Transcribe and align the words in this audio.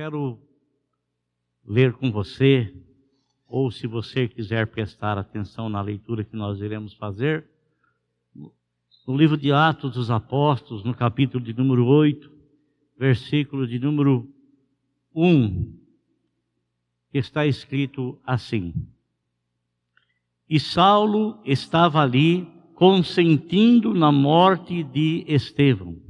quero 0.00 0.38
ler 1.62 1.92
com 1.92 2.10
você, 2.10 2.74
ou 3.46 3.70
se 3.70 3.86
você 3.86 4.26
quiser 4.26 4.66
prestar 4.68 5.18
atenção 5.18 5.68
na 5.68 5.82
leitura 5.82 6.24
que 6.24 6.34
nós 6.34 6.58
iremos 6.62 6.94
fazer, 6.94 7.44
no 8.34 9.14
livro 9.14 9.36
de 9.36 9.52
Atos 9.52 9.92
dos 9.92 10.10
Apóstolos, 10.10 10.84
no 10.84 10.94
capítulo 10.94 11.44
de 11.44 11.52
número 11.52 11.84
8, 11.84 12.30
versículo 12.98 13.66
de 13.66 13.78
número 13.78 14.26
1, 15.14 15.70
que 17.12 17.18
está 17.18 17.44
escrito 17.44 18.18
assim: 18.24 18.72
E 20.48 20.58
Saulo 20.58 21.38
estava 21.44 22.00
ali 22.00 22.48
consentindo 22.74 23.92
na 23.92 24.10
morte 24.10 24.82
de 24.82 25.26
Estevão. 25.28 26.09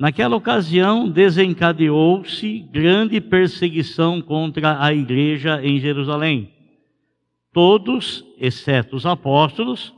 Naquela 0.00 0.34
ocasião, 0.34 1.10
desencadeou-se 1.10 2.60
grande 2.72 3.20
perseguição 3.20 4.22
contra 4.22 4.82
a 4.82 4.94
igreja 4.94 5.62
em 5.62 5.78
Jerusalém. 5.78 6.50
Todos, 7.52 8.24
exceto 8.38 8.96
os 8.96 9.04
apóstolos, 9.04 9.94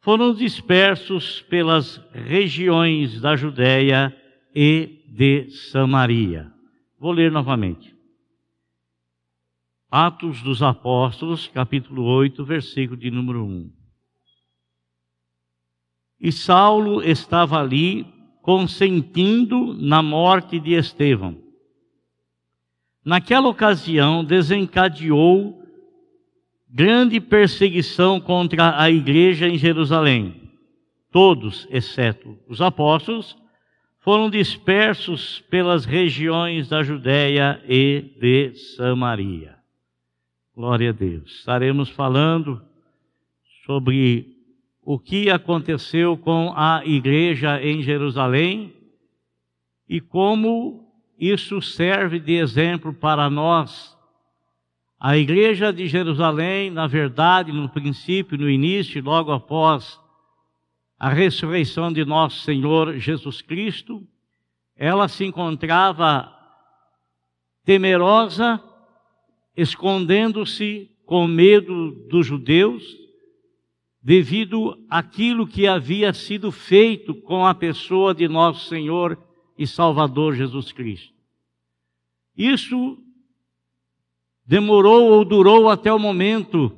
foram 0.00 0.34
dispersos 0.34 1.40
pelas 1.42 1.98
regiões 2.12 3.20
da 3.20 3.36
Judéia 3.36 4.12
e 4.52 5.04
de 5.06 5.48
Samaria. 5.70 6.52
Vou 6.98 7.12
ler 7.12 7.30
novamente. 7.30 7.94
Atos 9.88 10.42
dos 10.42 10.64
Apóstolos, 10.64 11.46
capítulo 11.46 12.02
8, 12.02 12.44
versículo 12.44 12.98
de 12.98 13.08
número 13.08 13.44
1. 13.44 13.70
E 16.22 16.32
Saulo 16.32 17.00
estava 17.04 17.60
ali 17.60 18.17
consentindo 18.48 19.74
na 19.74 20.02
morte 20.02 20.58
de 20.58 20.72
Estevão. 20.72 21.36
Naquela 23.04 23.46
ocasião, 23.46 24.24
desencadeou 24.24 25.62
grande 26.66 27.20
perseguição 27.20 28.18
contra 28.18 28.80
a 28.80 28.90
igreja 28.90 29.46
em 29.46 29.58
Jerusalém. 29.58 30.50
Todos, 31.12 31.68
exceto 31.70 32.38
os 32.48 32.62
apóstolos, 32.62 33.36
foram 33.98 34.30
dispersos 34.30 35.40
pelas 35.50 35.84
regiões 35.84 36.70
da 36.70 36.82
Judéia 36.82 37.62
e 37.68 38.14
de 38.18 38.54
Samaria. 38.54 39.56
Glória 40.56 40.88
a 40.88 40.92
Deus. 40.94 41.40
Estaremos 41.40 41.90
falando 41.90 42.62
sobre 43.66 44.37
o 44.90 44.98
que 44.98 45.28
aconteceu 45.28 46.16
com 46.16 46.50
a 46.56 46.80
igreja 46.82 47.62
em 47.62 47.82
Jerusalém 47.82 48.74
e 49.86 50.00
como 50.00 50.90
isso 51.20 51.60
serve 51.60 52.18
de 52.18 52.36
exemplo 52.36 52.94
para 52.94 53.28
nós. 53.28 53.94
A 54.98 55.14
igreja 55.18 55.70
de 55.74 55.86
Jerusalém, 55.86 56.70
na 56.70 56.86
verdade, 56.86 57.52
no 57.52 57.68
princípio, 57.68 58.38
no 58.38 58.48
início, 58.48 59.04
logo 59.04 59.30
após 59.30 60.00
a 60.98 61.10
ressurreição 61.10 61.92
de 61.92 62.02
nosso 62.06 62.40
Senhor 62.40 62.96
Jesus 62.96 63.42
Cristo, 63.42 64.02
ela 64.74 65.06
se 65.06 65.22
encontrava 65.22 66.34
temerosa, 67.62 68.58
escondendo-se 69.54 70.90
com 71.04 71.26
medo 71.26 71.90
dos 72.08 72.26
judeus, 72.26 73.07
devido 74.02 74.78
àquilo 74.88 75.46
que 75.46 75.66
havia 75.66 76.12
sido 76.12 76.52
feito 76.52 77.14
com 77.14 77.44
a 77.44 77.54
pessoa 77.54 78.14
de 78.14 78.28
nosso 78.28 78.68
Senhor 78.68 79.18
e 79.56 79.66
Salvador 79.66 80.34
Jesus 80.34 80.72
Cristo. 80.72 81.12
Isso 82.36 82.96
demorou 84.46 85.10
ou 85.10 85.24
durou 85.24 85.68
até 85.68 85.92
o 85.92 85.98
momento 85.98 86.72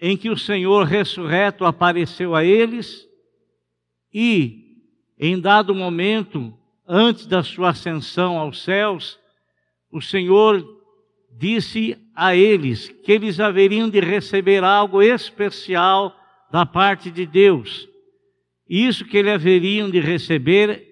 em 0.00 0.16
que 0.16 0.28
o 0.28 0.36
Senhor 0.36 0.84
ressurreto 0.84 1.64
apareceu 1.64 2.34
a 2.34 2.44
eles 2.44 3.08
e, 4.12 4.82
em 5.18 5.40
dado 5.40 5.74
momento, 5.74 6.52
antes 6.86 7.26
da 7.26 7.42
sua 7.42 7.70
ascensão 7.70 8.36
aos 8.36 8.62
céus, 8.62 9.18
o 9.90 10.00
Senhor 10.00 10.66
disse 11.30 11.96
a 12.14 12.34
eles 12.34 12.88
que 12.88 13.12
eles 13.12 13.38
haveriam 13.38 13.88
de 13.88 14.00
receber 14.00 14.64
algo 14.64 15.00
especial 15.00 16.17
da 16.50 16.64
parte 16.64 17.10
de 17.10 17.26
Deus. 17.26 17.88
Isso 18.68 19.04
que 19.04 19.16
eles 19.16 19.32
haveriam 19.32 19.90
de 19.90 20.00
receber 20.00 20.86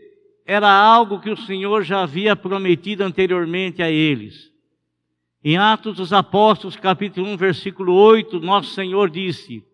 era 0.46 0.70
algo 0.70 1.20
que 1.20 1.30
o 1.30 1.36
Senhor 1.36 1.82
já 1.82 2.02
havia 2.02 2.36
prometido 2.36 3.02
anteriormente 3.02 3.82
a 3.82 3.90
eles. 3.90 4.52
Em 5.42 5.56
Atos 5.56 5.96
dos 5.96 6.12
Apóstolos, 6.12 6.76
capítulo 6.76 7.28
1, 7.28 7.36
versículo 7.36 7.94
8, 7.94 8.40
nosso 8.40 8.74
Senhor 8.74 9.10
disse: 9.10 9.64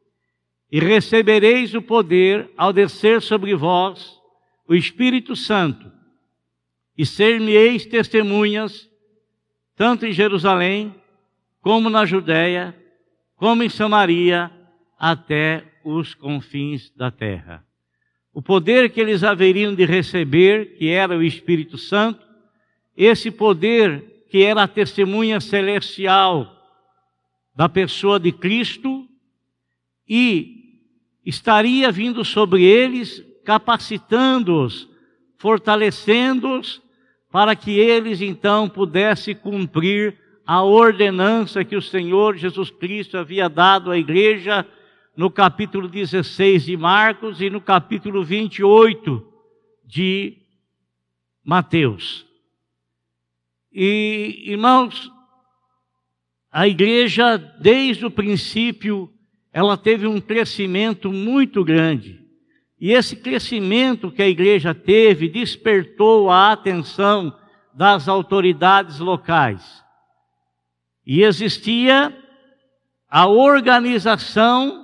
E 0.70 0.80
recebereis 0.80 1.74
o 1.74 1.82
poder 1.82 2.50
ao 2.56 2.72
descer 2.72 3.22
sobre 3.22 3.54
vós 3.54 4.20
o 4.66 4.74
Espírito 4.74 5.36
Santo, 5.36 5.90
e 6.96 7.04
ser-me-eis 7.04 7.84
testemunhas, 7.86 8.88
tanto 9.76 10.06
em 10.06 10.12
Jerusalém, 10.12 10.94
como 11.60 11.88
na 11.90 12.04
Judéia, 12.04 12.76
como 13.36 13.62
em 13.62 13.68
Samaria, 13.68 14.50
até 14.98 15.71
os 15.84 16.14
confins 16.14 16.90
da 16.96 17.10
terra. 17.10 17.64
O 18.32 18.40
poder 18.40 18.90
que 18.90 19.00
eles 19.00 19.22
haveriam 19.22 19.74
de 19.74 19.84
receber, 19.84 20.76
que 20.76 20.88
era 20.88 21.16
o 21.16 21.22
Espírito 21.22 21.76
Santo, 21.76 22.24
esse 22.96 23.30
poder 23.30 24.24
que 24.30 24.42
era 24.42 24.62
a 24.62 24.68
testemunha 24.68 25.40
celestial 25.40 26.50
da 27.54 27.68
pessoa 27.68 28.18
de 28.18 28.32
Cristo, 28.32 29.06
e 30.08 30.80
estaria 31.24 31.92
vindo 31.92 32.24
sobre 32.24 32.64
eles, 32.64 33.22
capacitando-os, 33.44 34.88
fortalecendo-os, 35.36 36.80
para 37.30 37.54
que 37.56 37.78
eles 37.78 38.20
então 38.20 38.68
pudessem 38.68 39.34
cumprir 39.34 40.18
a 40.46 40.62
ordenança 40.62 41.64
que 41.64 41.76
o 41.76 41.82
Senhor 41.82 42.36
Jesus 42.36 42.70
Cristo 42.70 43.16
havia 43.16 43.48
dado 43.48 43.90
à 43.90 43.98
igreja 43.98 44.66
no 45.16 45.30
capítulo 45.30 45.88
16 45.88 46.64
de 46.64 46.76
Marcos 46.76 47.40
e 47.40 47.50
no 47.50 47.60
capítulo 47.60 48.24
28 48.24 49.26
de 49.84 50.38
Mateus. 51.44 52.26
E, 53.70 54.44
irmãos, 54.46 55.10
a 56.50 56.66
igreja, 56.68 57.36
desde 57.60 58.06
o 58.06 58.10
princípio, 58.10 59.12
ela 59.52 59.76
teve 59.76 60.06
um 60.06 60.20
crescimento 60.20 61.12
muito 61.12 61.64
grande. 61.64 62.20
E 62.80 62.92
esse 62.92 63.16
crescimento 63.16 64.10
que 64.10 64.22
a 64.22 64.28
igreja 64.28 64.74
teve 64.74 65.28
despertou 65.28 66.30
a 66.30 66.52
atenção 66.52 67.36
das 67.72 68.08
autoridades 68.08 68.98
locais. 68.98 69.82
E 71.06 71.22
existia 71.22 72.16
a 73.08 73.26
organização 73.26 74.81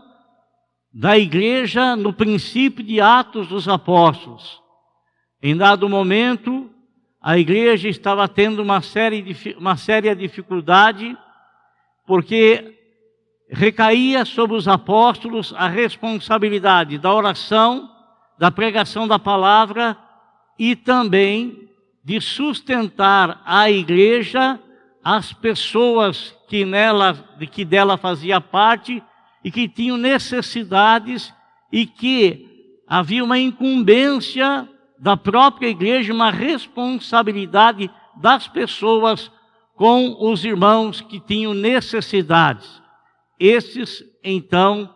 da 0.93 1.19
igreja 1.19 1.94
no 1.94 2.12
princípio 2.12 2.82
de 2.84 3.00
Atos 3.00 3.49
dos 3.49 3.69
Apóstolos. 3.69 4.60
Em 5.43 5.56
dado 5.56 5.88
momento, 5.88 6.71
a 7.21 7.38
igreja 7.38 7.88
estava 7.88 8.26
tendo 8.26 8.62
uma, 8.62 8.81
série 8.81 9.37
uma 9.59 9.76
séria 9.76 10.15
dificuldade, 10.16 11.16
porque 12.06 12.75
recaía 13.50 14.25
sobre 14.25 14.56
os 14.56 14.66
apóstolos 14.66 15.54
a 15.56 15.69
responsabilidade 15.69 16.99
da 16.99 17.12
oração, 17.12 17.88
da 18.38 18.50
pregação 18.50 19.06
da 19.06 19.19
palavra 19.19 19.96
e 20.58 20.75
também 20.75 21.69
de 22.05 22.20
sustentar 22.20 23.43
a 23.44 23.70
igreja, 23.70 24.58
as 25.05 25.32
pessoas 25.32 26.34
que 26.49 26.64
nela, 26.64 27.14
que 27.50 27.64
dela 27.64 27.96
fazia 27.96 28.41
parte 28.41 29.02
e 29.44 29.50
que 29.50 29.69
tinham 29.69 29.96
necessidades 29.96 31.32
e 31.73 31.87
que 31.87 32.82
havia 32.87 33.23
uma 33.23 33.38
incumbência 33.38 34.69
da 34.99 35.17
própria 35.17 35.69
igreja, 35.69 36.12
uma 36.12 36.31
responsabilidade 36.31 37.90
das 38.20 38.49
pessoas 38.49 39.31
com 39.76 40.17
os 40.19 40.44
irmãos 40.44 41.00
que 41.00 41.20
tinham 41.20 41.55
necessidades. 41.55 42.82
Esses, 43.38 44.02
então, 44.25 44.93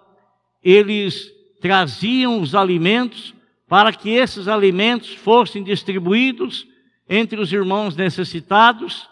eles 0.62 1.30
traziam 1.60 2.40
os 2.40 2.54
alimentos 2.54 3.32
para 3.68 3.92
que 3.92 4.10
esses 4.10 4.48
alimentos 4.48 5.14
fossem 5.14 5.62
distribuídos 5.62 6.66
entre 7.08 7.40
os 7.40 7.52
irmãos 7.52 7.94
necessitados, 7.94 9.08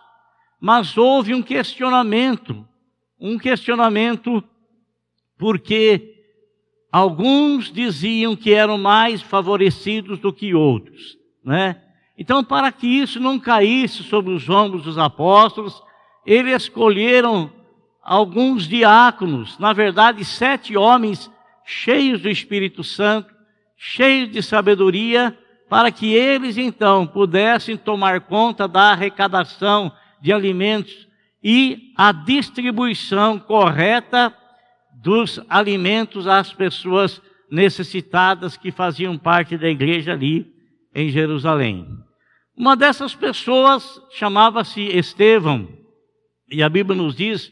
mas 0.61 0.99
houve 0.99 1.35
um 1.35 1.43
questionamento, 1.43 2.67
um 3.19 3.39
questionamento 3.39 4.43
porque 5.41 6.17
alguns 6.93 7.73
diziam 7.73 8.37
que 8.37 8.53
eram 8.53 8.77
mais 8.77 9.23
favorecidos 9.23 10.19
do 10.19 10.31
que 10.31 10.55
outros, 10.55 11.17
né? 11.43 11.81
Então, 12.17 12.45
para 12.45 12.71
que 12.71 12.87
isso 12.87 13.19
não 13.19 13.41
caísse 13.41 14.03
sobre 14.03 14.35
os 14.35 14.47
ombros 14.51 14.83
dos 14.83 14.99
apóstolos, 14.99 15.83
eles 16.27 16.65
escolheram 16.65 17.51
alguns 18.03 18.69
diáconos, 18.69 19.59
na 19.59 19.73
verdade, 19.73 20.23
sete 20.27 20.77
homens 20.77 21.31
cheios 21.65 22.21
do 22.21 22.29
Espírito 22.29 22.85
Santo, 22.85 23.35
cheios 23.79 24.31
de 24.31 24.43
sabedoria, 24.43 25.37
para 25.71 25.91
que 25.91 26.13
eles 26.13 26.59
então 26.59 27.07
pudessem 27.07 27.79
tomar 27.79 28.21
conta 28.21 28.69
da 28.69 28.91
arrecadação 28.91 29.91
de 30.21 30.33
alimentos 30.33 31.09
e 31.43 31.93
a 31.97 32.13
distribuição 32.13 33.39
correta 33.39 34.35
dos 35.03 35.41
alimentos 35.49 36.27
às 36.27 36.53
pessoas 36.53 37.21
necessitadas 37.51 38.57
que 38.57 38.71
faziam 38.71 39.17
parte 39.17 39.57
da 39.57 39.69
igreja 39.69 40.13
ali 40.13 40.53
em 40.95 41.09
Jerusalém. 41.09 41.87
Uma 42.57 42.77
dessas 42.77 43.15
pessoas 43.15 44.01
chamava-se 44.11 44.81
Estevão, 44.81 45.69
e 46.51 46.63
a 46.63 46.69
Bíblia 46.69 47.01
nos 47.01 47.15
diz 47.15 47.51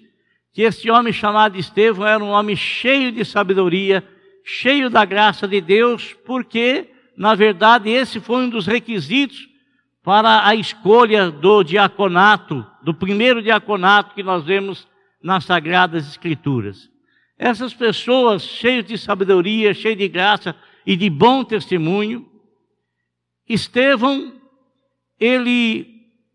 que 0.53 0.63
este 0.63 0.91
homem 0.91 1.13
chamado 1.13 1.57
Estevão 1.57 2.07
era 2.07 2.23
um 2.23 2.31
homem 2.31 2.55
cheio 2.55 3.11
de 3.11 3.25
sabedoria, 3.25 4.07
cheio 4.45 4.91
da 4.91 5.05
graça 5.05 5.49
de 5.49 5.61
Deus, 5.61 6.15
porque, 6.27 6.91
na 7.17 7.35
verdade, 7.35 7.89
esse 7.89 8.21
foi 8.21 8.45
um 8.45 8.49
dos 8.51 8.67
requisitos 8.67 9.49
para 10.03 10.47
a 10.47 10.55
escolha 10.55 11.31
do 11.31 11.63
diaconato, 11.63 12.67
do 12.83 12.93
primeiro 12.93 13.43
diaconato 13.43 14.15
que 14.15 14.23
nós 14.23 14.45
vemos 14.45 14.87
nas 15.23 15.45
Sagradas 15.45 16.07
Escrituras. 16.07 16.91
Essas 17.39 17.73
pessoas 17.73 18.43
cheias 18.43 18.85
de 18.85 18.99
sabedoria, 18.99 19.73
cheias 19.73 19.97
de 19.97 20.09
graça 20.09 20.57
e 20.85 20.97
de 20.97 21.09
bom 21.09 21.45
testemunho, 21.45 22.29
Estevão, 23.49 24.35
ele, 25.19 25.87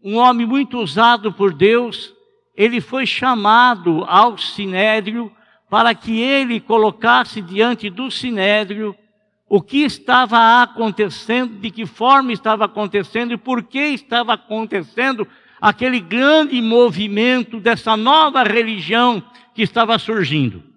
um 0.04 0.16
homem 0.16 0.48
muito 0.48 0.80
usado 0.80 1.32
por 1.32 1.54
Deus, 1.54 2.14
ele 2.56 2.80
foi 2.80 3.06
chamado 3.06 4.04
ao 4.08 4.38
sinédrio 4.38 5.32
para 5.70 5.94
que 5.94 6.20
ele 6.22 6.60
colocasse 6.60 7.42
diante 7.42 7.90
do 7.90 8.10
sinédrio 8.10 8.96
o 9.48 9.62
que 9.62 9.84
estava 9.84 10.64
acontecendo, 10.64 11.60
de 11.60 11.70
que 11.70 11.86
forma 11.86 12.32
estava 12.32 12.66
acontecendo 12.66 13.34
e 13.34 13.38
por 13.38 13.64
que 13.64 13.80
estava 13.80 14.34
acontecendo 14.34 15.28
aquele 15.62 16.00
grande 16.00 16.62
movimento 16.62 17.60
dessa 17.60 17.96
nova 17.96 18.44
religião 18.44 19.22
que 19.54 19.62
estava 19.62 20.00
surgindo. 20.00 20.73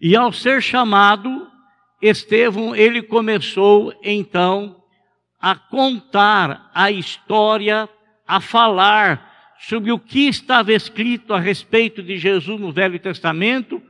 E 0.00 0.14
ao 0.14 0.32
ser 0.32 0.62
chamado, 0.62 1.46
Estevão, 2.00 2.74
ele 2.74 3.02
começou 3.02 3.94
então 4.02 4.76
a 5.40 5.54
contar 5.54 6.70
a 6.74 6.90
história, 6.90 7.88
a 8.26 8.40
falar 8.40 9.54
sobre 9.58 9.90
o 9.90 9.98
que 9.98 10.28
estava 10.28 10.72
escrito 10.72 11.32
a 11.32 11.40
respeito 11.40 12.02
de 12.02 12.18
Jesus 12.18 12.60
no 12.60 12.72
Velho 12.72 12.98
Testamento, 12.98 13.80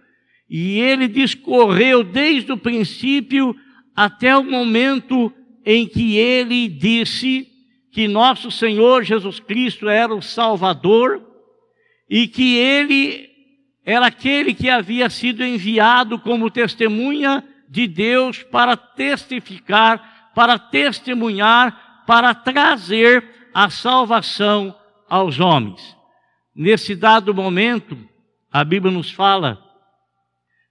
e 0.49 0.79
ele 0.79 1.09
discorreu 1.09 2.05
desde 2.05 2.53
o 2.53 2.57
princípio 2.57 3.55
até 3.95 4.37
o 4.37 4.45
momento 4.45 5.33
em 5.65 5.89
que 5.89 6.17
ele 6.17 6.69
disse 6.69 7.49
que 7.91 8.07
nosso 8.07 8.51
Senhor 8.51 9.03
Jesus 9.03 9.41
Cristo 9.41 9.89
era 9.89 10.15
o 10.15 10.23
Salvador 10.23 11.27
e 12.09 12.29
que 12.29 12.57
ele 12.57 13.29
era 13.87 14.09
aquele 14.09 14.53
que 14.53 14.69
havia 14.69 15.09
sido 15.09 15.45
enviado 15.45 16.19
como 16.19 16.51
testemunha 16.51 17.45
de 17.69 17.87
Deus 17.87 18.43
para 18.43 18.77
testificar, 18.77 20.33
para 20.35 20.59
testemunhar, 20.59 22.03
para 22.05 22.35
trazer 22.35 23.25
a 23.55 23.71
salvação 23.71 24.75
aos 25.09 25.39
homens. 25.39 25.97
Nesse 26.53 26.97
dado 26.97 27.33
momento, 27.33 27.97
a 28.53 28.65
Bíblia 28.65 28.93
nos 28.93 29.13
fala 29.13 29.63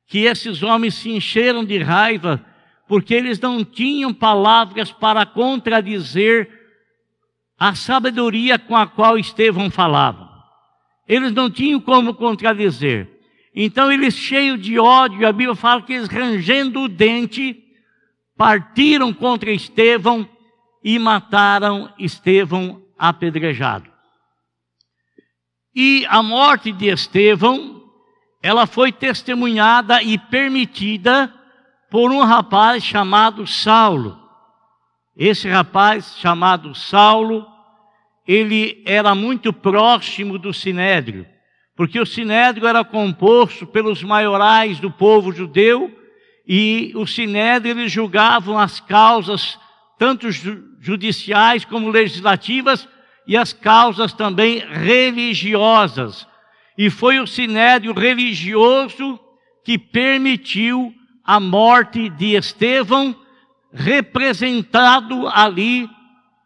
que 0.07 0.25
esses 0.25 0.61
homens 0.61 0.95
se 0.95 1.09
encheram 1.09 1.63
de 1.63 1.77
raiva 1.81 2.45
porque 2.85 3.13
eles 3.13 3.39
não 3.39 3.63
tinham 3.63 4.13
palavras 4.13 4.91
para 4.91 5.25
contradizer 5.25 6.49
a 7.57 7.73
sabedoria 7.73 8.59
com 8.59 8.75
a 8.75 8.85
qual 8.85 9.17
Estevão 9.17 9.71
falava. 9.71 10.24
Eles 11.07 11.31
não 11.31 11.49
tinham 11.49 11.79
como 11.79 12.13
contradizer. 12.13 13.09
Então 13.53 13.91
eles, 13.91 14.15
cheios 14.15 14.61
de 14.61 14.77
ódio, 14.77 15.27
a 15.27 15.31
Bíblia 15.31 15.55
fala 15.55 15.81
que 15.81 15.93
eles, 15.93 16.09
rangendo 16.09 16.81
o 16.81 16.89
dente, 16.89 17.63
partiram 18.37 19.13
contra 19.13 19.51
Estevão 19.51 20.27
e 20.83 20.99
mataram 20.99 21.91
Estevão 21.97 22.81
apedrejado. 22.97 23.89
E 25.73 26.05
a 26.09 26.21
morte 26.21 26.71
de 26.71 26.87
Estevão, 26.87 27.83
ela 28.41 28.65
foi 28.65 28.91
testemunhada 28.91 30.01
e 30.01 30.17
permitida 30.17 31.33
por 31.89 32.11
um 32.11 32.23
rapaz 32.23 32.83
chamado 32.83 33.47
Saulo. 33.47 34.19
Esse 35.15 35.47
rapaz 35.47 36.17
chamado 36.17 36.75
Saulo, 36.75 37.45
ele 38.27 38.81
era 38.85 39.13
muito 39.13 39.53
próximo 39.53 40.37
do 40.37 40.53
Sinédrio, 40.53 41.25
porque 41.75 41.99
o 41.99 42.05
Sinédrio 42.05 42.67
era 42.67 42.83
composto 42.83 43.67
pelos 43.67 44.01
maiorais 44.03 44.79
do 44.79 44.89
povo 44.89 45.31
judeu 45.31 45.91
e 46.47 46.91
o 46.95 47.05
Sinédrio 47.05 47.71
eles 47.71 47.91
julgavam 47.91 48.57
as 48.57 48.79
causas 48.79 49.59
tanto 49.97 50.29
judiciais 50.79 51.65
como 51.65 51.89
legislativas 51.89 52.87
e 53.27 53.35
as 53.35 53.53
causas 53.53 54.13
também 54.13 54.59
religiosas. 54.59 56.27
E 56.77 56.89
foi 56.89 57.19
o 57.19 57.27
sinédrio 57.27 57.93
religioso 57.93 59.19
que 59.63 59.77
permitiu 59.77 60.93
a 61.23 61.39
morte 61.39 62.09
de 62.09 62.35
Estevão, 62.35 63.15
representado 63.73 65.27
ali 65.27 65.89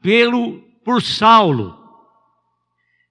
pelo 0.02 0.64
por 0.84 1.02
Saulo. 1.02 1.78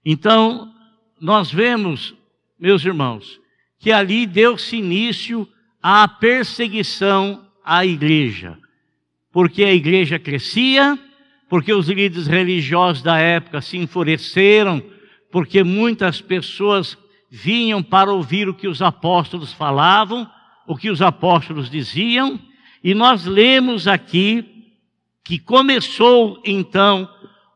Então, 0.05 0.71
nós 1.19 1.51
vemos, 1.51 2.15
meus 2.59 2.83
irmãos, 2.83 3.39
que 3.79 3.91
ali 3.91 4.25
deu-se 4.25 4.77
início 4.77 5.47
à 5.81 6.07
perseguição 6.07 7.45
à 7.63 7.85
igreja, 7.85 8.57
porque 9.31 9.63
a 9.63 9.73
igreja 9.73 10.17
crescia, 10.17 10.97
porque 11.49 11.73
os 11.73 11.87
líderes 11.87 12.27
religiosos 12.27 13.01
da 13.01 13.17
época 13.17 13.61
se 13.61 13.77
enfureceram, 13.77 14.83
porque 15.31 15.63
muitas 15.63 16.21
pessoas 16.21 16.97
vinham 17.29 17.81
para 17.83 18.11
ouvir 18.11 18.49
o 18.49 18.53
que 18.53 18.67
os 18.67 18.81
apóstolos 18.81 19.53
falavam, 19.53 20.29
o 20.67 20.75
que 20.75 20.89
os 20.89 21.01
apóstolos 21.01 21.69
diziam, 21.69 22.39
e 22.83 22.93
nós 22.93 23.25
lemos 23.25 23.87
aqui 23.87 24.45
que 25.23 25.37
começou 25.37 26.41
então 26.45 27.07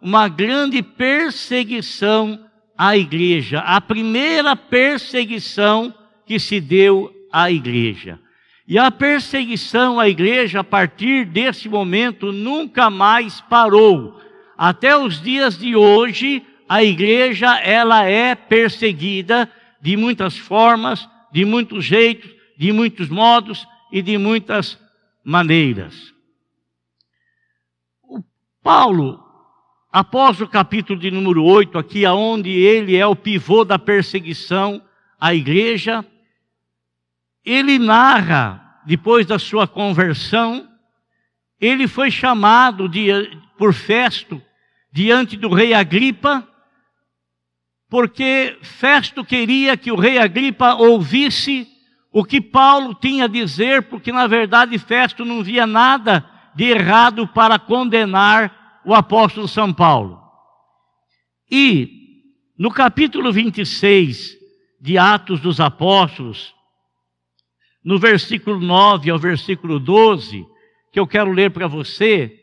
uma 0.04 0.28
grande 0.28 0.84
perseguição 0.84 2.38
à 2.78 2.98
igreja, 2.98 3.60
a 3.60 3.80
primeira 3.80 4.54
perseguição 4.54 5.94
que 6.26 6.38
se 6.38 6.60
deu 6.60 7.10
à 7.32 7.50
igreja. 7.50 8.20
E 8.68 8.78
a 8.78 8.92
perseguição 8.92 10.02
à 10.02 10.10
igreja, 10.10 10.60
a 10.60 10.64
partir 10.64 11.26
desse 11.26 11.70
momento, 11.70 12.34
nunca 12.34 12.90
mais 12.90 13.40
parou. 13.42 14.20
Até 14.58 14.96
os 14.98 15.22
dias 15.22 15.58
de 15.58 15.74
hoje, 15.74 16.46
a 16.68 16.84
igreja 16.84 17.58
ela 17.60 18.04
é 18.04 18.36
perseguida 18.36 19.50
de 19.82 19.96
muitas 19.96 20.38
formas, 20.38 21.08
de 21.32 21.46
muitos 21.46 21.86
jeitos, 21.86 22.30
de 22.58 22.74
muitos 22.74 23.08
modos 23.08 23.66
e 23.92 24.02
de 24.02 24.18
muitas 24.18 24.78
maneiras. 25.24 26.14
O 28.04 28.22
Paulo, 28.62 29.23
após 29.94 30.42
o 30.42 30.48
capítulo 30.48 31.00
de 31.00 31.12
número 31.12 31.44
8, 31.44 31.78
aqui 31.78 32.04
aonde 32.04 32.50
ele 32.50 32.96
é 32.96 33.06
o 33.06 33.16
pivô 33.16 33.64
da 33.64 33.78
perseguição 33.78 34.82
à 35.22 35.36
igreja, 35.36 36.04
ele 37.46 37.78
narra, 37.78 38.82
depois 38.88 39.28
da 39.28 39.38
sua 39.38 39.68
conversão, 39.68 40.68
ele 41.62 41.88
foi 41.88 42.10
chamado 42.10 42.90
de, 42.90 43.08
por 43.56 43.72
Festo 43.72 44.42
diante 44.92 45.38
do 45.38 45.54
rei 45.54 45.76
Agripa, 45.76 46.48
porque 47.88 48.58
Festo 48.64 49.24
queria 49.24 49.78
que 49.78 49.92
o 49.92 49.96
rei 49.96 50.18
Agripa 50.18 50.74
ouvisse 50.74 51.68
o 52.12 52.24
que 52.24 52.42
Paulo 52.42 52.96
tinha 52.96 53.26
a 53.26 53.28
dizer, 53.28 53.84
porque 53.84 54.12
na 54.12 54.26
verdade 54.26 54.76
Festo 54.80 55.24
não 55.24 55.44
via 55.44 55.68
nada 55.68 56.28
de 56.56 56.64
errado 56.64 57.28
para 57.28 57.60
condenar 57.60 58.63
o 58.86 58.94
apóstolo 58.94 59.48
São 59.48 59.74
Paulo. 59.74 60.22
E 61.50 61.90
no 62.58 62.72
capítulo 62.72 63.32
26 63.32 64.38
de 64.80 64.98
Atos 64.98 65.40
dos 65.40 65.60
Apóstolos, 65.60 66.54
no 67.84 67.98
versículo 68.00 68.60
9 68.60 69.10
ao 69.10 69.20
versículo 69.20 69.80
12, 69.80 70.46
que 70.92 71.00
eu 71.00 71.08
quero 71.08 71.32
ler 71.32 71.52
para 71.52 71.68
você, 71.68 72.40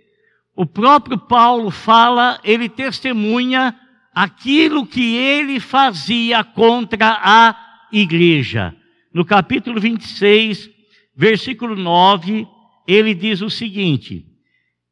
o 0.54 0.66
próprio 0.66 1.16
Paulo 1.16 1.70
fala, 1.70 2.40
ele 2.44 2.68
testemunha 2.68 3.74
aquilo 4.14 4.86
que 4.86 5.16
ele 5.16 5.60
fazia 5.60 6.44
contra 6.44 7.18
a 7.22 7.86
igreja. 7.92 8.74
No 9.12 9.24
capítulo 9.24 9.80
26, 9.80 10.70
versículo 11.16 11.76
9, 11.76 12.46
ele 12.86 13.14
diz 13.14 13.40
o 13.40 13.48
seguinte: 13.48 14.26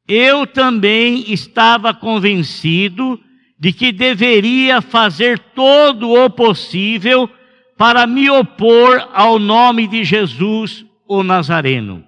Eu 0.08 0.46
também 0.46 1.30
estava 1.30 1.92
convencido 1.92 3.20
de 3.58 3.72
que 3.72 3.92
deveria 3.92 4.80
fazer 4.80 5.38
todo 5.38 6.10
o 6.10 6.30
possível 6.30 7.28
para 7.76 8.06
me 8.06 8.30
opor 8.30 9.06
ao 9.12 9.38
nome 9.38 9.86
de 9.86 10.02
Jesus, 10.02 10.86
o 11.06 11.22
Nazareno. 11.22 12.04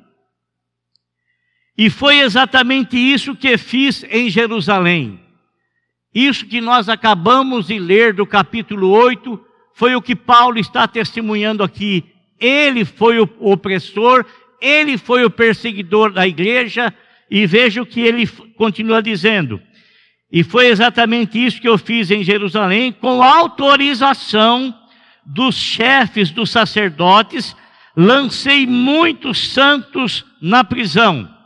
E 1.76 1.90
foi 1.90 2.20
exatamente 2.20 2.96
isso 2.96 3.34
que 3.34 3.58
fiz 3.58 4.04
em 4.10 4.30
Jerusalém. 4.30 5.20
Isso 6.14 6.46
que 6.46 6.60
nós 6.60 6.88
acabamos 6.88 7.66
de 7.68 7.78
ler 7.78 8.12
do 8.12 8.26
capítulo 8.26 8.88
8 8.88 9.40
foi 9.74 9.94
o 9.94 10.02
que 10.02 10.16
Paulo 10.16 10.58
está 10.58 10.88
testemunhando 10.88 11.62
aqui. 11.62 12.04
Ele 12.38 12.84
foi 12.84 13.20
o 13.20 13.28
opressor, 13.38 14.24
ele 14.60 14.98
foi 14.98 15.24
o 15.24 15.30
perseguidor 15.30 16.12
da 16.12 16.26
igreja, 16.26 16.92
e 17.30 17.46
veja 17.46 17.80
o 17.80 17.86
que 17.86 18.00
ele 18.00 18.26
continua 18.56 19.02
dizendo. 19.02 19.60
E 20.32 20.42
foi 20.42 20.66
exatamente 20.66 21.44
isso 21.44 21.60
que 21.60 21.68
eu 21.68 21.78
fiz 21.78 22.10
em 22.10 22.22
Jerusalém, 22.22 22.92
com 22.92 23.22
autorização 23.22 24.74
dos 25.24 25.54
chefes 25.54 26.30
dos 26.30 26.50
sacerdotes, 26.50 27.56
lancei 27.96 28.66
muitos 28.66 29.52
santos 29.52 30.24
na 30.40 30.64
prisão 30.64 31.40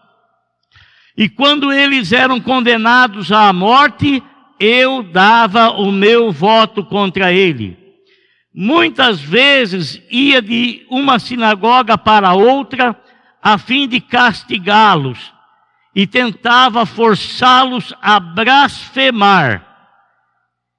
e 1.16 1.28
quando 1.28 1.72
eles 1.72 2.12
eram 2.12 2.40
condenados 2.40 3.30
à 3.30 3.52
morte, 3.52 4.22
eu 4.58 5.02
dava 5.02 5.70
o 5.70 5.92
meu 5.92 6.32
voto 6.32 6.84
contra 6.84 7.32
ele. 7.32 7.78
Muitas 8.52 9.20
vezes 9.20 10.02
ia 10.10 10.42
de 10.42 10.84
uma 10.90 11.18
sinagoga 11.18 11.96
para 11.96 12.34
outra 12.34 12.96
a 13.42 13.58
fim 13.58 13.86
de 13.86 14.00
castigá-los 14.00 15.32
e 15.94 16.06
tentava 16.06 16.84
forçá-los 16.84 17.94
a 18.02 18.18
blasfemar. 18.18 19.64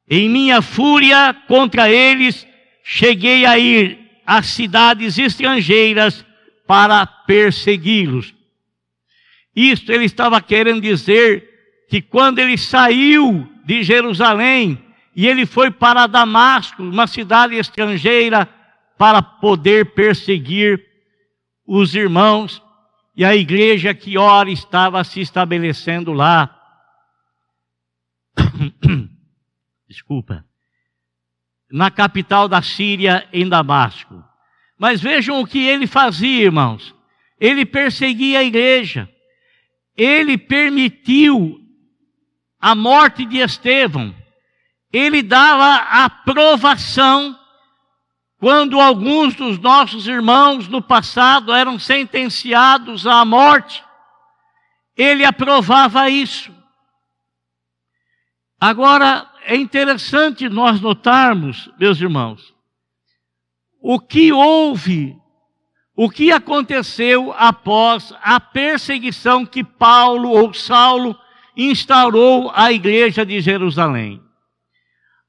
Em 0.10 0.30
minha 0.30 0.62
fúria 0.62 1.34
contra 1.48 1.90
eles, 1.90 2.46
cheguei 2.84 3.46
a 3.46 3.58
ir 3.58 4.00
às 4.26 4.48
cidades 4.48 5.18
estrangeiras 5.18 6.26
para 6.68 7.06
persegui-los. 7.06 8.34
Isto 9.56 9.92
ele 9.92 10.06
estava 10.06 10.42
querendo 10.42 10.82
dizer 10.82 11.50
que 11.90 12.02
quando 12.02 12.40
ele 12.40 12.58
saiu 12.58 13.50
de 13.64 13.84
Jerusalém 13.84 14.84
e 15.16 15.28
ele 15.28 15.46
foi 15.46 15.72
para 15.72 16.08
Damasco, 16.08 16.84
uma 16.84 17.08
cidade 17.08 17.56
estrangeira, 17.56 18.50
para 18.98 19.22
poder 19.22 19.94
perseguir 19.94 20.84
os 21.66 21.96
irmãos 21.96 22.62
e 23.16 23.24
a 23.24 23.36
igreja 23.36 23.94
que 23.94 24.18
ora 24.18 24.50
estava 24.50 25.04
se 25.04 25.22
estabelecendo 25.22 26.14
lá. 26.14 26.54
Desculpa. 29.88 30.46
Na 31.72 31.90
capital 31.90 32.48
da 32.48 32.62
Síria, 32.62 33.28
em 33.32 33.48
Damasco. 33.48 34.24
Mas 34.78 35.02
vejam 35.02 35.40
o 35.40 35.48
que 35.48 35.60
ele 35.66 35.88
fazia, 35.88 36.44
irmãos. 36.44 36.94
Ele 37.40 37.66
perseguia 37.66 38.40
a 38.40 38.44
igreja 38.44 39.10
ele 39.96 40.38
permitiu 40.38 41.60
a 42.60 42.76
morte 42.76 43.26
de 43.26 43.38
Estevão. 43.38 44.14
Ele 44.92 45.22
dava 45.22 45.76
aprovação 46.04 47.38
quando 48.46 48.80
alguns 48.80 49.34
dos 49.34 49.58
nossos 49.58 50.06
irmãos 50.06 50.68
no 50.68 50.80
passado 50.80 51.52
eram 51.52 51.80
sentenciados 51.80 53.08
à 53.08 53.26
morte. 53.26 53.84
Ele 54.96 55.26
aprovava 55.26 56.12
isso. 56.12 56.54
Agora, 58.62 59.28
é 59.46 59.56
interessante 59.56 60.48
nós 60.48 60.80
notarmos, 60.80 61.72
meus 61.80 62.00
irmãos, 62.00 62.54
o 63.82 64.00
que 64.00 64.32
houve 64.32 65.20
o 65.96 66.08
que 66.08 66.32
aconteceu 66.32 67.34
após 67.36 68.14
a 68.22 68.40
perseguição 68.40 69.44
que 69.44 69.64
Paulo 69.64 70.30
ou 70.30 70.54
Saulo 70.54 71.18
instaurou 71.58 72.52
à 72.54 72.72
igreja 72.72 73.26
de 73.26 73.42
Jerusalém. 73.42 74.22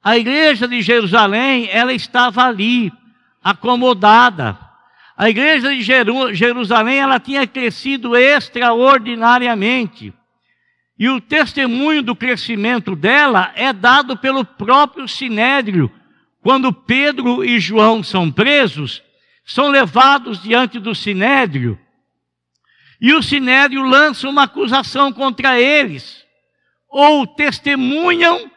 A 0.04 0.18
igreja 0.18 0.68
de 0.68 0.82
Jerusalém, 0.82 1.66
ela 1.70 1.94
estava 1.94 2.44
ali, 2.44 2.92
acomodada. 3.50 4.58
A 5.16 5.28
igreja 5.30 5.70
de 5.70 5.82
Jerusalém, 6.34 6.98
ela 6.98 7.20
tinha 7.20 7.46
crescido 7.46 8.16
extraordinariamente. 8.16 10.12
E 10.98 11.08
o 11.08 11.20
testemunho 11.20 12.02
do 12.02 12.16
crescimento 12.16 12.96
dela 12.96 13.52
é 13.54 13.72
dado 13.72 14.16
pelo 14.16 14.44
próprio 14.44 15.06
Sinédrio. 15.06 15.90
Quando 16.42 16.72
Pedro 16.72 17.44
e 17.44 17.60
João 17.60 18.02
são 18.02 18.30
presos, 18.30 19.02
são 19.44 19.68
levados 19.68 20.42
diante 20.42 20.78
do 20.78 20.94
sinédrio 20.94 21.78
e 23.00 23.12
o 23.12 23.22
sinédrio 23.22 23.82
lança 23.82 24.28
uma 24.28 24.44
acusação 24.44 25.12
contra 25.12 25.60
eles, 25.60 26.24
ou 26.88 27.26
testemunham 27.26 28.50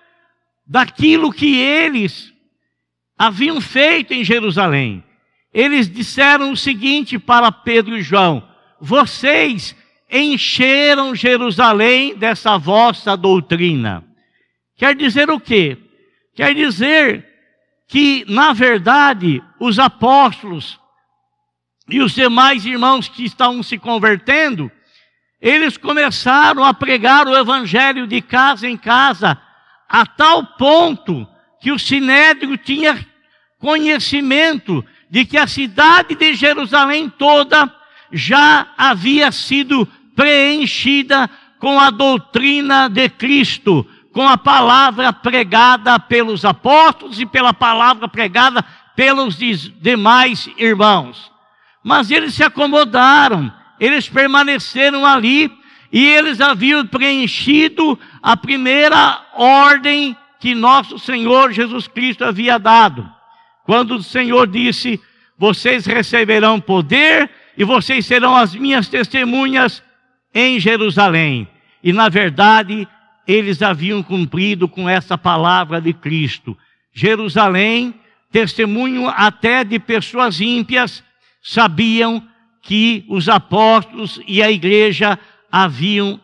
daquilo 0.65 1.31
que 1.31 1.57
eles 1.57 2.33
haviam 3.19 3.59
feito 3.59 4.13
em 4.13 4.23
Jerusalém. 4.23 5.03
Eles 5.53 5.89
disseram 5.89 6.53
o 6.53 6.57
seguinte 6.57 7.19
para 7.19 7.51
Pedro 7.51 7.97
e 7.97 8.01
João: 8.01 8.47
Vocês 8.79 9.75
encheram 10.09 11.13
Jerusalém 11.13 12.15
dessa 12.15 12.57
vossa 12.57 13.17
doutrina. 13.17 14.05
Quer 14.77 14.95
dizer 14.95 15.29
o 15.29 15.39
quê? 15.39 15.77
Quer 16.33 16.55
dizer 16.55 17.27
que, 17.87 18.23
na 18.27 18.53
verdade, 18.53 19.43
os 19.59 19.77
apóstolos 19.77 20.79
e 21.89 22.01
os 22.01 22.13
demais 22.13 22.65
irmãos 22.65 23.09
que 23.09 23.25
estavam 23.25 23.61
se 23.61 23.77
convertendo, 23.77 24.71
eles 25.41 25.75
começaram 25.75 26.63
a 26.63 26.73
pregar 26.73 27.27
o 27.27 27.35
evangelho 27.35 28.07
de 28.07 28.21
casa 28.21 28.67
em 28.69 28.77
casa, 28.77 29.39
a 29.89 30.05
tal 30.05 30.45
ponto 30.55 31.27
que 31.59 31.71
o 31.71 31.79
sinédrio 31.79 32.55
tinha 32.57 33.08
conhecimento 33.59 34.83
de 35.09 35.25
que 35.25 35.37
a 35.37 35.47
cidade 35.47 36.15
de 36.15 36.33
Jerusalém 36.33 37.09
toda 37.09 37.71
já 38.11 38.67
havia 38.77 39.31
sido 39.31 39.87
preenchida 40.15 41.29
com 41.59 41.79
a 41.79 41.89
doutrina 41.89 42.87
de 42.87 43.09
Cristo, 43.09 43.85
com 44.13 44.27
a 44.27 44.37
palavra 44.37 45.11
pregada 45.11 45.99
pelos 45.99 46.45
apóstolos 46.45 47.19
e 47.19 47.25
pela 47.25 47.53
palavra 47.53 48.07
pregada 48.07 48.63
pelos 48.95 49.37
demais 49.37 50.49
irmãos. 50.57 51.31
Mas 51.83 52.09
eles 52.11 52.33
se 52.33 52.43
acomodaram, 52.43 53.53
eles 53.79 54.09
permaneceram 54.09 55.05
ali 55.05 55.51
e 55.91 56.05
eles 56.05 56.39
haviam 56.39 56.85
preenchido 56.85 57.99
a 58.21 58.35
primeira 58.37 59.21
ordem 59.33 60.15
que 60.39 60.55
nosso 60.55 60.97
Senhor 60.97 61.51
Jesus 61.51 61.87
Cristo 61.87 62.23
havia 62.23 62.57
dado. 62.57 63.18
Quando 63.69 63.97
o 63.97 64.01
Senhor 64.01 64.47
disse: 64.47 64.99
Vocês 65.37 65.85
receberão 65.85 66.59
poder 66.59 67.29
e 67.55 67.63
vocês 67.63 68.03
serão 68.03 68.35
as 68.35 68.55
minhas 68.55 68.87
testemunhas 68.87 69.83
em 70.33 70.59
Jerusalém. 70.59 71.47
E 71.83 71.93
na 71.93 72.09
verdade, 72.09 72.87
eles 73.27 73.61
haviam 73.61 74.01
cumprido 74.01 74.67
com 74.67 74.89
essa 74.89 75.15
palavra 75.19 75.79
de 75.79 75.93
Cristo. 75.93 76.57
Jerusalém, 76.91 77.93
testemunho 78.31 79.07
até 79.07 79.63
de 79.63 79.77
pessoas 79.77 80.41
ímpias, 80.41 81.03
sabiam 81.39 82.27
que 82.63 83.05
os 83.07 83.29
apóstolos 83.29 84.19
e 84.27 84.41
a 84.41 84.49
igreja 84.49 85.19
haviam 85.51 86.19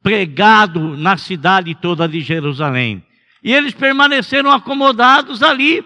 pregado 0.00 0.96
na 0.96 1.16
cidade 1.16 1.74
toda 1.74 2.06
de 2.06 2.20
Jerusalém. 2.20 3.02
E 3.42 3.52
eles 3.52 3.74
permaneceram 3.74 4.52
acomodados 4.52 5.42
ali. 5.42 5.84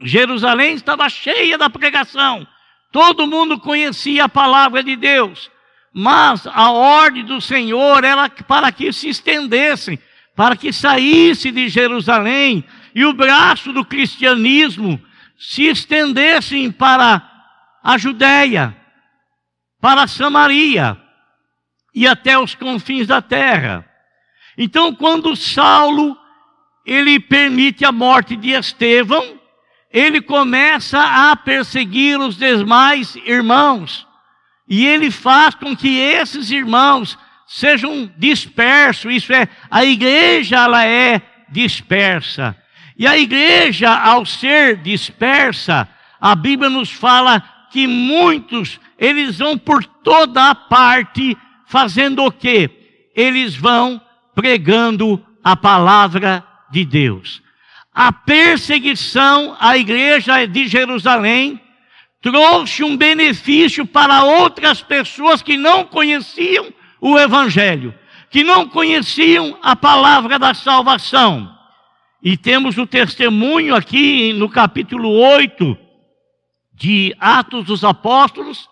Jerusalém 0.00 0.74
estava 0.74 1.08
cheia 1.08 1.58
da 1.58 1.68
pregação. 1.68 2.46
Todo 2.90 3.26
mundo 3.26 3.58
conhecia 3.58 4.24
a 4.24 4.28
palavra 4.28 4.82
de 4.82 4.96
Deus 4.96 5.50
mas 5.92 6.46
a 6.46 6.70
ordem 6.70 7.24
do 7.24 7.40
Senhor 7.40 8.04
era 8.04 8.28
para 8.28 8.70
que 8.70 8.92
se 8.92 9.08
estendessem, 9.08 9.98
para 10.36 10.56
que 10.56 10.72
saísse 10.72 11.50
de 11.50 11.68
Jerusalém 11.68 12.64
e 12.94 13.04
o 13.04 13.12
braço 13.12 13.72
do 13.72 13.84
cristianismo 13.84 15.00
se 15.36 15.64
estendessem 15.64 16.70
para 16.70 17.28
a 17.82 17.96
Judéia, 17.96 18.76
para 19.80 20.06
Samaria 20.06 20.96
e 21.94 22.06
até 22.06 22.38
os 22.38 22.54
confins 22.54 23.06
da 23.06 23.22
terra. 23.22 23.84
Então, 24.56 24.94
quando 24.94 25.34
Saulo 25.36 26.16
ele 26.84 27.20
permite 27.20 27.84
a 27.84 27.92
morte 27.92 28.36
de 28.36 28.50
Estevão, 28.50 29.37
ele 29.98 30.20
começa 30.20 31.00
a 31.30 31.34
perseguir 31.34 32.20
os 32.20 32.36
demais 32.36 33.16
irmãos. 33.24 34.06
E 34.68 34.86
ele 34.86 35.10
faz 35.10 35.54
com 35.54 35.76
que 35.76 35.98
esses 35.98 36.50
irmãos 36.50 37.18
sejam 37.46 38.10
dispersos. 38.16 39.12
Isso 39.12 39.32
é, 39.32 39.48
a 39.70 39.84
igreja 39.84 40.56
ela 40.56 40.84
é 40.84 41.22
dispersa. 41.50 42.56
E 42.96 43.06
a 43.06 43.16
igreja, 43.16 43.92
ao 43.92 44.26
ser 44.26 44.76
dispersa, 44.76 45.88
a 46.20 46.34
Bíblia 46.34 46.68
nos 46.68 46.90
fala 46.90 47.42
que 47.70 47.86
muitos, 47.86 48.78
eles 48.98 49.38
vão 49.38 49.56
por 49.56 49.84
toda 49.84 50.50
a 50.50 50.54
parte 50.54 51.36
fazendo 51.66 52.24
o 52.24 52.30
quê? 52.30 52.70
Eles 53.14 53.56
vão 53.56 54.00
pregando 54.34 55.24
a 55.42 55.56
palavra 55.56 56.44
de 56.70 56.84
Deus. 56.84 57.42
A 57.98 58.12
perseguição 58.12 59.56
à 59.58 59.76
igreja 59.76 60.46
de 60.46 60.68
Jerusalém 60.68 61.60
trouxe 62.22 62.84
um 62.84 62.96
benefício 62.96 63.84
para 63.84 64.22
outras 64.22 64.80
pessoas 64.80 65.42
que 65.42 65.56
não 65.56 65.84
conheciam 65.84 66.72
o 67.00 67.18
Evangelho, 67.18 67.92
que 68.30 68.44
não 68.44 68.68
conheciam 68.68 69.58
a 69.60 69.74
palavra 69.74 70.38
da 70.38 70.54
salvação. 70.54 71.52
E 72.22 72.36
temos 72.36 72.78
o 72.78 72.86
testemunho 72.86 73.74
aqui 73.74 74.32
no 74.32 74.48
capítulo 74.48 75.10
8 75.10 75.76
de 76.74 77.12
Atos 77.18 77.64
dos 77.64 77.82
Apóstolos, 77.82 78.68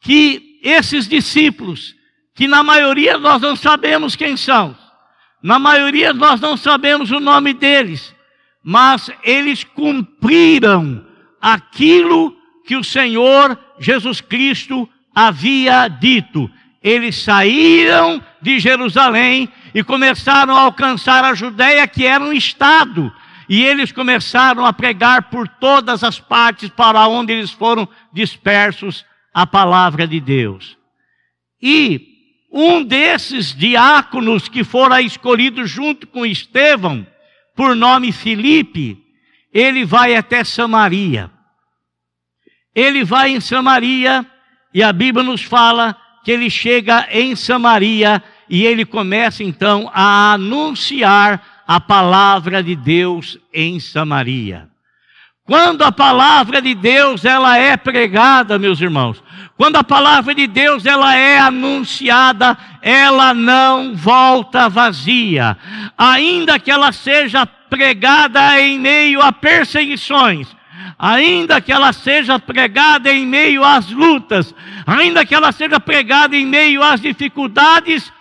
que 0.00 0.58
esses 0.64 1.06
discípulos, 1.06 1.94
que 2.34 2.48
na 2.48 2.64
maioria 2.64 3.18
nós 3.18 3.40
não 3.40 3.54
sabemos 3.54 4.16
quem 4.16 4.36
são, 4.36 4.76
na 5.40 5.60
maioria 5.60 6.12
nós 6.12 6.40
não 6.40 6.56
sabemos 6.56 7.12
o 7.12 7.20
nome 7.20 7.54
deles, 7.54 8.17
mas 8.70 9.10
eles 9.22 9.64
cumpriram 9.64 11.02
aquilo 11.40 12.36
que 12.66 12.76
o 12.76 12.84
Senhor 12.84 13.58
Jesus 13.78 14.20
Cristo 14.20 14.86
havia 15.14 15.88
dito. 15.88 16.50
Eles 16.82 17.16
saíram 17.16 18.22
de 18.42 18.58
Jerusalém 18.58 19.48
e 19.74 19.82
começaram 19.82 20.54
a 20.54 20.60
alcançar 20.60 21.24
a 21.24 21.32
Judéia, 21.32 21.88
que 21.88 22.04
era 22.04 22.22
um 22.22 22.30
estado. 22.30 23.10
E 23.48 23.64
eles 23.64 23.90
começaram 23.90 24.66
a 24.66 24.72
pregar 24.74 25.30
por 25.30 25.48
todas 25.48 26.04
as 26.04 26.20
partes 26.20 26.68
para 26.68 27.08
onde 27.08 27.32
eles 27.32 27.50
foram 27.50 27.88
dispersos 28.12 29.02
a 29.32 29.46
palavra 29.46 30.06
de 30.06 30.20
Deus. 30.20 30.76
E 31.62 32.06
um 32.52 32.84
desses 32.84 33.54
diáconos 33.54 34.46
que 34.46 34.62
fora 34.62 35.00
escolhido 35.00 35.66
junto 35.66 36.06
com 36.06 36.26
Estevão, 36.26 37.06
por 37.58 37.74
nome 37.74 38.12
Filipe, 38.12 39.04
ele 39.52 39.84
vai 39.84 40.14
até 40.14 40.44
Samaria. 40.44 41.28
Ele 42.72 43.02
vai 43.02 43.32
em 43.32 43.40
Samaria 43.40 44.24
e 44.72 44.80
a 44.80 44.92
Bíblia 44.92 45.24
nos 45.24 45.42
fala 45.42 45.96
que 46.22 46.30
ele 46.30 46.48
chega 46.48 47.08
em 47.10 47.34
Samaria 47.34 48.22
e 48.48 48.64
ele 48.64 48.84
começa 48.84 49.42
então 49.42 49.90
a 49.92 50.34
anunciar 50.34 51.64
a 51.66 51.80
palavra 51.80 52.62
de 52.62 52.76
Deus 52.76 53.36
em 53.52 53.80
Samaria. 53.80 54.70
Quando 55.48 55.80
a 55.80 55.90
palavra 55.90 56.60
de 56.60 56.74
Deus 56.74 57.24
ela 57.24 57.56
é 57.56 57.74
pregada, 57.74 58.58
meus 58.58 58.82
irmãos, 58.82 59.22
quando 59.56 59.76
a 59.76 59.82
palavra 59.82 60.34
de 60.34 60.46
Deus 60.46 60.84
ela 60.84 61.16
é 61.16 61.38
anunciada, 61.38 62.54
ela 62.82 63.32
não 63.32 63.96
volta 63.96 64.68
vazia. 64.68 65.56
Ainda 65.96 66.58
que 66.58 66.70
ela 66.70 66.92
seja 66.92 67.46
pregada 67.46 68.60
em 68.60 68.78
meio 68.78 69.22
a 69.22 69.32
perseguições, 69.32 70.54
ainda 70.98 71.62
que 71.62 71.72
ela 71.72 71.94
seja 71.94 72.38
pregada 72.38 73.10
em 73.10 73.24
meio 73.24 73.64
às 73.64 73.90
lutas, 73.90 74.54
ainda 74.86 75.24
que 75.24 75.34
ela 75.34 75.50
seja 75.50 75.80
pregada 75.80 76.36
em 76.36 76.44
meio 76.44 76.82
às 76.82 77.00
dificuldades, 77.00 78.12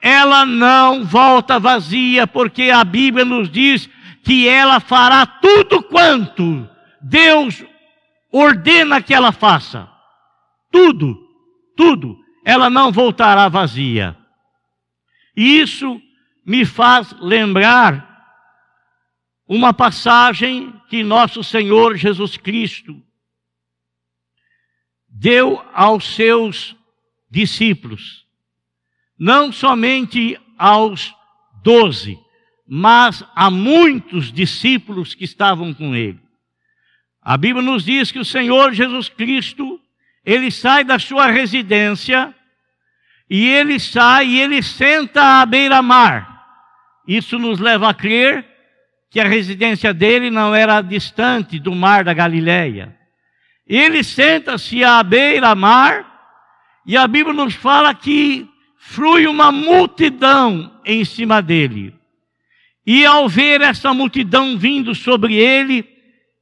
ela 0.00 0.46
não 0.46 1.04
volta 1.04 1.58
vazia, 1.58 2.24
porque 2.24 2.70
a 2.70 2.84
Bíblia 2.84 3.24
nos 3.24 3.50
diz 3.50 3.90
que 4.28 4.46
ela 4.46 4.78
fará 4.78 5.24
tudo 5.24 5.82
quanto 5.82 6.68
Deus 7.00 7.64
ordena 8.30 9.00
que 9.00 9.14
ela 9.14 9.32
faça 9.32 9.90
tudo, 10.70 11.16
tudo, 11.74 12.14
ela 12.44 12.68
não 12.68 12.92
voltará 12.92 13.48
vazia. 13.48 14.14
Isso 15.34 15.98
me 16.44 16.66
faz 16.66 17.10
lembrar 17.20 18.06
uma 19.48 19.72
passagem 19.72 20.78
que 20.90 21.02
nosso 21.02 21.42
Senhor 21.42 21.96
Jesus 21.96 22.36
Cristo 22.36 23.02
deu 25.08 25.58
aos 25.72 26.04
seus 26.04 26.76
discípulos, 27.30 28.26
não 29.18 29.50
somente 29.50 30.38
aos 30.58 31.14
doze, 31.62 32.27
mas 32.68 33.24
a 33.34 33.50
muitos 33.50 34.30
discípulos 34.30 35.14
que 35.14 35.24
estavam 35.24 35.72
com 35.72 35.96
ele. 35.96 36.20
A 37.22 37.36
Bíblia 37.36 37.64
nos 37.64 37.84
diz 37.84 38.12
que 38.12 38.18
o 38.18 38.24
Senhor 38.24 38.74
Jesus 38.74 39.08
Cristo 39.08 39.80
ele 40.24 40.50
sai 40.50 40.84
da 40.84 40.98
sua 40.98 41.26
residência 41.30 42.34
e 43.30 43.46
ele 43.46 43.80
sai 43.80 44.26
e 44.26 44.40
ele 44.40 44.62
senta 44.62 45.40
à 45.40 45.46
beira-mar. 45.46 46.44
Isso 47.06 47.38
nos 47.38 47.58
leva 47.58 47.88
a 47.88 47.94
crer 47.94 48.46
que 49.10 49.18
a 49.18 49.26
residência 49.26 49.94
dele 49.94 50.30
não 50.30 50.54
era 50.54 50.82
distante 50.82 51.58
do 51.58 51.74
mar 51.74 52.04
da 52.04 52.12
Galileia. 52.12 52.94
Ele 53.66 54.04
senta-se 54.04 54.84
à 54.84 55.02
beira-mar 55.02 56.04
e 56.84 56.96
a 56.96 57.06
Bíblia 57.06 57.34
nos 57.34 57.54
fala 57.54 57.94
que 57.94 58.46
flui 58.76 59.26
uma 59.26 59.50
multidão 59.50 60.78
em 60.84 61.04
cima 61.04 61.40
dele. 61.40 61.97
E 62.90 63.04
ao 63.04 63.28
ver 63.28 63.60
essa 63.60 63.92
multidão 63.92 64.56
vindo 64.56 64.94
sobre 64.94 65.34
ele, 65.34 65.86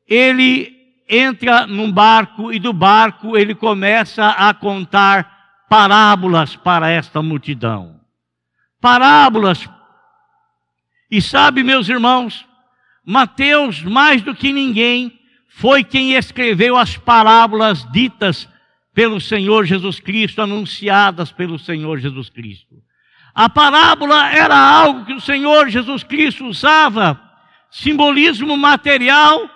ele 0.07 0.73
entra 1.09 1.67
num 1.67 1.91
barco 1.91 2.53
e 2.53 2.61
do 2.61 2.73
barco 2.73 3.37
ele 3.37 3.53
começa 3.53 4.29
a 4.29 4.55
contar 4.55 5.65
parábolas 5.69 6.55
para 6.55 6.89
esta 6.89 7.21
multidão. 7.21 8.01
Parábolas. 8.81 9.69
E 11.11 11.21
sabe, 11.21 11.65
meus 11.65 11.89
irmãos, 11.89 12.47
Mateus, 13.05 13.83
mais 13.83 14.23
do 14.23 14.33
que 14.33 14.53
ninguém, 14.53 15.19
foi 15.49 15.83
quem 15.83 16.15
escreveu 16.15 16.77
as 16.77 16.97
parábolas 16.97 17.85
ditas 17.91 18.49
pelo 18.95 19.21
Senhor 19.21 19.65
Jesus 19.65 19.99
Cristo, 19.99 20.41
anunciadas 20.41 21.33
pelo 21.33 21.59
Senhor 21.59 21.99
Jesus 21.99 22.31
Cristo. 22.31 22.86
A 23.37 23.49
parábola 23.49 24.33
era 24.33 24.59
algo 24.59 25.05
que 25.05 25.13
o 25.13 25.21
Senhor 25.21 25.69
Jesus 25.69 26.03
Cristo 26.03 26.47
usava, 26.47 27.21
simbolismo 27.71 28.57
material 28.57 29.49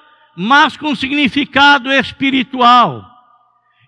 mas 0.43 0.75
com 0.75 0.95
significado 0.95 1.93
espiritual. 1.93 3.07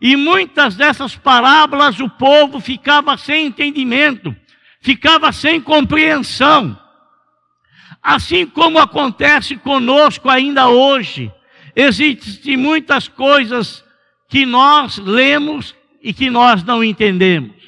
E 0.01 0.17
muitas 0.17 0.75
dessas 0.75 1.17
parábolas 1.17 1.99
o 1.99 2.11
povo 2.11 2.61
ficava 2.61 3.17
sem 3.17 3.47
entendimento, 3.47 4.37
ficava 4.81 5.33
sem 5.33 5.61
compreensão. 5.61 6.79
Assim 8.03 8.47
como 8.47 8.79
acontece 8.79 9.57
conosco 9.57 10.29
ainda 10.29 10.69
hoje, 10.69 11.33
existem 11.75 12.57
muitas 12.57 13.07
coisas 13.07 13.83
que 14.29 14.45
nós 14.45 14.99
lemos 14.99 15.75
e 16.03 16.13
que 16.13 16.29
nós 16.29 16.63
não 16.65 16.85
entendemos. 16.85 17.62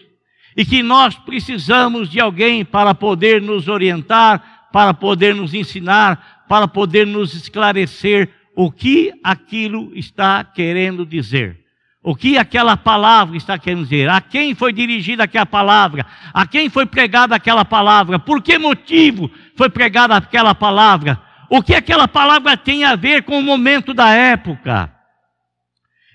E 0.57 0.65
que 0.65 0.83
nós 0.83 1.17
precisamos 1.17 2.09
de 2.09 2.21
alguém 2.21 2.65
para 2.65 2.95
poder 2.95 3.43
nos 3.43 3.69
orientar, 3.69 4.69
para 4.73 4.95
poder 4.95 5.35
nos 5.35 5.55
ensinar, 5.55 6.45
para 6.49 6.69
poder 6.69 7.07
nos 7.07 7.35
esclarecer 7.35 8.31
o 8.57 8.71
que 8.71 9.13
aquilo 9.23 9.93
está 9.95 10.45
querendo 10.45 11.05
dizer. 11.05 11.65
O 12.03 12.15
que 12.15 12.37
aquela 12.37 12.77
palavra 12.77 13.37
está 13.37 13.59
querendo 13.59 13.85
dizer? 13.85 14.11
A 14.11 14.21
quem 14.21 14.55
foi 14.55 14.73
dirigida 14.73 15.25
aquela 15.25 15.47
palavra? 15.47 16.07
A 16.35 16.47
quem 16.47 16.69
foi 16.69 16.85
pregada 16.85 17.35
aquela 17.35 17.65
palavra? 17.65 18.19
Por 18.19 18.43
que 18.43 18.59
motivo 18.59 19.31
foi 19.57 19.71
pregada 19.71 20.15
aquela 20.15 20.55
palavra? 20.55 21.21
O 21.49 21.63
que 21.63 21.75
aquela 21.75 22.07
palavra 22.07 22.57
tem 22.57 22.85
a 22.85 22.95
ver 22.95 23.23
com 23.23 23.39
o 23.39 23.43
momento 23.43 23.95
da 23.95 24.11
época? 24.11 24.93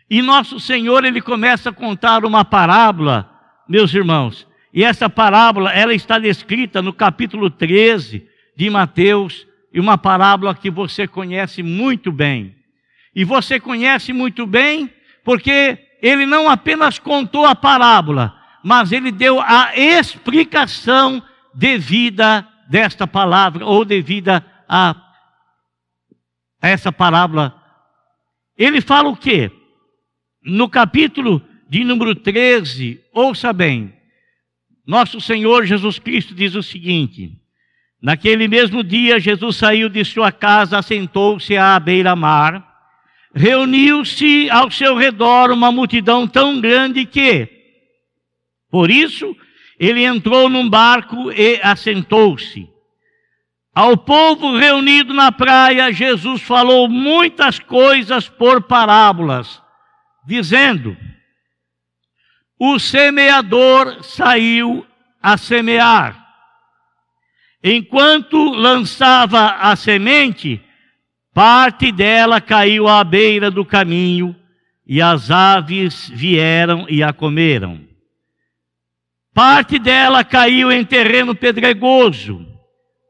E 0.10 0.22
nosso 0.22 0.60
Senhor, 0.60 1.06
ele 1.06 1.22
começa 1.22 1.70
a 1.70 1.74
contar 1.74 2.26
uma 2.26 2.44
parábola, 2.44 3.29
meus 3.70 3.94
irmãos. 3.94 4.48
E 4.74 4.84
essa 4.84 5.08
parábola, 5.08 5.72
ela 5.72 5.94
está 5.94 6.18
descrita 6.18 6.82
no 6.82 6.92
capítulo 6.92 7.50
13 7.50 8.28
de 8.56 8.70
Mateus, 8.70 9.48
e 9.72 9.80
uma 9.80 9.98
parábola 9.98 10.56
que 10.56 10.72
você 10.72 11.08
conhece 11.08 11.62
muito 11.62 12.12
bem. 12.12 12.56
E 13.16 13.24
você 13.24 13.60
conhece 13.60 14.12
muito 14.12 14.48
bem 14.48 14.92
porque 15.24 15.78
ele 16.02 16.26
não 16.26 16.50
apenas 16.50 16.98
contou 16.98 17.46
a 17.46 17.54
parábola, 17.54 18.36
mas 18.64 18.92
ele 18.92 19.12
deu 19.12 19.40
a 19.40 19.76
explicação 19.76 21.22
devida 21.54 22.48
desta 22.68 23.06
palavra 23.06 23.66
ou 23.66 23.86
devida 23.86 24.44
a, 24.68 24.96
essa 26.62 26.92
parábola. 26.92 27.56
Ele 28.58 28.82
fala 28.82 29.10
o 29.10 29.16
quê? 29.16 29.52
No 30.44 30.68
capítulo 30.68 31.42
de 31.70 31.84
número 31.84 32.16
13, 32.16 33.00
ouça 33.14 33.54
bem, 33.54 33.94
nosso 34.86 35.22
Senhor 35.22 35.68
Jesus 35.68 36.00
Cristo 36.00 36.34
diz 36.34 36.56
o 36.56 36.64
seguinte: 36.64 37.32
Naquele 38.02 38.48
mesmo 38.48 38.84
dia, 38.84 39.20
Jesus 39.20 39.58
saiu 39.58 39.88
de 39.88 40.04
sua 40.04 40.32
casa, 40.32 40.80
assentou-se 40.80 41.56
à 41.56 41.80
beira-mar, 41.80 42.68
reuniu-se 43.36 44.50
ao 44.50 44.72
seu 44.72 44.96
redor 44.96 45.52
uma 45.52 45.72
multidão 45.72 46.28
tão 46.28 46.60
grande 46.60 47.06
que, 47.06 47.48
por 48.72 48.90
isso, 48.90 49.36
ele 49.80 50.04
entrou 50.04 50.50
num 50.50 50.68
barco 50.68 51.32
e 51.32 51.60
assentou-se. 51.62 52.68
Ao 53.76 53.96
povo 53.96 54.58
reunido 54.58 55.14
na 55.14 55.32
praia, 55.32 55.94
Jesus 55.94 56.42
falou 56.42 56.90
muitas 56.90 57.60
coisas 57.60 58.28
por 58.28 58.64
parábolas, 58.64 59.62
dizendo: 60.26 60.98
o 62.60 62.78
semeador 62.78 64.04
saiu 64.04 64.86
a 65.24 65.38
semear. 65.38 66.28
Enquanto 67.64 68.52
lançava 68.52 69.52
a 69.56 69.76
semente, 69.76 70.62
parte 71.34 71.92
dela 71.92 72.42
caiu 72.42 72.88
à 72.88 73.04
beira 73.04 73.50
do 73.50 73.64
caminho, 73.64 74.36
e 74.86 75.02
as 75.02 75.30
aves 75.30 76.10
vieram 76.10 76.86
e 76.90 77.04
a 77.04 77.14
comeram. 77.14 77.82
Parte 79.34 79.78
dela 79.78 80.24
caiu 80.24 80.72
em 80.72 80.84
terreno 80.84 81.36
pedregoso, 81.36 82.46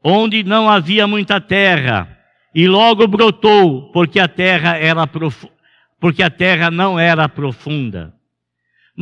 onde 0.04 0.44
não 0.44 0.68
havia 0.68 1.06
muita 1.06 1.40
terra, 1.40 2.18
e 2.54 2.68
logo 2.68 3.06
brotou, 3.06 3.90
porque 3.92 4.20
a 4.20 4.28
terra 4.28 4.76
era 4.76 5.08
porque 5.98 6.22
a 6.22 6.30
terra 6.30 6.70
não 6.70 6.98
era 6.98 7.28
profunda. 7.28 8.19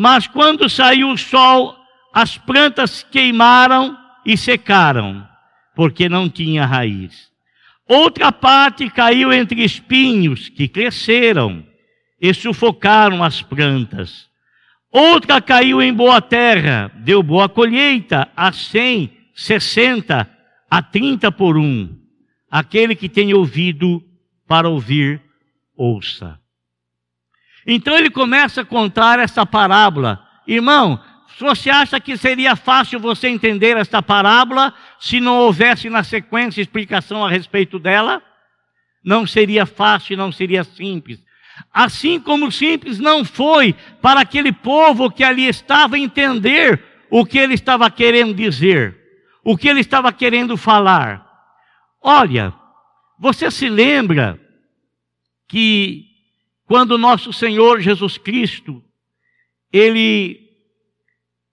Mas 0.01 0.29
quando 0.29 0.71
saiu 0.71 1.11
o 1.11 1.19
sol, 1.19 1.77
as 2.15 2.39
plantas 2.39 3.03
queimaram 3.03 3.99
e 4.25 4.37
secaram, 4.37 5.27
porque 5.75 6.09
não 6.09 6.31
tinha 6.31 6.65
raiz. 6.65 7.33
Outra 7.85 8.31
parte 8.31 8.89
caiu 8.91 9.33
entre 9.33 9.65
espinhos 9.65 10.49
que 10.51 10.69
cresceram 10.69 11.67
e 12.21 12.33
sufocaram 12.33 13.25
as 13.25 13.43
plantas. 13.43 14.29
Outra 14.89 15.41
caiu 15.41 15.83
em 15.83 15.93
boa 15.93 16.21
terra, 16.21 16.93
deu 16.99 17.21
boa 17.21 17.49
colheita, 17.49 18.29
a 18.37 18.53
cem, 18.53 19.11
sessenta, 19.35 20.31
a 20.71 20.81
trinta 20.81 21.33
por 21.33 21.59
um. 21.59 21.93
Aquele 22.49 22.95
que 22.95 23.09
tem 23.09 23.35
ouvido 23.35 24.01
para 24.47 24.69
ouvir, 24.69 25.21
ouça. 25.77 26.38
Então 27.71 27.95
ele 27.99 28.09
começa 28.09 28.63
a 28.63 28.65
contar 28.65 29.19
essa 29.19 29.45
parábola. 29.45 30.27
Irmão, 30.47 30.99
você 31.39 31.69
acha 31.69 32.01
que 32.01 32.17
seria 32.17 32.57
fácil 32.57 32.99
você 32.99 33.29
entender 33.29 33.77
esta 33.77 34.03
parábola 34.03 34.73
se 34.99 35.21
não 35.21 35.37
houvesse 35.41 35.91
na 35.91 36.03
sequência 36.03 36.63
explicação 36.63 37.23
a 37.23 37.29
respeito 37.29 37.79
dela? 37.79 38.23
Não 39.05 39.27
seria 39.27 39.67
fácil, 39.67 40.17
não 40.17 40.33
seria 40.33 40.65
simples. 40.65 41.23
Assim 41.71 42.19
como 42.19 42.51
simples 42.51 42.99
não 42.99 43.23
foi 43.23 43.75
para 44.01 44.21
aquele 44.21 44.51
povo 44.51 45.11
que 45.11 45.23
ali 45.23 45.47
estava 45.47 45.99
entender 45.99 46.83
o 47.11 47.27
que 47.27 47.37
ele 47.37 47.53
estava 47.53 47.91
querendo 47.91 48.33
dizer, 48.33 48.97
o 49.45 49.59
que 49.59 49.69
ele 49.69 49.81
estava 49.81 50.11
querendo 50.11 50.57
falar. 50.57 51.23
Olha, 52.03 52.55
você 53.19 53.51
se 53.51 53.69
lembra 53.69 54.41
que 55.47 56.08
quando 56.69 56.99
nosso 56.99 57.33
Senhor 57.33 57.81
Jesus 57.81 58.19
Cristo, 58.19 58.85
ele 59.73 60.39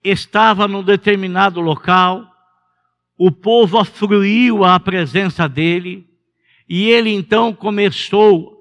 estava 0.04 0.68
num 0.68 0.84
determinado 0.84 1.62
local, 1.62 2.30
o 3.18 3.32
povo 3.32 3.78
afluiu 3.78 4.66
à 4.66 4.78
presença 4.78 5.48
dele, 5.48 6.06
e 6.68 6.90
ele 6.90 7.12
então 7.12 7.54
começou 7.54 8.60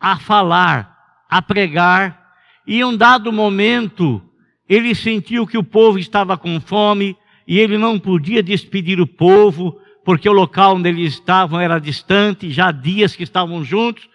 a 0.00 0.18
falar, 0.18 0.96
a 1.28 1.42
pregar, 1.42 2.32
e 2.66 2.78
em 2.78 2.84
um 2.84 2.96
dado 2.96 3.30
momento, 3.30 4.22
ele 4.66 4.94
sentiu 4.94 5.46
que 5.46 5.58
o 5.58 5.64
povo 5.64 5.98
estava 5.98 6.38
com 6.38 6.58
fome, 6.58 7.14
e 7.46 7.58
ele 7.58 7.76
não 7.76 7.98
podia 7.98 8.42
despedir 8.42 8.98
o 8.98 9.06
povo, 9.06 9.78
porque 10.06 10.26
o 10.26 10.32
local 10.32 10.76
onde 10.76 10.88
eles 10.88 11.12
estavam 11.12 11.60
era 11.60 11.78
distante, 11.78 12.50
já 12.50 12.68
há 12.68 12.72
dias 12.72 13.14
que 13.14 13.24
estavam 13.24 13.62
juntos, 13.62 14.08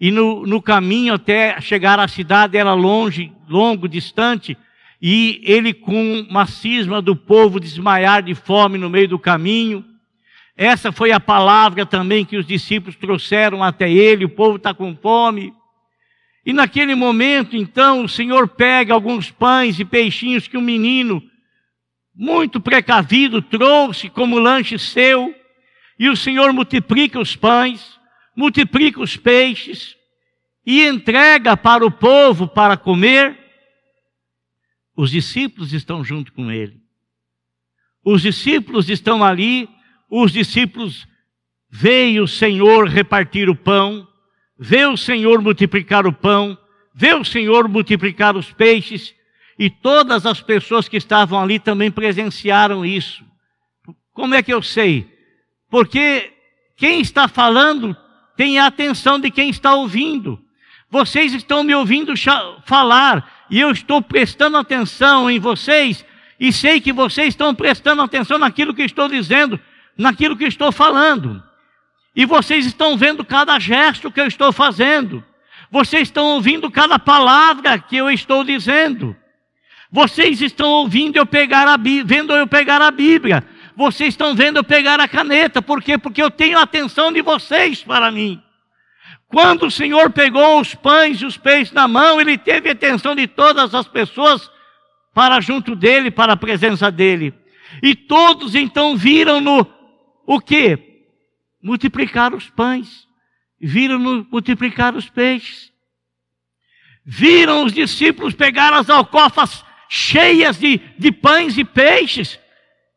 e 0.00 0.10
no, 0.10 0.46
no 0.46 0.60
caminho 0.60 1.14
até 1.14 1.60
chegar 1.60 1.98
à 1.98 2.06
cidade 2.06 2.56
era 2.56 2.74
longe, 2.74 3.32
longo, 3.48 3.88
distante, 3.88 4.56
e 5.00 5.40
ele 5.44 5.72
com 5.72 6.26
uma 6.28 6.46
cisma 6.46 7.00
do 7.00 7.16
povo 7.16 7.60
desmaiar 7.60 8.22
de 8.22 8.34
fome 8.34 8.78
no 8.78 8.90
meio 8.90 9.08
do 9.08 9.18
caminho. 9.18 9.84
Essa 10.56 10.90
foi 10.90 11.12
a 11.12 11.20
palavra 11.20 11.84
também 11.84 12.24
que 12.24 12.36
os 12.36 12.46
discípulos 12.46 12.96
trouxeram 12.96 13.62
até 13.62 13.90
ele, 13.90 14.24
o 14.24 14.30
povo 14.30 14.56
está 14.56 14.72
com 14.72 14.96
fome. 14.96 15.52
E 16.44 16.52
naquele 16.52 16.94
momento, 16.94 17.56
então, 17.56 18.04
o 18.04 18.08
Senhor 18.08 18.48
pega 18.48 18.94
alguns 18.94 19.30
pães 19.30 19.80
e 19.80 19.84
peixinhos 19.84 20.46
que 20.46 20.56
o 20.56 20.60
um 20.60 20.62
menino, 20.62 21.22
muito 22.14 22.60
precavido, 22.60 23.42
trouxe 23.42 24.08
como 24.08 24.38
lanche 24.38 24.78
seu, 24.78 25.34
e 25.98 26.08
o 26.08 26.16
Senhor 26.16 26.52
multiplica 26.52 27.18
os 27.18 27.34
pães, 27.34 27.95
multiplica 28.36 29.00
os 29.00 29.16
peixes 29.16 29.96
e 30.64 30.86
entrega 30.86 31.56
para 31.56 31.84
o 31.86 31.90
povo 31.90 32.46
para 32.46 32.76
comer, 32.76 33.38
os 34.94 35.10
discípulos 35.10 35.72
estão 35.72 36.04
junto 36.04 36.32
com 36.32 36.50
ele. 36.50 36.80
Os 38.04 38.22
discípulos 38.22 38.90
estão 38.90 39.24
ali, 39.24 39.68
os 40.08 40.32
discípulos 40.32 41.08
veem 41.70 42.20
o 42.20 42.28
Senhor 42.28 42.88
repartir 42.88 43.48
o 43.48 43.56
pão, 43.56 44.06
vê 44.58 44.84
o 44.84 44.96
Senhor 44.96 45.40
multiplicar 45.40 46.06
o 46.06 46.12
pão, 46.12 46.56
vê 46.94 47.14
o 47.14 47.24
Senhor 47.24 47.68
multiplicar 47.68 48.36
os 48.36 48.52
peixes, 48.52 49.14
e 49.58 49.70
todas 49.70 50.26
as 50.26 50.40
pessoas 50.40 50.88
que 50.88 50.96
estavam 50.96 51.40
ali 51.40 51.58
também 51.58 51.90
presenciaram 51.90 52.84
isso. 52.84 53.24
Como 54.12 54.34
é 54.34 54.42
que 54.42 54.52
eu 54.52 54.62
sei? 54.62 55.10
Porque 55.70 56.32
quem 56.76 57.00
está 57.00 57.26
falando 57.26 57.96
tem 58.36 58.58
a 58.58 58.66
atenção 58.66 59.18
de 59.18 59.30
quem 59.30 59.48
está 59.48 59.74
ouvindo. 59.74 60.40
Vocês 60.90 61.32
estão 61.32 61.64
me 61.64 61.74
ouvindo 61.74 62.14
falar 62.64 63.46
e 63.50 63.58
eu 63.58 63.70
estou 63.70 64.00
prestando 64.00 64.56
atenção 64.56 65.30
em 65.30 65.38
vocês 65.38 66.04
e 66.38 66.52
sei 66.52 66.80
que 66.80 66.92
vocês 66.92 67.28
estão 67.28 67.54
prestando 67.54 68.02
atenção 68.02 68.38
naquilo 68.38 68.74
que 68.74 68.82
estou 68.82 69.08
dizendo, 69.08 69.58
naquilo 69.96 70.36
que 70.36 70.44
estou 70.44 70.70
falando. 70.70 71.42
E 72.14 72.24
vocês 72.24 72.66
estão 72.66 72.96
vendo 72.96 73.24
cada 73.24 73.58
gesto 73.58 74.10
que 74.10 74.20
eu 74.20 74.26
estou 74.26 74.52
fazendo. 74.52 75.24
Vocês 75.70 76.02
estão 76.02 76.26
ouvindo 76.26 76.70
cada 76.70 76.98
palavra 76.98 77.78
que 77.78 77.96
eu 77.96 78.10
estou 78.10 78.44
dizendo. 78.44 79.16
Vocês 79.90 80.40
estão 80.40 80.68
ouvindo 80.68 81.16
eu 81.16 81.26
pegar 81.26 81.66
a 81.66 81.76
vendo 81.76 82.32
eu 82.34 82.46
pegar 82.46 82.80
a 82.82 82.90
Bíblia 82.90 83.44
vocês 83.76 84.08
estão 84.14 84.34
vendo 84.34 84.56
eu 84.56 84.64
pegar 84.64 84.98
a 84.98 85.06
caneta. 85.06 85.60
Por 85.60 85.82
quê? 85.82 85.98
Porque 85.98 86.22
eu 86.22 86.30
tenho 86.30 86.58
a 86.58 86.62
atenção 86.62 87.12
de 87.12 87.20
vocês 87.20 87.84
para 87.84 88.10
mim. 88.10 88.42
Quando 89.28 89.66
o 89.66 89.70
Senhor 89.70 90.10
pegou 90.10 90.60
os 90.60 90.74
pães 90.74 91.20
e 91.20 91.26
os 91.26 91.36
peixes 91.36 91.72
na 91.72 91.86
mão, 91.86 92.18
ele 92.18 92.38
teve 92.38 92.70
a 92.70 92.72
atenção 92.72 93.14
de 93.14 93.26
todas 93.26 93.74
as 93.74 93.86
pessoas 93.86 94.50
para 95.12 95.40
junto 95.40 95.76
dele, 95.76 96.10
para 96.10 96.32
a 96.32 96.36
presença 96.36 96.90
dele. 96.90 97.34
E 97.82 97.94
todos 97.94 98.54
então 98.54 98.96
viram 98.96 99.40
no 99.40 99.66
o 100.26 100.40
que? 100.40 100.78
Multiplicar 101.62 102.32
os 102.34 102.48
pães. 102.48 103.06
Viram 103.60 103.98
no 103.98 104.26
multiplicar 104.30 104.94
os 104.94 105.10
peixes. 105.10 105.70
Viram 107.04 107.64
os 107.64 107.72
discípulos 107.72 108.34
pegar 108.34 108.72
as 108.72 108.88
alcofas 108.88 109.64
cheias 109.88 110.58
de, 110.58 110.80
de 110.98 111.12
pães 111.12 111.58
e 111.58 111.64
peixes 111.64 112.38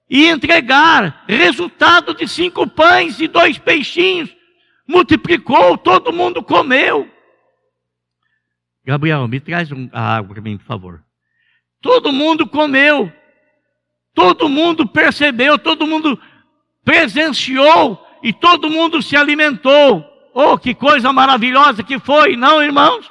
e 0.10 0.28
entregar 0.28 1.24
resultado 1.28 2.15
de 2.15 2.28
cinco 2.28 2.67
pães 2.67 3.19
e 3.19 3.28
dois 3.28 3.58
peixinhos. 3.58 4.36
Multiplicou, 4.88 5.78
todo 5.78 6.12
mundo 6.12 6.41
comeu. 6.41 7.08
Gabriel, 8.84 9.28
me 9.28 9.39
traz 9.39 9.72
um, 9.72 9.88
a 9.93 10.15
água 10.15 10.34
para 10.34 10.41
mim, 10.41 10.58
por 10.58 10.65
favor. 10.65 11.04
Todo 11.80 12.12
mundo 12.12 12.48
comeu. 12.48 13.12
Todo 14.15 14.50
mundo 14.50 14.88
percebeu, 14.88 15.60
todo 15.60 15.86
mundo 15.86 16.19
presenciou 16.84 18.04
e 18.24 18.34
todo 18.34 18.69
mundo 18.69 19.02
se 19.02 19.15
alimentou. 19.15 20.04
Oh, 20.34 20.58
que 20.58 20.74
coisa 20.74 21.13
maravilhosa 21.13 21.84
que 21.84 22.00
foi, 22.00 22.36
não, 22.36 22.62
irmãos? 22.62 23.10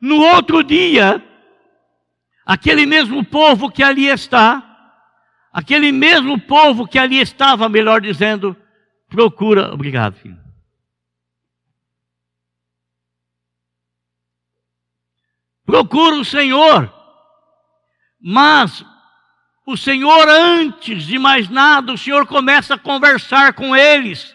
No 0.00 0.20
outro 0.20 0.62
dia, 0.62 1.22
aquele 2.44 2.84
mesmo 2.84 3.24
povo 3.24 3.70
que 3.70 3.82
ali 3.82 4.06
está, 4.06 4.73
aquele 5.54 5.92
mesmo 5.92 6.40
povo 6.40 6.84
que 6.84 6.98
ali 6.98 7.20
estava, 7.20 7.68
melhor 7.68 8.00
dizendo, 8.00 8.56
procura. 9.08 9.72
Obrigado, 9.72 10.16
filho. 10.16 10.42
Procura 15.64 16.16
o 16.16 16.24
Senhor, 16.24 16.92
mas 18.20 18.84
o 19.64 19.76
Senhor, 19.76 20.28
antes 20.28 21.04
de 21.04 21.18
mais 21.18 21.48
nada, 21.48 21.92
o 21.92 21.98
Senhor 21.98 22.26
começa 22.26 22.74
a 22.74 22.78
conversar 22.78 23.54
com 23.54 23.74
eles. 23.74 24.34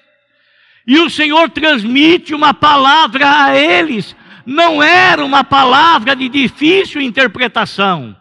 E 0.87 0.99
o 0.99 1.09
Senhor 1.09 1.49
transmite 1.51 2.33
uma 2.33 2.51
palavra 2.51 3.43
a 3.43 3.55
eles. 3.55 4.15
Não 4.43 4.81
era 4.81 5.23
uma 5.23 5.43
palavra 5.43 6.15
de 6.15 6.27
difícil 6.27 6.99
interpretação, 6.99 8.17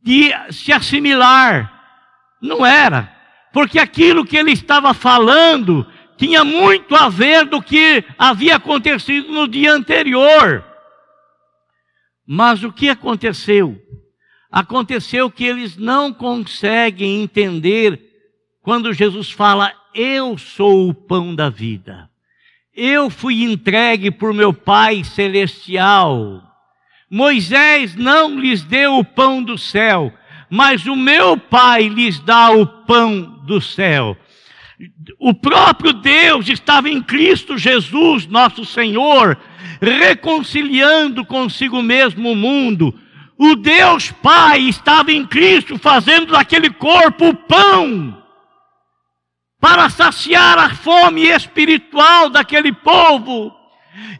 de 0.00 0.30
se 0.52 0.72
assimilar. 0.72 1.77
Não 2.40 2.64
era. 2.64 3.12
Porque 3.52 3.78
aquilo 3.78 4.24
que 4.24 4.36
ele 4.36 4.52
estava 4.52 4.92
falando 4.94 5.86
tinha 6.16 6.44
muito 6.44 6.94
a 6.94 7.08
ver 7.08 7.44
do 7.46 7.62
que 7.62 8.04
havia 8.18 8.56
acontecido 8.56 9.32
no 9.32 9.46
dia 9.46 9.72
anterior. 9.72 10.64
Mas 12.26 12.62
o 12.62 12.72
que 12.72 12.90
aconteceu? 12.90 13.80
Aconteceu 14.50 15.30
que 15.30 15.44
eles 15.44 15.76
não 15.76 16.12
conseguem 16.12 17.22
entender 17.22 18.00
quando 18.62 18.92
Jesus 18.92 19.30
fala: 19.30 19.72
Eu 19.94 20.36
sou 20.36 20.88
o 20.88 20.94
pão 20.94 21.34
da 21.34 21.48
vida. 21.48 22.10
Eu 22.74 23.10
fui 23.10 23.42
entregue 23.42 24.10
por 24.10 24.32
meu 24.32 24.52
Pai 24.52 25.02
celestial. 25.04 26.42
Moisés 27.10 27.96
não 27.96 28.38
lhes 28.38 28.62
deu 28.62 28.98
o 28.98 29.04
pão 29.04 29.42
do 29.42 29.56
céu, 29.56 30.12
mas 30.50 30.86
o 30.86 30.96
meu 30.96 31.36
Pai 31.36 31.88
lhes 31.88 32.18
dá 32.20 32.50
o 32.50 32.66
pão 32.66 33.42
do 33.44 33.60
céu. 33.60 34.16
O 35.18 35.34
próprio 35.34 35.92
Deus 35.92 36.48
estava 36.48 36.88
em 36.88 37.02
Cristo 37.02 37.58
Jesus, 37.58 38.26
nosso 38.26 38.64
Senhor, 38.64 39.36
reconciliando 39.80 41.24
consigo 41.24 41.82
mesmo 41.82 42.32
o 42.32 42.36
mundo 42.36 42.94
o 43.38 43.54
Deus 43.54 44.10
Pai 44.10 44.62
estava 44.62 45.12
em 45.12 45.24
Cristo 45.24 45.78
fazendo 45.78 46.32
daquele 46.32 46.70
corpo 46.70 47.28
o 47.28 47.34
pão 47.34 48.20
para 49.60 49.88
saciar 49.88 50.58
a 50.58 50.74
fome 50.74 51.28
espiritual 51.28 52.28
daquele 52.28 52.72
povo. 52.72 53.54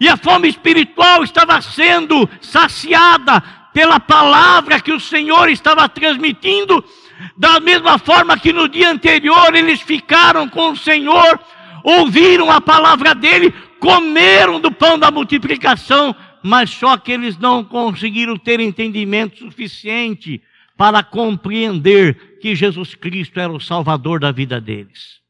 E 0.00 0.08
a 0.08 0.16
fome 0.16 0.48
espiritual 0.48 1.24
estava 1.24 1.60
sendo 1.60 2.28
saciada 2.40 3.42
pela 3.78 4.00
palavra 4.00 4.80
que 4.80 4.92
o 4.92 4.98
Senhor 4.98 5.48
estava 5.48 5.88
transmitindo, 5.88 6.84
da 7.36 7.60
mesma 7.60 7.96
forma 7.96 8.36
que 8.36 8.52
no 8.52 8.68
dia 8.68 8.90
anterior 8.90 9.54
eles 9.54 9.80
ficaram 9.80 10.48
com 10.48 10.72
o 10.72 10.76
Senhor, 10.76 11.38
ouviram 11.84 12.50
a 12.50 12.60
palavra 12.60 13.14
dele, 13.14 13.52
comeram 13.78 14.58
do 14.58 14.72
pão 14.72 14.98
da 14.98 15.12
multiplicação, 15.12 16.12
mas 16.42 16.70
só 16.70 16.96
que 16.96 17.12
eles 17.12 17.38
não 17.38 17.62
conseguiram 17.62 18.36
ter 18.36 18.58
entendimento 18.58 19.38
suficiente 19.38 20.42
para 20.76 21.04
compreender 21.04 22.40
que 22.40 22.56
Jesus 22.56 22.96
Cristo 22.96 23.38
era 23.38 23.52
o 23.52 23.60
Salvador 23.60 24.18
da 24.18 24.32
vida 24.32 24.60
deles. 24.60 25.20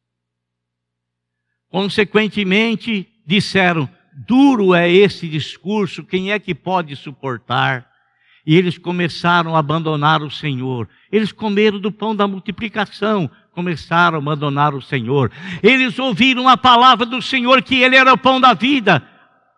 Consequentemente, 1.68 3.06
disseram: 3.26 3.86
duro 4.26 4.74
é 4.74 4.90
esse 4.90 5.28
discurso, 5.28 6.02
quem 6.02 6.32
é 6.32 6.38
que 6.38 6.54
pode 6.54 6.96
suportar? 6.96 7.87
E 8.48 8.56
eles 8.56 8.78
começaram 8.78 9.54
a 9.54 9.58
abandonar 9.58 10.22
o 10.22 10.30
Senhor. 10.30 10.88
Eles 11.12 11.30
comeram 11.30 11.78
do 11.78 11.92
pão 11.92 12.16
da 12.16 12.26
multiplicação, 12.26 13.30
começaram 13.52 14.16
a 14.16 14.22
abandonar 14.22 14.74
o 14.74 14.80
Senhor. 14.80 15.30
Eles 15.62 15.98
ouviram 15.98 16.48
a 16.48 16.56
palavra 16.56 17.04
do 17.04 17.20
Senhor 17.20 17.60
que 17.60 17.82
Ele 17.82 17.94
era 17.94 18.10
o 18.10 18.16
pão 18.16 18.40
da 18.40 18.54
vida, 18.54 19.06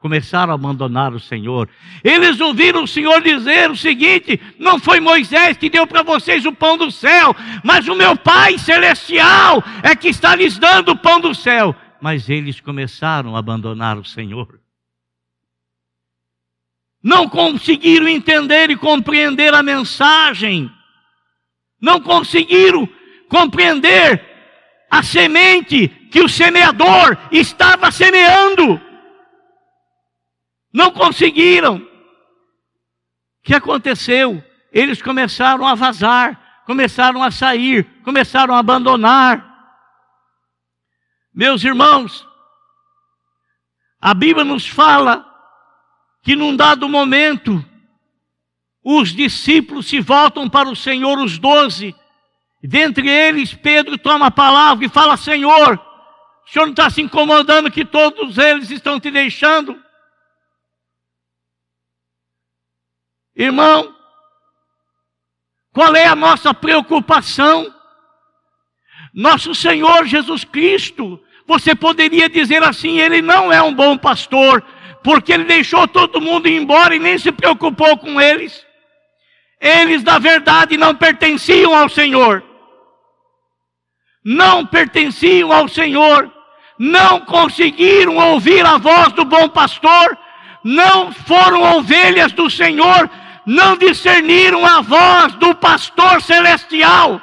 começaram 0.00 0.50
a 0.50 0.56
abandonar 0.56 1.14
o 1.14 1.20
Senhor. 1.20 1.68
Eles 2.02 2.40
ouviram 2.40 2.82
o 2.82 2.88
Senhor 2.88 3.22
dizer 3.22 3.70
o 3.70 3.76
seguinte: 3.76 4.40
não 4.58 4.80
foi 4.80 4.98
Moisés 4.98 5.56
que 5.56 5.70
deu 5.70 5.86
para 5.86 6.02
vocês 6.02 6.44
o 6.44 6.52
pão 6.52 6.76
do 6.76 6.90
céu, 6.90 7.32
mas 7.62 7.86
o 7.86 7.94
meu 7.94 8.16
Pai 8.16 8.58
celestial 8.58 9.62
é 9.84 9.94
que 9.94 10.08
está 10.08 10.34
lhes 10.34 10.58
dando 10.58 10.90
o 10.90 10.98
pão 10.98 11.20
do 11.20 11.32
céu. 11.32 11.76
Mas 12.00 12.28
eles 12.28 12.60
começaram 12.60 13.36
a 13.36 13.38
abandonar 13.38 13.96
o 13.96 14.04
Senhor. 14.04 14.59
Não 17.02 17.28
conseguiram 17.28 18.06
entender 18.06 18.70
e 18.70 18.76
compreender 18.76 19.54
a 19.54 19.62
mensagem. 19.62 20.70
Não 21.80 22.00
conseguiram 22.00 22.88
compreender 23.28 24.22
a 24.90 25.02
semente 25.02 25.88
que 26.10 26.20
o 26.20 26.28
semeador 26.28 27.16
estava 27.30 27.90
semeando. 27.90 28.80
Não 30.72 30.90
conseguiram. 30.90 31.76
O 31.76 33.42
que 33.42 33.54
aconteceu? 33.54 34.44
Eles 34.72 35.00
começaram 35.00 35.66
a 35.66 35.74
vazar, 35.74 36.62
começaram 36.66 37.22
a 37.22 37.30
sair, 37.30 37.84
começaram 38.02 38.54
a 38.54 38.58
abandonar. 38.58 39.48
Meus 41.32 41.64
irmãos, 41.64 42.26
a 44.00 44.12
Bíblia 44.12 44.44
nos 44.44 44.66
fala 44.66 45.29
que 46.22 46.36
num 46.36 46.54
dado 46.54 46.88
momento, 46.88 47.64
os 48.82 49.10
discípulos 49.10 49.86
se 49.86 50.00
voltam 50.00 50.48
para 50.48 50.68
o 50.68 50.76
Senhor, 50.76 51.18
os 51.18 51.38
doze. 51.38 51.94
Dentre 52.62 53.08
eles, 53.08 53.54
Pedro 53.54 53.96
toma 53.96 54.26
a 54.26 54.30
palavra 54.30 54.84
e 54.84 54.88
fala: 54.88 55.16
Senhor, 55.16 55.76
o 56.46 56.50
Senhor 56.50 56.66
não 56.66 56.72
está 56.72 56.90
se 56.90 57.00
incomodando 57.00 57.70
que 57.70 57.84
todos 57.84 58.38
eles 58.38 58.70
estão 58.70 59.00
te 59.00 59.10
deixando? 59.10 59.80
Irmão, 63.34 63.94
qual 65.72 65.94
é 65.94 66.06
a 66.06 66.16
nossa 66.16 66.52
preocupação? 66.52 67.74
Nosso 69.14 69.54
Senhor 69.54 70.06
Jesus 70.06 70.44
Cristo, 70.44 71.22
você 71.46 71.74
poderia 71.74 72.28
dizer 72.28 72.62
assim: 72.62 72.98
Ele 72.98 73.22
não 73.22 73.52
é 73.52 73.62
um 73.62 73.74
bom 73.74 73.96
pastor, 73.96 74.62
porque 75.02 75.32
Ele 75.32 75.44
deixou 75.44 75.86
todo 75.88 76.20
mundo 76.20 76.48
ir 76.48 76.60
embora 76.60 76.94
e 76.94 76.98
nem 76.98 77.18
se 77.18 77.32
preocupou 77.32 77.96
com 77.98 78.20
eles. 78.20 78.64
Eles, 79.60 80.02
na 80.02 80.18
verdade, 80.18 80.76
não 80.76 80.94
pertenciam 80.94 81.74
ao 81.74 81.88
Senhor. 81.88 82.42
Não 84.24 84.66
pertenciam 84.66 85.52
ao 85.52 85.68
Senhor. 85.68 86.32
Não 86.78 87.20
conseguiram 87.20 88.16
ouvir 88.16 88.64
a 88.64 88.78
voz 88.78 89.12
do 89.12 89.24
bom 89.24 89.48
pastor. 89.48 90.18
Não 90.64 91.12
foram 91.12 91.76
ovelhas 91.76 92.32
do 92.32 92.48
Senhor 92.50 93.10
não 93.50 93.76
discerniram 93.76 94.64
a 94.64 94.80
voz 94.80 95.34
do 95.34 95.54
pastor 95.54 96.22
celestial. 96.22 97.20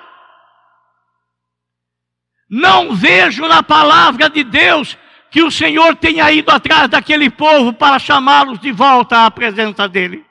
Não 2.50 2.94
vejo 2.94 3.48
na 3.48 3.62
palavra 3.62 4.30
de 4.30 4.44
Deus 4.44 4.98
que 5.30 5.44
o 5.44 5.52
Senhor 5.52 5.96
tenha 5.96 6.32
ido 6.32 6.50
atrás 6.52 6.90
daquele 6.90 7.30
povo 7.30 7.74
para 7.74 8.00
chamá-los 8.00 8.60
de 8.60 8.72
volta 8.72 9.26
à 9.26 9.32
presença 9.32 9.88
dele. 9.88 10.26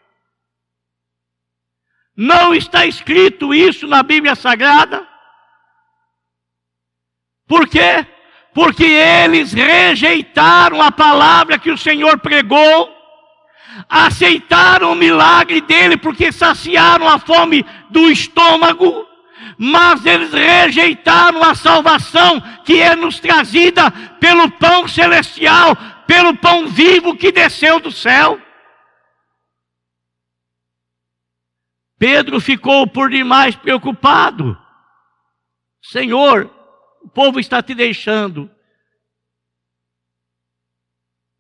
Não 2.17 2.55
está 2.55 2.87
escrito 2.87 3.55
isso 3.55 3.87
na 3.87 4.03
Bíblia 4.03 4.35
Sagrada. 4.35 5.07
Por 7.47 7.69
quê? 7.69 8.07
Porque 8.55 8.85
eles 8.85 9.53
rejeitaram 9.53 10.81
a 10.81 10.91
palavra 10.91 11.59
que 11.59 11.71
o 11.71 11.77
Senhor 11.77 12.19
pregou 12.19 12.97
aceitaram 13.89 14.93
o 14.93 14.97
milagre 14.97 15.61
dele 15.61 15.97
porque 15.97 16.33
saciaram 16.33 17.09
a 17.09 17.19
fome 17.19 17.65
do 17.91 18.11
estômago, 18.11 19.07
mas 19.59 20.05
eles 20.05 20.33
rejeitaram 20.33 21.43
a 21.43 21.55
salvação 21.55 22.41
que 22.65 22.81
é 22.81 22.95
nos 22.95 23.19
trazida 23.19 23.91
pelo 24.21 24.51
pão 24.51 24.87
celestial, 24.87 25.77
pelo 26.07 26.37
pão 26.37 26.69
vivo 26.69 27.17
que 27.17 27.33
desceu 27.33 27.81
do 27.81 27.91
céu. 27.91 28.41
Pedro 31.99 32.41
ficou 32.41 32.87
por 32.87 33.09
demais 33.09 33.57
preocupado. 33.57 34.61
Senhor, 35.83 36.53
o 37.03 37.09
povo 37.09 37.41
está 37.41 37.63
te 37.63 37.75
deixando. 37.75 38.51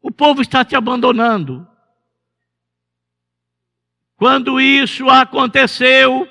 O 0.00 0.11
povo 0.11 0.40
está 0.40 0.64
te 0.64 0.74
abandonando. 0.74 1.68
Quando 4.16 4.59
isso 4.59 5.11
aconteceu, 5.11 6.26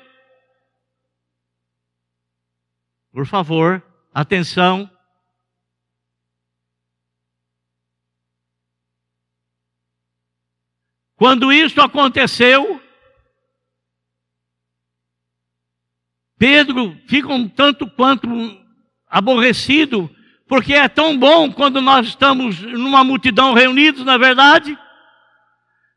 por 3.16 3.24
favor, 3.24 3.82
atenção. 4.12 4.90
Quando 11.16 11.50
isso 11.50 11.80
aconteceu, 11.80 12.78
Pedro 16.36 16.94
fica 17.08 17.32
um 17.32 17.48
tanto 17.48 17.88
quanto 17.88 18.28
aborrecido, 19.08 20.14
porque 20.46 20.74
é 20.74 20.86
tão 20.86 21.18
bom 21.18 21.50
quando 21.50 21.80
nós 21.80 22.08
estamos 22.08 22.60
numa 22.60 23.02
multidão 23.02 23.54
reunidos, 23.54 24.04
na 24.04 24.16
é 24.16 24.18
verdade. 24.18 24.78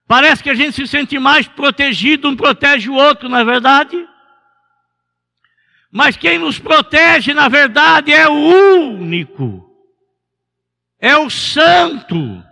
Parece 0.08 0.42
que 0.42 0.50
a 0.50 0.56
gente 0.56 0.72
se 0.72 0.88
sente 0.88 1.20
mais 1.20 1.50
protegido, 1.50 2.30
um 2.30 2.36
protege 2.38 2.90
o 2.90 2.94
outro, 2.94 3.28
na 3.28 3.42
é 3.42 3.44
verdade. 3.44 4.08
Mas 5.91 6.15
quem 6.15 6.38
nos 6.38 6.60
protege, 6.60 7.34
na 7.34 7.47
verdade, 7.47 8.13
é 8.13 8.28
o 8.28 8.34
único, 8.34 9.67
é 10.99 11.17
o 11.17 11.30
santo, 11.30 12.43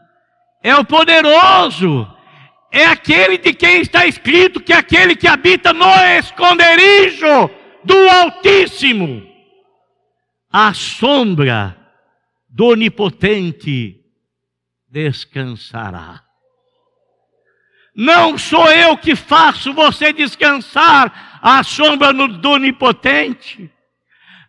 é 0.63 0.76
o 0.76 0.84
poderoso, 0.84 2.08
é 2.71 2.86
aquele 2.86 3.38
de 3.38 3.54
quem 3.54 3.82
está 3.82 4.08
escrito 4.08 4.60
que 4.60 4.73
é 4.73 4.78
aquele 4.78 5.15
que 5.15 5.28
habita 5.28 5.71
no 5.71 5.88
esconderijo 6.17 7.50
do 7.84 8.10
Altíssimo, 8.10 9.26
a 10.52 10.73
sombra 10.73 11.78
do 12.50 12.65
Onipotente 12.67 14.02
descansará. 14.89 16.23
Não 17.95 18.38
sou 18.38 18.69
eu 18.71 18.97
que 18.97 19.15
faço 19.15 19.73
você 19.73 20.13
descansar 20.13 21.37
à 21.48 21.64
sombra 21.64 22.12
do 22.12 22.52
Onipotente. 22.52 23.72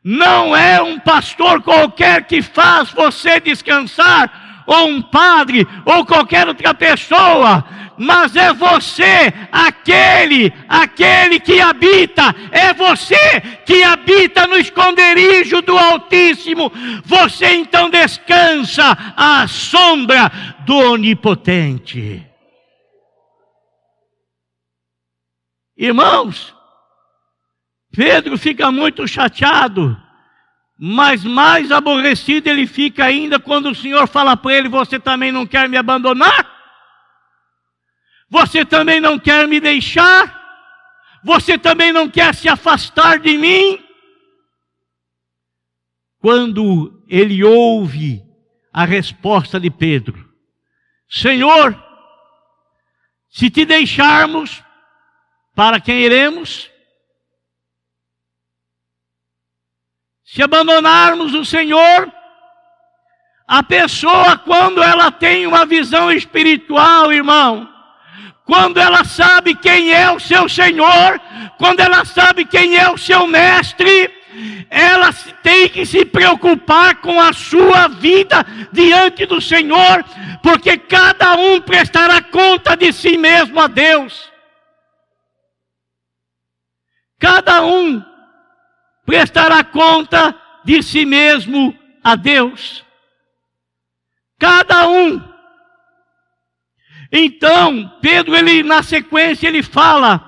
Não 0.02 0.56
é 0.56 0.82
um 0.82 0.98
pastor 0.98 1.62
qualquer 1.62 2.26
que 2.26 2.42
faz 2.42 2.90
você 2.90 3.38
descansar, 3.40 4.64
ou 4.66 4.88
um 4.88 5.02
padre, 5.02 5.66
ou 5.84 6.04
qualquer 6.04 6.48
outra 6.48 6.74
pessoa 6.74 7.64
mas 7.98 8.36
é 8.36 8.52
você, 8.52 9.32
aquele, 9.50 10.52
aquele 10.68 11.40
que 11.40 11.60
habita, 11.60 12.32
é 12.52 12.72
você 12.72 13.40
que 13.66 13.82
habita 13.82 14.46
no 14.46 14.56
esconderijo 14.56 15.60
do 15.62 15.76
Altíssimo. 15.76 16.70
Você 17.04 17.54
então 17.54 17.90
descansa 17.90 18.96
à 19.16 19.48
sombra 19.48 20.30
do 20.64 20.76
Onipotente. 20.92 22.24
Irmãos, 25.76 26.54
Pedro 27.98 28.38
fica 28.38 28.70
muito 28.70 29.08
chateado, 29.08 30.00
mas 30.78 31.24
mais 31.24 31.72
aborrecido 31.72 32.48
ele 32.48 32.64
fica 32.64 33.04
ainda 33.04 33.40
quando 33.40 33.70
o 33.70 33.74
Senhor 33.74 34.06
fala 34.06 34.36
para 34.36 34.54
ele: 34.54 34.68
Você 34.68 35.00
também 35.00 35.32
não 35.32 35.44
quer 35.44 35.68
me 35.68 35.76
abandonar? 35.76 36.48
Você 38.30 38.64
também 38.64 39.00
não 39.00 39.18
quer 39.18 39.48
me 39.48 39.58
deixar? 39.58 40.32
Você 41.24 41.58
também 41.58 41.92
não 41.92 42.08
quer 42.08 42.36
se 42.36 42.48
afastar 42.48 43.18
de 43.18 43.36
mim? 43.36 43.84
Quando 46.20 47.02
ele 47.08 47.42
ouve 47.42 48.22
a 48.72 48.84
resposta 48.84 49.58
de 49.58 49.70
Pedro: 49.70 50.32
Senhor, 51.10 51.76
se 53.28 53.50
te 53.50 53.64
deixarmos, 53.64 54.62
para 55.52 55.80
quem 55.80 55.98
iremos? 56.02 56.70
Se 60.30 60.42
abandonarmos 60.42 61.32
o 61.32 61.42
Senhor, 61.42 62.12
a 63.46 63.62
pessoa, 63.62 64.36
quando 64.36 64.82
ela 64.82 65.10
tem 65.10 65.46
uma 65.46 65.64
visão 65.64 66.12
espiritual, 66.12 67.10
irmão, 67.10 67.66
quando 68.44 68.78
ela 68.78 69.04
sabe 69.04 69.54
quem 69.54 69.90
é 69.90 70.10
o 70.10 70.20
seu 70.20 70.46
Senhor, 70.46 71.18
quando 71.56 71.80
ela 71.80 72.04
sabe 72.04 72.44
quem 72.44 72.76
é 72.76 72.90
o 72.90 72.98
seu 72.98 73.26
Mestre, 73.26 74.14
ela 74.68 75.14
tem 75.42 75.66
que 75.66 75.86
se 75.86 76.04
preocupar 76.04 76.96
com 76.96 77.18
a 77.18 77.32
sua 77.32 77.88
vida 77.88 78.44
diante 78.70 79.24
do 79.24 79.40
Senhor, 79.40 80.04
porque 80.42 80.76
cada 80.76 81.36
um 81.36 81.58
prestará 81.58 82.20
conta 82.20 82.76
de 82.76 82.92
si 82.92 83.16
mesmo 83.16 83.58
a 83.58 83.66
Deus. 83.66 84.30
Cada 87.18 87.64
um 87.64 88.04
prestará 89.08 89.64
conta 89.64 90.38
de 90.62 90.82
si 90.82 91.06
mesmo 91.06 91.74
a 92.04 92.14
Deus. 92.14 92.84
Cada 94.38 94.86
um 94.86 95.18
então, 97.10 97.90
Pedro, 98.02 98.36
ele 98.36 98.62
na 98.62 98.82
sequência, 98.82 99.48
ele 99.48 99.62
fala: 99.62 100.22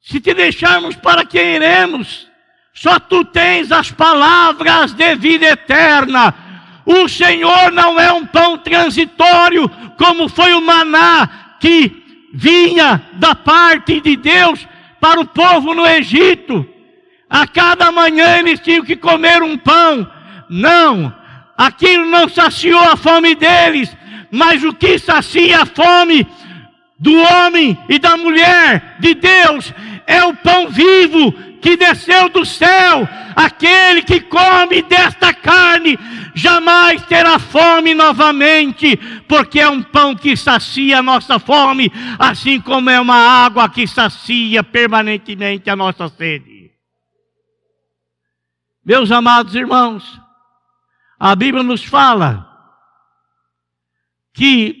Se 0.00 0.20
te 0.20 0.32
deixarmos, 0.32 0.94
para 0.94 1.24
quem 1.24 1.56
iremos? 1.56 2.28
Só 2.72 3.00
tu 3.00 3.24
tens 3.24 3.72
as 3.72 3.90
palavras 3.90 4.92
de 4.92 5.16
vida 5.16 5.46
eterna. 5.46 6.32
O 6.86 7.08
Senhor 7.08 7.72
não 7.72 7.98
é 7.98 8.12
um 8.12 8.24
pão 8.24 8.58
transitório, 8.58 9.68
como 9.98 10.28
foi 10.28 10.52
o 10.52 10.60
maná 10.60 11.56
que 11.58 12.30
vinha 12.32 13.02
da 13.14 13.34
parte 13.34 14.00
de 14.00 14.14
Deus 14.16 14.64
para 15.00 15.20
o 15.20 15.26
povo 15.26 15.74
no 15.74 15.84
Egito. 15.84 16.73
A 17.34 17.46
cada 17.46 17.90
manhã 17.90 18.38
eles 18.38 18.60
tinham 18.60 18.84
que 18.84 18.96
comer 18.96 19.42
um 19.42 19.58
pão. 19.58 20.08
Não, 20.48 21.12
aquilo 21.56 22.06
não 22.06 22.28
saciou 22.28 22.80
a 22.80 22.96
fome 22.96 23.34
deles 23.34 23.94
mas 24.34 24.64
o 24.64 24.72
que 24.72 24.98
sacia 24.98 25.62
a 25.62 25.66
fome 25.66 26.26
do 26.98 27.14
homem 27.16 27.78
e 27.88 28.00
da 28.00 28.16
mulher 28.16 28.96
de 28.98 29.14
Deus 29.14 29.72
é 30.08 30.24
o 30.24 30.34
pão 30.34 30.68
vivo 30.68 31.32
que 31.62 31.76
desceu 31.76 32.28
do 32.28 32.44
céu. 32.44 33.08
Aquele 33.36 34.02
que 34.02 34.18
come 34.20 34.82
desta 34.82 35.32
carne 35.32 35.96
jamais 36.34 37.00
terá 37.02 37.38
fome 37.38 37.94
novamente, 37.94 38.96
porque 39.28 39.60
é 39.60 39.68
um 39.68 39.82
pão 39.82 40.16
que 40.16 40.36
sacia 40.36 40.98
a 40.98 41.02
nossa 41.02 41.38
fome, 41.38 41.92
assim 42.18 42.60
como 42.60 42.90
é 42.90 43.00
uma 43.00 43.44
água 43.44 43.68
que 43.68 43.86
sacia 43.86 44.64
permanentemente 44.64 45.70
a 45.70 45.76
nossa 45.76 46.08
sede. 46.08 46.53
Meus 48.84 49.10
amados 49.10 49.54
irmãos, 49.54 50.20
a 51.18 51.34
Bíblia 51.34 51.62
nos 51.62 51.82
fala 51.82 52.50
que 54.34 54.76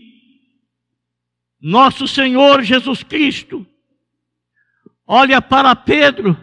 nosso 1.58 2.06
Senhor 2.06 2.62
Jesus 2.62 3.02
Cristo 3.02 3.66
olha 5.06 5.40
para 5.40 5.74
Pedro 5.74 6.36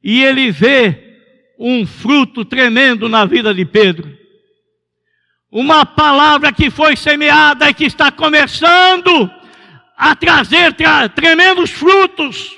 e 0.00 0.22
ele 0.22 0.52
vê 0.52 1.54
um 1.58 1.84
fruto 1.84 2.44
tremendo 2.44 3.08
na 3.08 3.24
vida 3.24 3.52
de 3.52 3.64
Pedro. 3.64 4.16
Uma 5.50 5.84
palavra 5.84 6.52
que 6.52 6.70
foi 6.70 6.94
semeada 6.94 7.68
e 7.68 7.74
que 7.74 7.86
está 7.86 8.12
começando 8.12 9.28
a 9.96 10.14
trazer 10.14 10.74
tra 10.74 11.08
tremendos 11.08 11.70
frutos. 11.70 12.54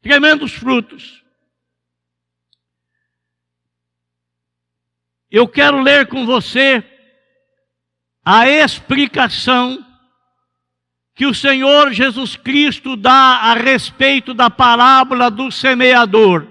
Tremendos 0.00 0.54
frutos. 0.54 1.25
Eu 5.30 5.48
quero 5.48 5.80
ler 5.80 6.06
com 6.06 6.24
você 6.24 6.84
a 8.24 8.48
explicação 8.48 9.84
que 11.14 11.26
o 11.26 11.34
Senhor 11.34 11.92
Jesus 11.92 12.36
Cristo 12.36 12.94
dá 12.96 13.10
a 13.42 13.54
respeito 13.54 14.34
da 14.34 14.50
parábola 14.50 15.30
do 15.30 15.50
semeador. 15.50 16.46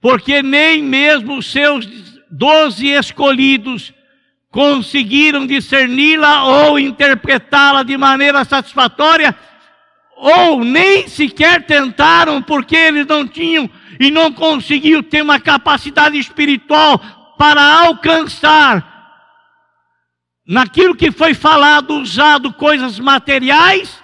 Porque 0.00 0.42
nem 0.42 0.82
mesmo 0.82 1.38
os 1.38 1.50
seus 1.50 1.86
doze 2.30 2.88
escolhidos 2.88 3.92
conseguiram 4.50 5.46
discerni-la 5.46 6.44
ou 6.44 6.78
interpretá-la 6.78 7.82
de 7.82 7.96
maneira 7.96 8.44
satisfatória, 8.44 9.34
ou 10.24 10.64
nem 10.64 11.08
sequer 11.08 11.66
tentaram, 11.66 12.40
porque 12.40 12.76
eles 12.76 13.04
não 13.08 13.26
tinham 13.26 13.68
e 13.98 14.08
não 14.08 14.32
conseguiam 14.32 15.02
ter 15.02 15.20
uma 15.20 15.40
capacidade 15.40 16.16
espiritual 16.16 16.96
para 17.36 17.60
alcançar 17.60 18.88
naquilo 20.46 20.94
que 20.94 21.10
foi 21.10 21.34
falado, 21.34 21.94
usado 21.94 22.52
coisas 22.52 23.00
materiais 23.00 24.00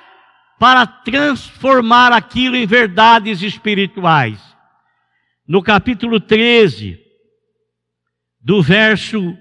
para 0.58 0.84
transformar 0.88 2.12
aquilo 2.12 2.56
em 2.56 2.66
verdades 2.66 3.40
espirituais. 3.40 4.40
No 5.46 5.62
capítulo 5.62 6.18
13, 6.18 6.98
do 8.40 8.60
verso 8.60 9.38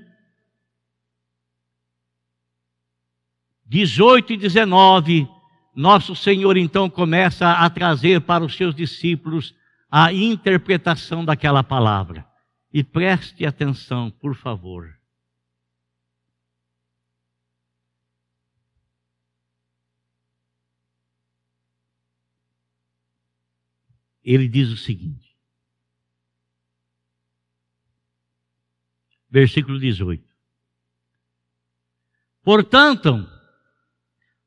18 3.65 4.33
e 4.33 4.37
19, 4.37 5.36
nosso 5.77 6.15
Senhor 6.15 6.57
então 6.57 6.89
começa 6.89 7.51
a 7.51 7.69
trazer 7.69 8.21
para 8.21 8.43
os 8.43 8.55
seus 8.57 8.75
discípulos 8.75 9.55
a 9.89 10.11
interpretação 10.11 11.23
daquela 11.23 11.63
palavra. 11.63 12.25
E 12.73 12.83
preste 12.83 13.45
atenção, 13.45 14.11
por 14.11 14.35
favor. 14.35 14.97
ele 24.27 24.49
diz 24.49 24.69
o 24.69 24.75
seguinte: 24.75 25.37
versículo 29.29 29.79
18. 29.79 30.27
Portanto, 32.43 33.25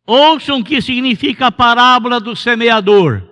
ouçam 0.06 0.60
o 0.60 0.64
que 0.64 0.80
significa 0.80 1.46
a 1.46 1.52
parábola 1.52 2.20
do 2.20 2.34
semeador. 2.34 3.22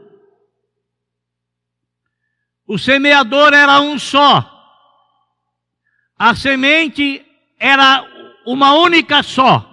O 2.67 2.79
semeador 2.79 3.55
era 3.55 3.81
um 3.81 3.99
só. 3.99 4.55
A 6.19 6.35
semente 6.35 7.25
era 7.59 8.05
uma 8.45 8.75
única 8.75 9.23
só. 9.23 9.65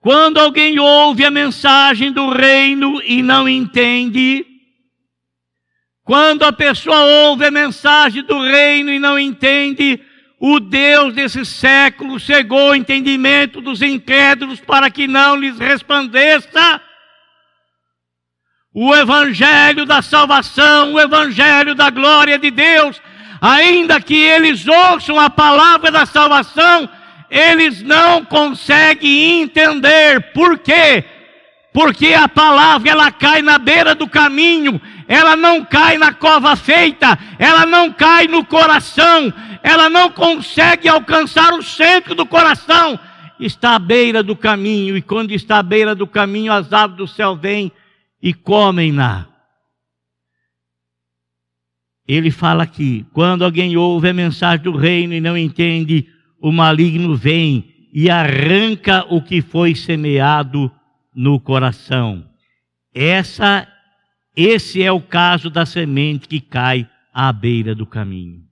Quando 0.00 0.38
alguém 0.38 0.78
ouve 0.78 1.24
a 1.24 1.30
mensagem 1.30 2.12
do 2.12 2.30
reino 2.30 3.02
e 3.02 3.22
não 3.22 3.48
entende, 3.48 4.46
quando 6.02 6.44
a 6.44 6.52
pessoa 6.52 6.98
ouve 7.26 7.44
a 7.44 7.50
mensagem 7.50 8.22
do 8.22 8.40
reino 8.40 8.90
e 8.90 8.98
não 8.98 9.18
entende, 9.18 10.02
o 10.40 10.60
Deus 10.60 11.14
desse 11.14 11.44
século 11.44 12.20
cegou 12.20 12.70
o 12.70 12.74
entendimento 12.74 13.60
dos 13.60 13.82
incrédulos 13.82 14.60
para 14.60 14.90
que 14.90 15.08
não 15.08 15.34
lhes 15.34 15.58
resplandeça 15.58 16.80
o 18.72 18.94
evangelho 18.94 19.84
da 19.84 20.00
salvação, 20.00 20.94
o 20.94 21.00
evangelho 21.00 21.74
da 21.74 21.90
glória 21.90 22.38
de 22.38 22.50
Deus, 22.50 23.00
ainda 23.40 24.00
que 24.00 24.14
eles 24.14 24.66
ouçam 24.68 25.18
a 25.18 25.28
palavra 25.28 25.90
da 25.90 26.06
salvação, 26.06 26.88
eles 27.28 27.82
não 27.82 28.24
conseguem 28.24 29.42
entender. 29.42 30.32
Por 30.32 30.58
quê? 30.58 31.04
Porque 31.72 32.14
a 32.14 32.28
palavra 32.28 32.90
ela 32.90 33.10
cai 33.10 33.42
na 33.42 33.58
beira 33.58 33.94
do 33.94 34.08
caminho, 34.08 34.80
ela 35.08 35.34
não 35.34 35.64
cai 35.64 35.96
na 35.96 36.12
cova 36.12 36.54
feita, 36.54 37.18
ela 37.38 37.64
não 37.64 37.90
cai 37.90 38.28
no 38.28 38.44
coração, 38.44 39.32
ela 39.62 39.88
não 39.88 40.10
consegue 40.10 40.86
alcançar 40.86 41.54
o 41.54 41.62
centro 41.62 42.14
do 42.14 42.26
coração. 42.26 43.00
Está 43.40 43.76
à 43.76 43.78
beira 43.78 44.22
do 44.22 44.36
caminho, 44.36 44.96
e 44.96 45.02
quando 45.02 45.32
está 45.32 45.58
à 45.58 45.62
beira 45.62 45.94
do 45.94 46.06
caminho, 46.06 46.52
as 46.52 46.72
aves 46.72 46.96
do 46.96 47.06
céu 47.06 47.34
vêm 47.34 47.72
e 48.22 48.34
comem-na. 48.34 49.26
Ele 52.06 52.30
fala 52.30 52.64
aqui: 52.64 53.06
quando 53.12 53.44
alguém 53.44 53.76
ouve 53.76 54.10
a 54.10 54.14
mensagem 54.14 54.64
do 54.64 54.76
reino 54.76 55.14
e 55.14 55.20
não 55.20 55.38
entende, 55.38 56.06
o 56.40 56.52
maligno 56.52 57.16
vem 57.16 57.74
e 57.92 58.10
arranca 58.10 59.06
o 59.08 59.22
que 59.22 59.40
foi 59.40 59.74
semeado 59.74 60.70
no 61.14 61.40
coração. 61.40 62.24
Essa, 62.94 63.66
esse 64.40 64.80
é 64.80 64.92
o 64.92 65.00
caso 65.00 65.50
da 65.50 65.66
semente 65.66 66.28
que 66.28 66.40
cai 66.40 66.88
à 67.12 67.32
beira 67.32 67.74
do 67.74 67.84
caminho. 67.84 68.46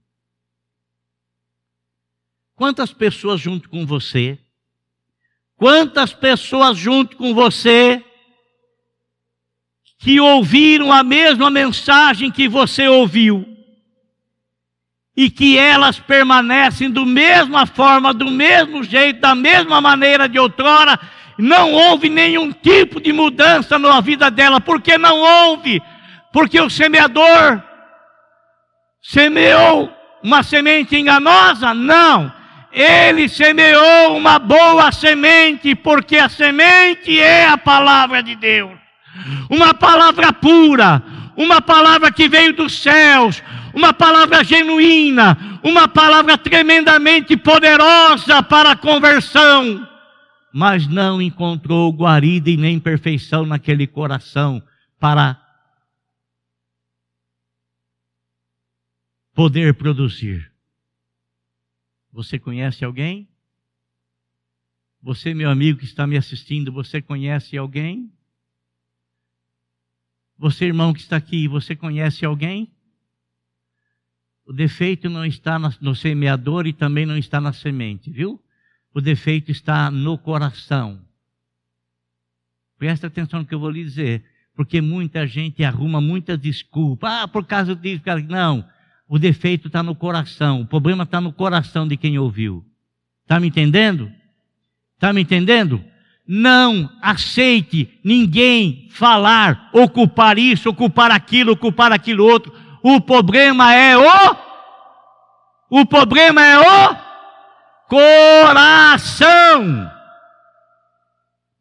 Quantas 2.57 2.91
pessoas 2.91 3.39
junto 3.39 3.69
com 3.69 3.85
você? 3.85 4.37
Quantas 5.55 6.13
pessoas 6.13 6.77
junto 6.77 7.15
com 7.15 7.33
você 7.33 8.03
que 9.97 10.19
ouviram 10.19 10.91
a 10.91 11.03
mesma 11.03 11.49
mensagem 11.49 12.29
que 12.29 12.49
você 12.49 12.85
ouviu 12.89 13.47
e 15.15 15.29
que 15.29 15.57
elas 15.57 16.01
permanecem 16.01 16.91
do 16.91 17.05
mesma 17.05 17.65
forma, 17.65 18.13
do 18.13 18.29
mesmo 18.29 18.83
jeito, 18.83 19.21
da 19.21 19.33
mesma 19.33 19.79
maneira 19.79 20.27
de 20.27 20.37
outrora, 20.37 20.99
não 21.37 21.71
houve 21.73 22.09
nenhum 22.09 22.51
tipo 22.51 22.99
de 22.99 23.13
mudança 23.13 23.77
na 23.77 24.01
vida 24.01 24.29
dela. 24.31 24.59
Por 24.59 24.81
que 24.81 24.97
não 24.97 25.17
houve? 25.17 25.81
Porque 26.33 26.59
o 26.59 26.69
semeador 26.69 27.61
semeou 29.01 29.91
uma 30.23 30.43
semente 30.43 30.95
enganosa? 30.95 31.73
Não. 31.73 32.33
Ele 32.71 33.29
semeou 33.29 34.17
uma 34.17 34.37
boa 34.39 34.91
semente, 34.91 35.73
porque 35.73 36.17
a 36.17 36.29
semente 36.29 37.19
é 37.19 37.47
a 37.47 37.57
palavra 37.57 38.21
de 38.21 38.35
Deus 38.35 38.87
uma 39.49 39.73
palavra 39.73 40.31
pura, 40.33 41.01
uma 41.35 41.61
palavra 41.61 42.11
que 42.11 42.27
veio 42.27 42.53
dos 42.53 42.81
céus, 42.81 43.43
uma 43.73 43.93
palavra 43.93 44.43
genuína, 44.43 45.37
uma 45.63 45.87
palavra 45.87 46.37
tremendamente 46.37 47.35
poderosa 47.37 48.41
para 48.43 48.71
a 48.71 48.75
conversão, 48.75 49.87
mas 50.57 50.87
não 50.87 51.21
encontrou 51.21 51.93
guarida 51.93 52.49
e 52.49 52.57
nem 52.57 52.79
perfeição 52.79 53.45
naquele 53.45 53.85
coração 53.85 54.59
para 54.99 55.39
poder 59.35 59.75
produzir. 59.75 60.51
Você 62.11 62.39
conhece 62.39 62.83
alguém? 62.83 63.29
Você, 64.99 65.31
meu 65.31 65.51
amigo 65.51 65.77
que 65.77 65.85
está 65.85 66.07
me 66.07 66.17
assistindo, 66.17 66.71
você 66.71 67.03
conhece 67.03 67.55
alguém? 67.55 68.11
Você, 70.39 70.65
irmão 70.65 70.91
que 70.91 71.01
está 71.01 71.17
aqui, 71.17 71.47
você 71.47 71.75
conhece 71.75 72.25
alguém? 72.25 72.73
O 74.43 74.51
defeito 74.51 75.07
não 75.07 75.23
está 75.23 75.59
no 75.59 75.93
semeador 75.93 76.65
e 76.65 76.73
também 76.73 77.05
não 77.05 77.15
está 77.15 77.39
na 77.39 77.53
semente, 77.53 78.09
viu? 78.09 78.43
O 78.93 79.01
defeito 79.01 79.51
está 79.51 79.91
no 79.91 80.17
coração. 80.17 80.99
Presta 82.77 83.07
atenção 83.07 83.39
no 83.39 83.45
que 83.45 83.53
eu 83.53 83.59
vou 83.59 83.69
lhe 83.69 83.83
dizer, 83.83 84.23
porque 84.55 84.81
muita 84.81 85.25
gente 85.25 85.63
arruma 85.63 85.99
muitas 85.99 86.39
desculpas. 86.39 87.11
Ah, 87.11 87.27
por 87.27 87.45
causa 87.45 87.75
disso, 87.75 88.03
cara. 88.03 88.21
Não. 88.21 88.67
O 89.07 89.17
defeito 89.17 89.67
está 89.67 89.81
no 89.81 89.95
coração. 89.95 90.61
O 90.61 90.65
problema 90.65 91.03
está 91.03 91.21
no 91.21 91.31
coração 91.31 91.87
de 91.87 91.95
quem 91.95 92.17
ouviu. 92.17 92.65
Está 93.23 93.39
me 93.39 93.47
entendendo? 93.47 94.11
Está 94.95 95.13
me 95.13 95.21
entendendo? 95.21 95.83
Não 96.27 96.89
aceite 97.01 97.99
ninguém 98.03 98.87
falar, 98.91 99.69
ocupar 99.73 100.37
isso, 100.37 100.69
ocupar 100.69 101.09
aquilo, 101.11 101.53
ocupar 101.53 101.91
aquilo 101.91 102.25
outro. 102.25 102.53
O 102.83 102.99
problema 102.99 103.73
é 103.73 103.97
o. 103.97 104.47
O 105.69 105.85
problema 105.85 106.43
é 106.43 106.57
o 106.59 107.06
coração. 107.87 109.57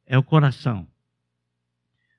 É 0.06 0.18
o 0.18 0.22
coração. 0.22 0.86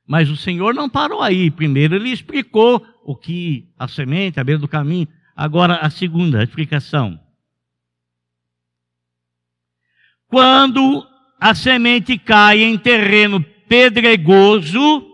Mas 0.05 0.29
o 0.29 0.37
Senhor 0.37 0.73
não 0.73 0.89
parou 0.89 1.21
aí. 1.21 1.51
Primeiro 1.51 1.95
ele 1.95 2.09
explicou 2.09 2.85
o 3.03 3.15
que 3.15 3.69
a 3.77 3.87
semente, 3.87 4.39
a 4.39 4.43
beira 4.43 4.59
do 4.59 4.67
caminho. 4.67 5.07
Agora 5.35 5.75
a 5.75 5.89
segunda 5.89 6.43
explicação. 6.43 7.19
Quando 10.27 11.05
a 11.39 11.53
semente 11.53 12.17
cai 12.17 12.61
em 12.61 12.77
terreno 12.77 13.43
pedregoso, 13.67 15.05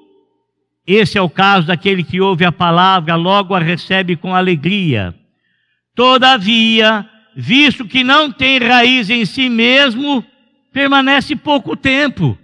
esse 0.85 1.17
é 1.17 1.21
o 1.21 1.29
caso 1.29 1.67
daquele 1.67 2.03
que 2.03 2.21
ouve 2.21 2.45
a 2.45 2.51
palavra, 2.51 3.15
logo 3.15 3.53
a 3.53 3.59
recebe 3.59 4.15
com 4.15 4.35
alegria. 4.35 5.13
Todavia, 5.95 7.07
visto 7.36 7.86
que 7.86 8.03
não 8.03 8.31
tem 8.31 8.59
raiz 8.59 9.09
em 9.09 9.25
si 9.25 9.49
mesmo, 9.49 10.23
permanece 10.71 11.36
pouco 11.36 11.75
tempo. 11.75 12.38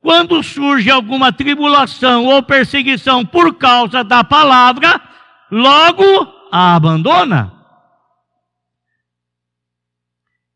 Quando 0.00 0.42
surge 0.42 0.90
alguma 0.90 1.32
tribulação 1.32 2.24
ou 2.26 2.42
perseguição 2.42 3.26
por 3.26 3.56
causa 3.56 4.04
da 4.04 4.22
palavra, 4.22 5.00
logo 5.50 6.04
a 6.52 6.74
abandona. 6.74 7.52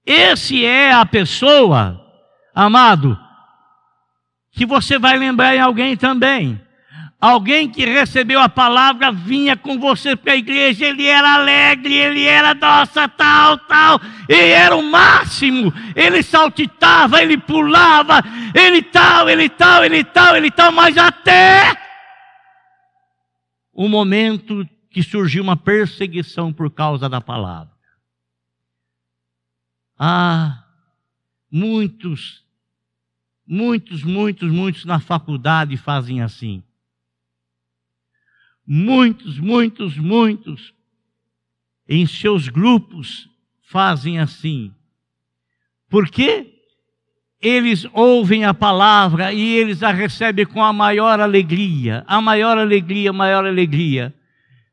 Esse 0.07 0.65
é 0.65 0.93
a 0.93 1.07
pessoa 1.07 2.01
amado, 2.55 3.19
que 4.53 4.67
você 4.67 4.99
vai 4.99 5.17
lembrar 5.17 5.55
em 5.55 5.61
alguém 5.61 5.97
também. 5.97 6.61
Alguém 7.23 7.71
que 7.71 7.85
recebeu 7.85 8.41
a 8.41 8.49
palavra 8.49 9.13
vinha 9.13 9.57
com 9.57 9.79
você 9.79 10.17
para 10.17 10.33
a 10.33 10.37
igreja, 10.37 10.87
ele 10.87 11.07
era 11.07 11.35
alegre, 11.35 11.95
ele 11.95 12.25
era 12.25 12.53
nossa, 12.53 13.09
tal, 13.09 13.59
tal, 13.59 14.01
ele 14.29 14.51
era 14.51 14.75
o 14.75 14.83
máximo, 14.83 15.73
ele 15.95 16.21
saltitava, 16.21 17.23
ele 17.23 17.39
pulava, 17.39 18.21
ele 18.53 18.83
tal, 18.83 19.29
ele 19.29 19.49
tal, 19.49 19.85
ele 19.85 20.03
tal, 20.03 20.37
ele 20.37 20.51
tal, 20.51 20.73
mas 20.73 20.99
até 20.99 21.73
o 23.73 23.89
momento 23.89 24.69
que 24.91 25.01
surgiu 25.01 25.45
uma 25.45 25.57
perseguição 25.57 26.53
por 26.53 26.73
causa 26.73 27.09
da 27.09 27.21
palavra. 27.21 27.71
Ah, 29.97 30.65
muitos 31.49 32.43
Muitos, 33.47 34.03
muitos, 34.03 34.51
muitos 34.51 34.85
na 34.87 34.99
faculdade 34.99 35.77
fazem 35.77 36.23
assim. 36.23 36.63
Muitos, 38.67 39.39
muitos, 39.39 39.97
muitos 39.97 40.73
em 41.89 42.07
seus 42.07 42.49
grupos 42.49 43.29
fazem 43.63 44.19
assim. 44.19 44.73
Por 45.89 46.09
quê? 46.09 46.53
eles 47.43 47.85
ouvem 47.93 48.45
a 48.45 48.55
palavra 48.55 49.33
e 49.33 49.57
eles 49.57 49.83
a 49.83 49.91
recebem 49.91 50.47
com 50.47 50.63
a 50.63 50.73
maior 50.73 51.19
alegria, 51.19 52.05
a 52.07 52.21
maior 52.21 52.57
alegria, 52.57 53.11
a 53.11 53.13
maior 53.13 53.45
alegria. 53.45 54.15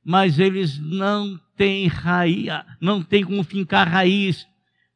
Mas 0.06 0.38
eles 0.38 0.78
não 0.78 1.40
têm 1.58 1.88
raiz, 1.88 2.48
não 2.80 3.02
têm 3.02 3.24
como 3.24 3.44
fincar 3.44 3.90
raiz, 3.90 4.48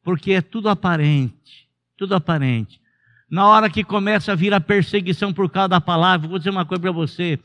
porque 0.03 0.33
é 0.33 0.41
tudo 0.41 0.69
aparente, 0.69 1.67
tudo 1.97 2.13
aparente. 2.13 2.79
Na 3.27 3.47
hora 3.47 3.69
que 3.71 3.83
começa 3.83 4.31
a 4.31 4.35
vir 4.35 4.53
a 4.53 4.61
perseguição 4.61 5.33
por 5.33 5.49
causa 5.49 5.69
da 5.69 5.81
palavra, 5.81 6.27
vou 6.27 6.37
dizer 6.37 6.51
uma 6.51 6.65
coisa 6.65 6.81
para 6.81 6.91
você. 6.91 7.39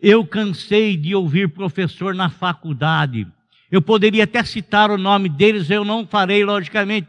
Eu 0.00 0.24
cansei 0.26 0.96
de 0.96 1.14
ouvir 1.14 1.48
professor 1.48 2.14
na 2.14 2.28
faculdade. 2.28 3.26
Eu 3.70 3.82
poderia 3.82 4.24
até 4.24 4.42
citar 4.44 4.90
o 4.90 4.98
nome 4.98 5.28
deles, 5.28 5.70
eu 5.70 5.84
não 5.84 6.06
farei, 6.06 6.44
logicamente 6.44 7.08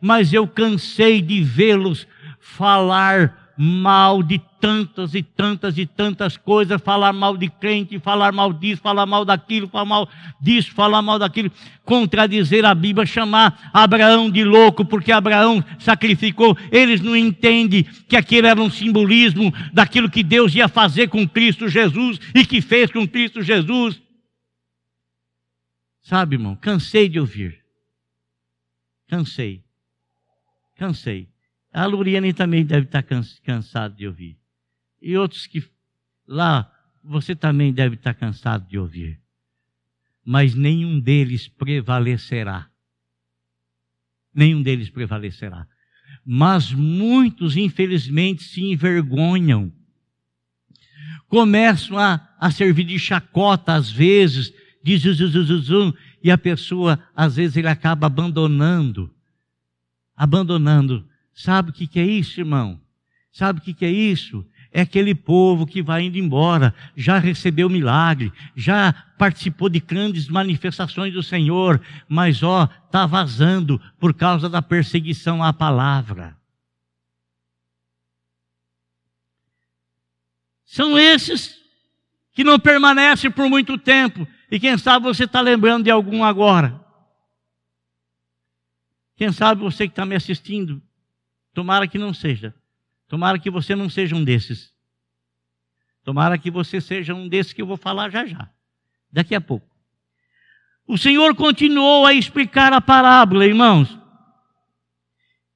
mas 0.00 0.32
eu 0.32 0.46
cansei 0.46 1.20
de 1.20 1.42
vê-los 1.42 2.06
falar 2.40 3.47
mal 3.60 4.22
de 4.22 4.40
tantas 4.60 5.16
e 5.16 5.22
tantas 5.22 5.76
e 5.76 5.84
tantas 5.84 6.36
coisas, 6.36 6.80
falar 6.80 7.12
mal 7.12 7.36
de 7.36 7.48
crente, 7.48 7.98
falar 7.98 8.32
mal 8.32 8.52
disso, 8.52 8.80
falar 8.80 9.04
mal 9.04 9.24
daquilo, 9.24 9.66
falar 9.66 9.84
mal 9.84 10.08
disso, 10.40 10.72
falar 10.72 11.02
mal 11.02 11.18
daquilo, 11.18 11.50
contradizer 11.84 12.64
a 12.64 12.72
Bíblia, 12.72 13.04
chamar 13.04 13.70
Abraão 13.74 14.30
de 14.30 14.44
louco, 14.44 14.84
porque 14.84 15.10
Abraão 15.10 15.64
sacrificou. 15.80 16.56
Eles 16.70 17.00
não 17.00 17.16
entendem 17.16 17.82
que 17.82 18.16
aquilo 18.16 18.46
era 18.46 18.62
um 18.62 18.70
simbolismo 18.70 19.52
daquilo 19.72 20.08
que 20.08 20.22
Deus 20.22 20.54
ia 20.54 20.68
fazer 20.68 21.08
com 21.08 21.28
Cristo 21.28 21.68
Jesus 21.68 22.20
e 22.32 22.46
que 22.46 22.60
fez 22.60 22.92
com 22.92 23.08
Cristo 23.08 23.42
Jesus. 23.42 24.00
Sabe, 26.00 26.36
irmão, 26.36 26.54
cansei 26.54 27.08
de 27.08 27.18
ouvir. 27.18 27.58
Cansei. 29.08 29.64
Cansei. 30.76 31.28
A 31.78 31.86
Luriane 31.86 32.32
também 32.32 32.64
deve 32.64 32.86
estar 32.86 33.04
cansado 33.44 33.94
de 33.94 34.04
ouvir. 34.04 34.36
E 35.00 35.16
outros 35.16 35.46
que 35.46 35.62
lá, 36.26 36.68
você 37.04 37.36
também 37.36 37.72
deve 37.72 37.94
estar 37.94 38.14
cansado 38.14 38.68
de 38.68 38.76
ouvir. 38.76 39.20
Mas 40.24 40.56
nenhum 40.56 40.98
deles 40.98 41.46
prevalecerá. 41.46 42.68
Nenhum 44.34 44.60
deles 44.60 44.90
prevalecerá. 44.90 45.68
Mas 46.24 46.72
muitos, 46.72 47.56
infelizmente, 47.56 48.42
se 48.42 48.60
envergonham. 48.60 49.72
Começam 51.28 51.96
a, 51.96 52.28
a 52.40 52.50
servir 52.50 52.84
de 52.84 52.98
chacota, 52.98 53.74
às 53.74 53.88
vezes, 53.88 54.52
zuzuzuzuzum, 54.84 55.92
e 56.24 56.30
a 56.30 56.36
pessoa, 56.36 56.98
às 57.14 57.36
vezes, 57.36 57.56
ele 57.56 57.68
acaba 57.68 58.08
abandonando 58.08 59.14
abandonando. 60.18 61.08
Sabe 61.38 61.70
o 61.70 61.72
que, 61.72 62.00
é 62.00 62.04
isso, 62.04 62.40
irmão? 62.40 62.80
Sabe 63.30 63.60
o 63.60 63.62
que, 63.62 63.72
que 63.72 63.84
é 63.84 63.90
isso? 63.90 64.44
É 64.72 64.80
aquele 64.80 65.14
povo 65.14 65.68
que 65.68 65.80
vai 65.80 66.02
indo 66.02 66.18
embora, 66.18 66.74
já 66.96 67.16
recebeu 67.16 67.70
milagre, 67.70 68.32
já 68.56 68.92
participou 69.16 69.68
de 69.68 69.78
grandes 69.78 70.26
manifestações 70.28 71.14
do 71.14 71.22
Senhor, 71.22 71.80
mas 72.08 72.42
ó, 72.42 72.68
está 72.86 73.06
vazando 73.06 73.80
por 74.00 74.12
causa 74.14 74.48
da 74.48 74.60
perseguição 74.60 75.40
à 75.40 75.52
palavra. 75.52 76.36
São 80.64 80.98
esses 80.98 81.56
que 82.32 82.42
não 82.42 82.58
permanecem 82.58 83.30
por 83.30 83.48
muito 83.48 83.78
tempo, 83.78 84.26
e 84.50 84.58
quem 84.58 84.76
sabe 84.76 85.04
você 85.04 85.22
está 85.22 85.40
lembrando 85.40 85.84
de 85.84 85.90
algum 85.92 86.24
agora. 86.24 86.84
Quem 89.14 89.30
sabe 89.30 89.62
você 89.62 89.86
que 89.86 89.92
está 89.92 90.04
me 90.04 90.16
assistindo, 90.16 90.82
tomara 91.58 91.88
que 91.88 91.98
não 91.98 92.14
seja. 92.14 92.54
Tomara 93.08 93.36
que 93.36 93.50
você 93.50 93.74
não 93.74 93.90
seja 93.90 94.14
um 94.14 94.22
desses. 94.22 94.72
Tomara 96.04 96.38
que 96.38 96.52
você 96.52 96.80
seja 96.80 97.12
um 97.12 97.28
desses 97.28 97.52
que 97.52 97.60
eu 97.60 97.66
vou 97.66 97.76
falar 97.76 98.10
já 98.10 98.24
já, 98.24 98.48
daqui 99.10 99.34
a 99.34 99.40
pouco. 99.40 99.68
O 100.86 100.96
Senhor 100.96 101.34
continuou 101.34 102.06
a 102.06 102.14
explicar 102.14 102.72
a 102.72 102.80
parábola, 102.80 103.44
irmãos. 103.44 103.98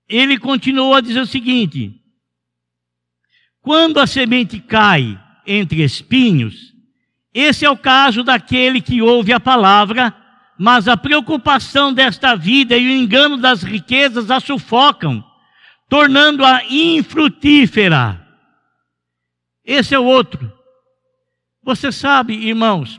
Ele 0.09 0.37
continuou 0.39 0.93
a 0.97 1.01
dizer 1.01 1.21
o 1.21 1.27
seguinte: 1.27 2.03
quando 3.61 4.01
a 4.01 4.07
semente 4.09 4.59
cai 4.59 5.23
entre 5.47 5.85
espinhos, 5.85 6.75
esse 7.33 7.65
é 7.65 7.71
o 7.71 7.77
caso 7.77 8.25
daquele 8.25 8.81
que 8.81 9.01
ouve 9.01 9.33
a 9.33 9.39
palavra 9.39 10.13
mas 10.59 10.87
a 10.87 10.97
preocupação 10.97 11.93
desta 11.93 12.37
vida 12.37 12.77
e 12.77 12.87
o 12.87 12.93
engano 12.93 13.37
das 13.37 13.65
riquezas 13.65 14.31
a 14.31 14.39
sufocam, 14.39 15.25
tornando-a 15.93 16.64
infrutífera. 16.70 18.26
Esse 19.62 19.95
é 19.95 19.99
o 19.99 20.05
outro. 20.05 20.51
Você 21.62 21.93
sabe, 21.93 22.32
irmãos, 22.32 22.99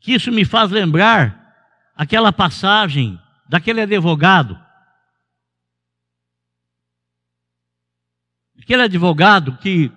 que 0.00 0.14
isso 0.14 0.32
me 0.32 0.46
faz 0.46 0.70
lembrar 0.70 1.54
aquela 1.94 2.32
passagem 2.32 3.20
daquele 3.46 3.82
advogado. 3.82 4.58
Aquele 8.58 8.84
advogado 8.84 9.58
que 9.58 9.92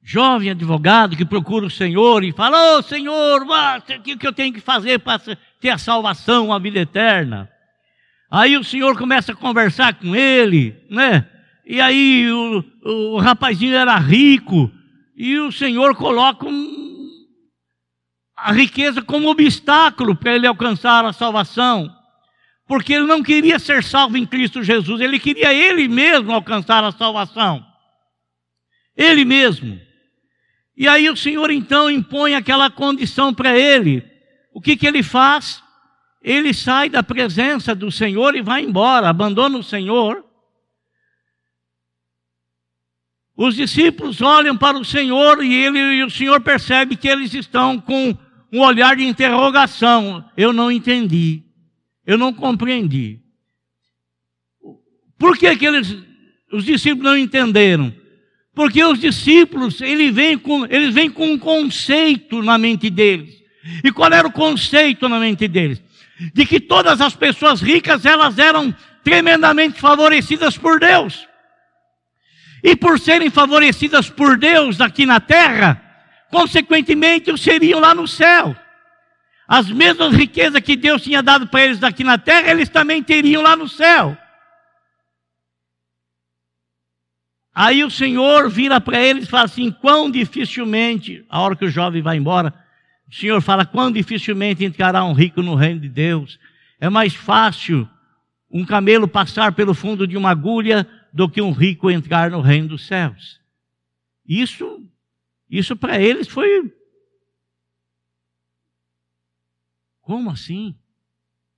jovem 0.00 0.50
advogado 0.50 1.16
que 1.16 1.24
procura 1.24 1.66
o 1.66 1.70
Senhor 1.70 2.22
e 2.22 2.30
fala: 2.30 2.76
Ô 2.76 2.78
oh, 2.78 2.82
Senhor, 2.84 3.42
o 3.42 4.02
que 4.16 4.24
eu 4.24 4.32
tenho 4.32 4.54
que 4.54 4.60
fazer 4.60 5.00
para 5.00 5.20
ter 5.58 5.70
a 5.70 5.78
salvação, 5.78 6.52
a 6.52 6.58
vida 6.60 6.78
eterna? 6.78 7.51
Aí 8.34 8.56
o 8.56 8.64
Senhor 8.64 8.96
começa 8.96 9.32
a 9.32 9.36
conversar 9.36 9.92
com 9.92 10.16
ele, 10.16 10.74
né? 10.88 11.28
E 11.66 11.82
aí 11.82 12.32
o, 12.32 12.64
o 12.82 13.18
rapazinho 13.18 13.76
era 13.76 13.98
rico 13.98 14.72
e 15.14 15.38
o 15.38 15.52
Senhor 15.52 15.94
coloca 15.94 16.46
um, 16.46 17.10
a 18.34 18.50
riqueza 18.50 19.02
como 19.02 19.28
obstáculo 19.28 20.16
para 20.16 20.34
ele 20.34 20.46
alcançar 20.46 21.04
a 21.04 21.12
salvação. 21.12 21.94
Porque 22.66 22.94
ele 22.94 23.04
não 23.04 23.22
queria 23.22 23.58
ser 23.58 23.84
salvo 23.84 24.16
em 24.16 24.24
Cristo 24.24 24.62
Jesus, 24.62 25.02
ele 25.02 25.20
queria 25.20 25.52
ele 25.52 25.86
mesmo 25.86 26.32
alcançar 26.32 26.82
a 26.82 26.90
salvação. 26.90 27.62
Ele 28.96 29.26
mesmo. 29.26 29.78
E 30.74 30.88
aí 30.88 31.10
o 31.10 31.16
Senhor 31.18 31.50
então 31.50 31.90
impõe 31.90 32.34
aquela 32.34 32.70
condição 32.70 33.34
para 33.34 33.58
ele. 33.58 34.02
O 34.54 34.60
que, 34.62 34.74
que 34.74 34.86
ele 34.86 35.02
faz? 35.02 35.62
Ele 36.22 36.54
sai 36.54 36.88
da 36.88 37.02
presença 37.02 37.74
do 37.74 37.90
Senhor 37.90 38.36
e 38.36 38.42
vai 38.42 38.62
embora, 38.62 39.08
abandona 39.08 39.58
o 39.58 39.62
Senhor. 39.62 40.24
Os 43.36 43.56
discípulos 43.56 44.20
olham 44.20 44.56
para 44.56 44.78
o 44.78 44.84
Senhor 44.84 45.42
e, 45.42 45.52
ele, 45.52 45.78
e 45.78 46.04
o 46.04 46.10
Senhor 46.10 46.40
percebe 46.40 46.96
que 46.96 47.08
eles 47.08 47.34
estão 47.34 47.80
com 47.80 48.16
um 48.52 48.60
olhar 48.60 48.94
de 48.96 49.04
interrogação. 49.04 50.24
Eu 50.36 50.52
não 50.52 50.70
entendi, 50.70 51.42
eu 52.06 52.16
não 52.16 52.32
compreendi. 52.32 53.20
Por 55.18 55.36
que, 55.36 55.56
que 55.56 55.66
eles, 55.66 55.96
os 56.52 56.64
discípulos 56.64 57.04
não 57.04 57.16
entenderam? 57.16 57.92
Porque 58.54 58.84
os 58.84 59.00
discípulos, 59.00 59.80
eles 59.80 60.14
vêm, 60.14 60.38
com, 60.38 60.66
eles 60.66 60.94
vêm 60.94 61.10
com 61.10 61.32
um 61.32 61.38
conceito 61.38 62.42
na 62.42 62.58
mente 62.58 62.90
deles. 62.90 63.42
E 63.82 63.90
qual 63.90 64.12
era 64.12 64.26
o 64.28 64.32
conceito 64.32 65.08
na 65.08 65.18
mente 65.18 65.48
deles? 65.48 65.82
De 66.34 66.46
que 66.46 66.60
todas 66.60 67.00
as 67.00 67.14
pessoas 67.14 67.60
ricas, 67.60 68.04
elas 68.04 68.38
eram 68.38 68.74
tremendamente 69.02 69.80
favorecidas 69.80 70.56
por 70.56 70.78
Deus. 70.78 71.26
E 72.62 72.76
por 72.76 72.98
serem 72.98 73.30
favorecidas 73.30 74.08
por 74.08 74.38
Deus 74.38 74.80
aqui 74.80 75.04
na 75.04 75.18
terra, 75.18 75.82
consequentemente, 76.30 77.36
seriam 77.36 77.80
lá 77.80 77.94
no 77.94 78.06
céu. 78.06 78.56
As 79.48 79.68
mesmas 79.68 80.14
riquezas 80.14 80.60
que 80.60 80.76
Deus 80.76 81.02
tinha 81.02 81.22
dado 81.22 81.48
para 81.48 81.64
eles 81.64 81.82
aqui 81.82 82.04
na 82.04 82.16
terra, 82.16 82.50
eles 82.50 82.68
também 82.68 83.02
teriam 83.02 83.42
lá 83.42 83.56
no 83.56 83.68
céu. 83.68 84.16
Aí 87.54 87.84
o 87.84 87.90
Senhor 87.90 88.48
vira 88.48 88.80
para 88.80 88.98
eles 89.00 89.24
e 89.24 89.30
fala 89.30 89.44
assim: 89.44 89.70
quão 89.70 90.10
dificilmente, 90.10 91.24
a 91.28 91.40
hora 91.40 91.56
que 91.56 91.64
o 91.64 91.70
jovem 91.70 92.00
vai 92.00 92.16
embora, 92.16 92.54
o 93.12 93.14
Senhor 93.14 93.42
fala: 93.42 93.66
quão 93.66 93.92
dificilmente 93.92 94.64
entrará 94.64 95.04
um 95.04 95.12
rico 95.12 95.42
no 95.42 95.54
reino 95.54 95.80
de 95.80 95.88
Deus. 95.90 96.40
É 96.80 96.88
mais 96.88 97.14
fácil 97.14 97.86
um 98.50 98.64
camelo 98.64 99.06
passar 99.06 99.52
pelo 99.54 99.74
fundo 99.74 100.06
de 100.06 100.16
uma 100.16 100.30
agulha 100.30 100.88
do 101.12 101.28
que 101.28 101.42
um 101.42 101.52
rico 101.52 101.90
entrar 101.90 102.30
no 102.30 102.40
reino 102.40 102.68
dos 102.68 102.86
céus. 102.86 103.38
Isso, 104.26 104.82
isso 105.50 105.76
para 105.76 106.00
eles 106.00 106.26
foi. 106.26 106.74
Como 110.00 110.30
assim? 110.30 110.74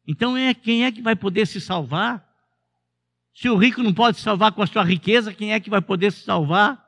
Então 0.08 0.36
é 0.36 0.52
quem 0.54 0.84
é 0.84 0.90
que 0.90 1.00
vai 1.00 1.14
poder 1.14 1.46
se 1.46 1.60
salvar? 1.60 2.28
Se 3.32 3.48
o 3.48 3.56
rico 3.56 3.80
não 3.80 3.94
pode 3.94 4.16
se 4.16 4.24
salvar 4.24 4.50
com 4.50 4.62
a 4.62 4.66
sua 4.66 4.82
riqueza, 4.82 5.32
quem 5.32 5.52
é 5.52 5.60
que 5.60 5.70
vai 5.70 5.80
poder 5.80 6.10
se 6.10 6.24
salvar? 6.24 6.84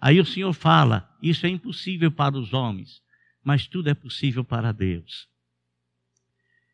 Aí 0.00 0.18
o 0.18 0.24
Senhor 0.24 0.54
fala: 0.54 1.14
Isso 1.22 1.44
é 1.44 1.50
impossível 1.50 2.10
para 2.10 2.36
os 2.36 2.54
homens, 2.54 3.03
mas 3.44 3.66
tudo 3.66 3.90
é 3.90 3.94
possível 3.94 4.42
para 4.42 4.72
Deus. 4.72 5.28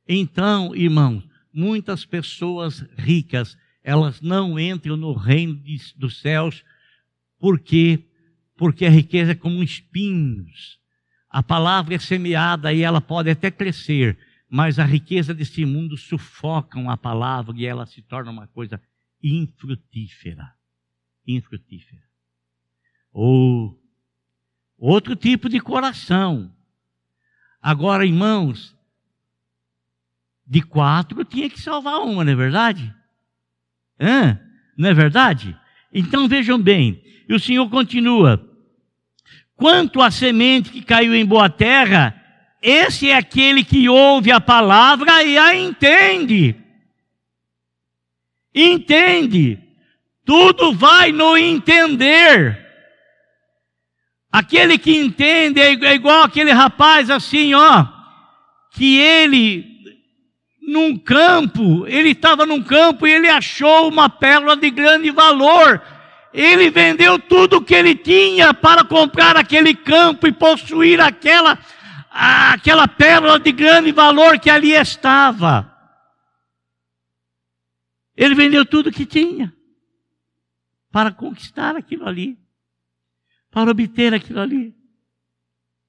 Então, 0.09 0.75
irmãos, 0.75 1.29
muitas 1.53 2.05
pessoas 2.05 2.81
ricas, 2.97 3.59
elas 3.83 4.21
não 4.21 4.59
entram 4.59 4.97
no 4.97 5.13
reino 5.13 5.57
de, 5.57 5.79
dos 5.97 6.21
céus, 6.21 6.65
porque 7.39 8.05
porque 8.61 8.85
a 8.85 8.91
riqueza 8.91 9.33
é 9.33 9.35
como 9.35 9.63
espinhos. 9.63 10.79
A 11.31 11.43
palavra 11.43 11.95
é 11.95 11.99
semeada 11.99 12.71
e 12.75 12.83
ela 12.83 13.01
pode 13.01 13.31
até 13.31 13.51
crescer, 13.51 14.19
mas 14.51 14.79
a 14.79 14.85
riqueza 14.85 15.33
desse 15.33 15.65
mundo 15.65 15.97
sufocam 15.97 16.91
a 16.91 16.97
palavra 16.97 17.57
e 17.57 17.65
ela 17.65 17.87
se 17.87 18.03
torna 18.03 18.31
uma 18.31 18.47
coisa 18.49 18.79
infrutífera. 19.23 20.53
Infrutífera. 21.27 22.03
Ou 23.11 23.81
outro 24.77 25.17
tipo 25.17 25.49
de 25.49 25.59
coração. 25.59 26.55
Agora, 27.63 28.07
irmãos, 28.07 28.75
de 30.47 30.63
quatro 30.63 31.25
tinha 31.25 31.49
que 31.51 31.61
salvar 31.61 32.01
uma, 32.01 32.25
não 32.25 32.33
é 32.33 32.37
verdade? 32.37 32.95
Hã? 34.01 34.41
Não 34.77 34.89
é 34.89 34.95
verdade? 34.95 35.57
Então 35.93 36.27
vejam 36.27 36.61
bem, 36.61 37.03
e 37.29 37.35
o 37.35 37.41
Senhor 37.41 37.69
continua: 37.69 38.43
Quanto 39.55 40.01
à 40.01 40.11
semente 40.11 40.71
que 40.71 40.83
caiu 40.83 41.15
em 41.15 41.25
boa 41.25 41.51
terra, 41.51 42.17
esse 42.63 43.11
é 43.11 43.17
aquele 43.17 43.63
que 43.63 43.89
ouve 43.89 44.33
a 44.33 44.41
palavra 44.41 45.23
e 45.23 45.37
a 45.37 45.55
entende. 45.55 46.57
Entende. 48.55 49.59
Tudo 50.25 50.73
vai 50.73 51.13
no 51.13 51.37
entender. 51.37 52.70
Aquele 54.33 54.79
que 54.79 54.97
entende 54.97 55.61
é, 55.61 55.73
é 55.73 55.95
igual 55.95 56.23
aquele 56.23 56.53
rapaz 56.53 57.11
assim, 57.11 57.55
ó, 57.55 57.87
que 58.71 58.99
ele 58.99 59.69
num 60.63 60.97
campo, 60.97 61.87
ele 61.87 62.11
estava 62.11 62.47
num 62.47 62.63
campo 62.63 63.07
e 63.07 63.13
ele 63.13 63.29
achou 63.29 63.89
uma 63.89 64.09
pérola 64.09 64.57
de 64.57 64.71
grande 64.71 65.11
valor 65.11 65.83
ele 66.33 66.71
vendeu 66.71 67.19
tudo 67.19 67.57
o 67.57 67.65
que 67.65 67.75
ele 67.75 67.95
tinha 67.95 68.55
para 68.55 68.85
comprar 68.85 69.37
aquele 69.37 69.75
campo 69.75 70.27
e 70.27 70.33
possuir 70.33 71.01
aquela, 71.01 71.59
aquela 72.11 72.87
pérola 72.87 73.39
de 73.39 73.51
grande 73.51 73.91
valor 73.91 74.39
que 74.39 74.49
ali 74.49 74.73
estava. 74.73 75.67
Ele 78.17 78.35
vendeu 78.35 78.65
tudo 78.65 78.91
o 78.91 78.93
que 78.93 79.05
tinha 79.05 79.53
para 80.93 81.11
conquistar 81.11 81.75
aquilo 81.77 82.07
ali, 82.09 82.39
para 83.51 83.71
obter 83.71 84.15
aquilo 84.15 84.41
ali. 84.41 84.75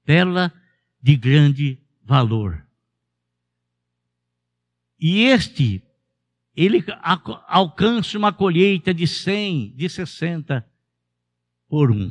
Pérola 0.04 0.52
de 1.00 1.16
grande 1.16 1.78
valor. 2.02 2.66
E 4.98 5.22
este 5.22 5.82
ele 6.54 6.84
alcança 7.48 8.18
uma 8.18 8.32
colheita 8.32 8.92
de 8.92 9.06
100, 9.06 9.74
de 9.74 9.88
60 9.88 10.68
por 11.68 11.90
um. 11.90 12.10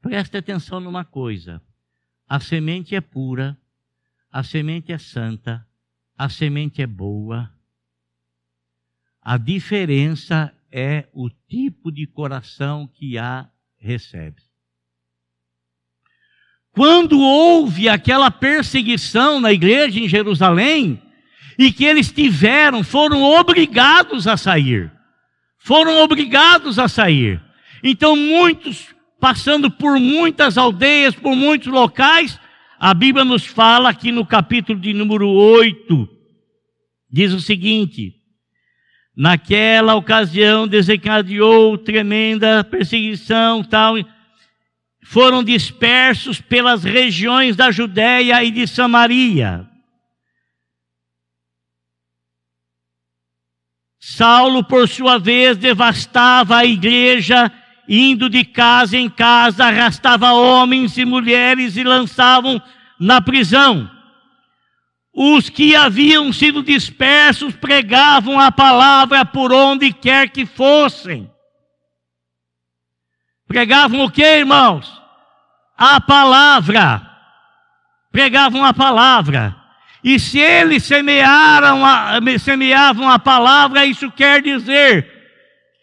Preste 0.00 0.36
atenção 0.36 0.80
numa 0.80 1.04
coisa: 1.04 1.62
a 2.26 2.40
semente 2.40 2.94
é 2.94 3.00
pura, 3.00 3.58
a 4.32 4.42
semente 4.42 4.90
é 4.90 4.98
santa, 4.98 5.66
a 6.16 6.28
semente 6.28 6.80
é 6.80 6.86
boa. 6.86 7.52
A 9.20 9.36
diferença 9.36 10.54
é 10.72 11.08
o 11.12 11.28
tipo 11.48 11.90
de 11.90 12.06
coração 12.06 12.88
que 12.92 13.18
a 13.18 13.48
recebe. 13.78 14.42
Quando 16.72 17.20
houve 17.20 17.88
aquela 17.88 18.30
perseguição 18.30 19.40
na 19.40 19.52
igreja 19.52 19.98
em 19.98 20.08
Jerusalém, 20.08 21.02
e 21.60 21.70
que 21.70 21.84
eles 21.84 22.10
tiveram, 22.10 22.82
foram 22.82 23.22
obrigados 23.22 24.26
a 24.26 24.34
sair. 24.34 24.90
Foram 25.58 26.02
obrigados 26.02 26.78
a 26.78 26.88
sair. 26.88 27.38
Então, 27.84 28.16
muitos, 28.16 28.94
passando 29.20 29.70
por 29.70 30.00
muitas 30.00 30.56
aldeias, 30.56 31.14
por 31.14 31.36
muitos 31.36 31.68
locais, 31.68 32.40
a 32.78 32.94
Bíblia 32.94 33.26
nos 33.26 33.44
fala 33.44 33.90
aqui 33.90 34.10
no 34.10 34.24
capítulo 34.24 34.80
de 34.80 34.94
número 34.94 35.28
8, 35.28 36.08
diz 37.10 37.34
o 37.34 37.40
seguinte: 37.40 38.14
Naquela 39.20 39.96
ocasião 39.96 40.66
desencadeou 40.66 41.76
tremenda 41.76 42.64
perseguição, 42.64 43.62
tal, 43.62 43.96
foram 45.04 45.44
dispersos 45.44 46.40
pelas 46.40 46.82
regiões 46.84 47.54
da 47.54 47.70
Judéia 47.70 48.42
e 48.42 48.50
de 48.50 48.66
Samaria. 48.66 49.68
Saulo, 54.00 54.64
por 54.64 54.88
sua 54.88 55.18
vez, 55.18 55.58
devastava 55.58 56.56
a 56.56 56.64
igreja, 56.64 57.52
indo 57.86 58.30
de 58.30 58.42
casa 58.42 58.96
em 58.96 59.10
casa, 59.10 59.66
arrastava 59.66 60.32
homens 60.32 60.96
e 60.96 61.04
mulheres 61.04 61.76
e 61.76 61.84
lançavam 61.84 62.58
na 62.98 63.20
prisão. 63.20 63.99
Os 65.12 65.48
que 65.48 65.74
haviam 65.74 66.32
sido 66.32 66.62
dispersos 66.62 67.54
pregavam 67.56 68.38
a 68.38 68.52
palavra 68.52 69.24
por 69.24 69.52
onde 69.52 69.92
quer 69.92 70.30
que 70.30 70.46
fossem. 70.46 71.30
Pregavam 73.46 74.04
o 74.04 74.10
que, 74.10 74.22
irmãos? 74.22 75.00
A 75.76 76.00
palavra. 76.00 77.04
Pregavam 78.12 78.64
a 78.64 78.72
palavra. 78.72 79.56
E 80.02 80.18
se 80.18 80.38
eles 80.38 80.84
semearam 80.84 81.84
a, 81.84 82.12
semeavam 82.38 83.10
a 83.10 83.18
palavra, 83.18 83.84
isso 83.84 84.10
quer 84.12 84.40
dizer 84.40 85.20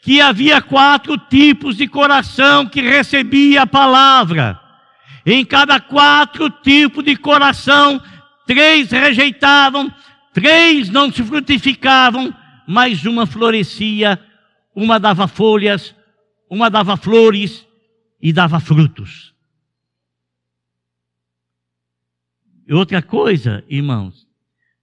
que 0.01 0.21
havia 0.21 0.61
quatro 0.61 1.17
tipos 1.17 1.75
de 1.75 1.87
coração 1.87 2.65
que 2.65 2.81
recebia 2.81 3.63
a 3.63 3.67
palavra. 3.67 4.59
Em 5.25 5.43
cada 5.43 5.81
quatro 5.81 6.49
tipos 6.49 7.03
de 7.03 7.17
coração, 7.17 8.01
três 8.47 8.89
rejeitavam, 8.89 9.93
três 10.33 10.89
não 10.89 11.11
se 11.11 11.21
frutificavam, 11.21 12.33
mas 12.65 13.05
uma 13.05 13.27
florescia, 13.27 14.19
uma 14.73 14.99
dava 14.99 15.27
folhas, 15.27 15.93
uma 16.49 16.69
dava 16.69 16.95
flores 16.97 17.67
e 18.21 18.33
dava 18.33 18.59
frutos. 18.59 19.35
E 22.65 22.73
outra 22.73 23.01
coisa, 23.01 23.63
irmãos, 23.69 24.27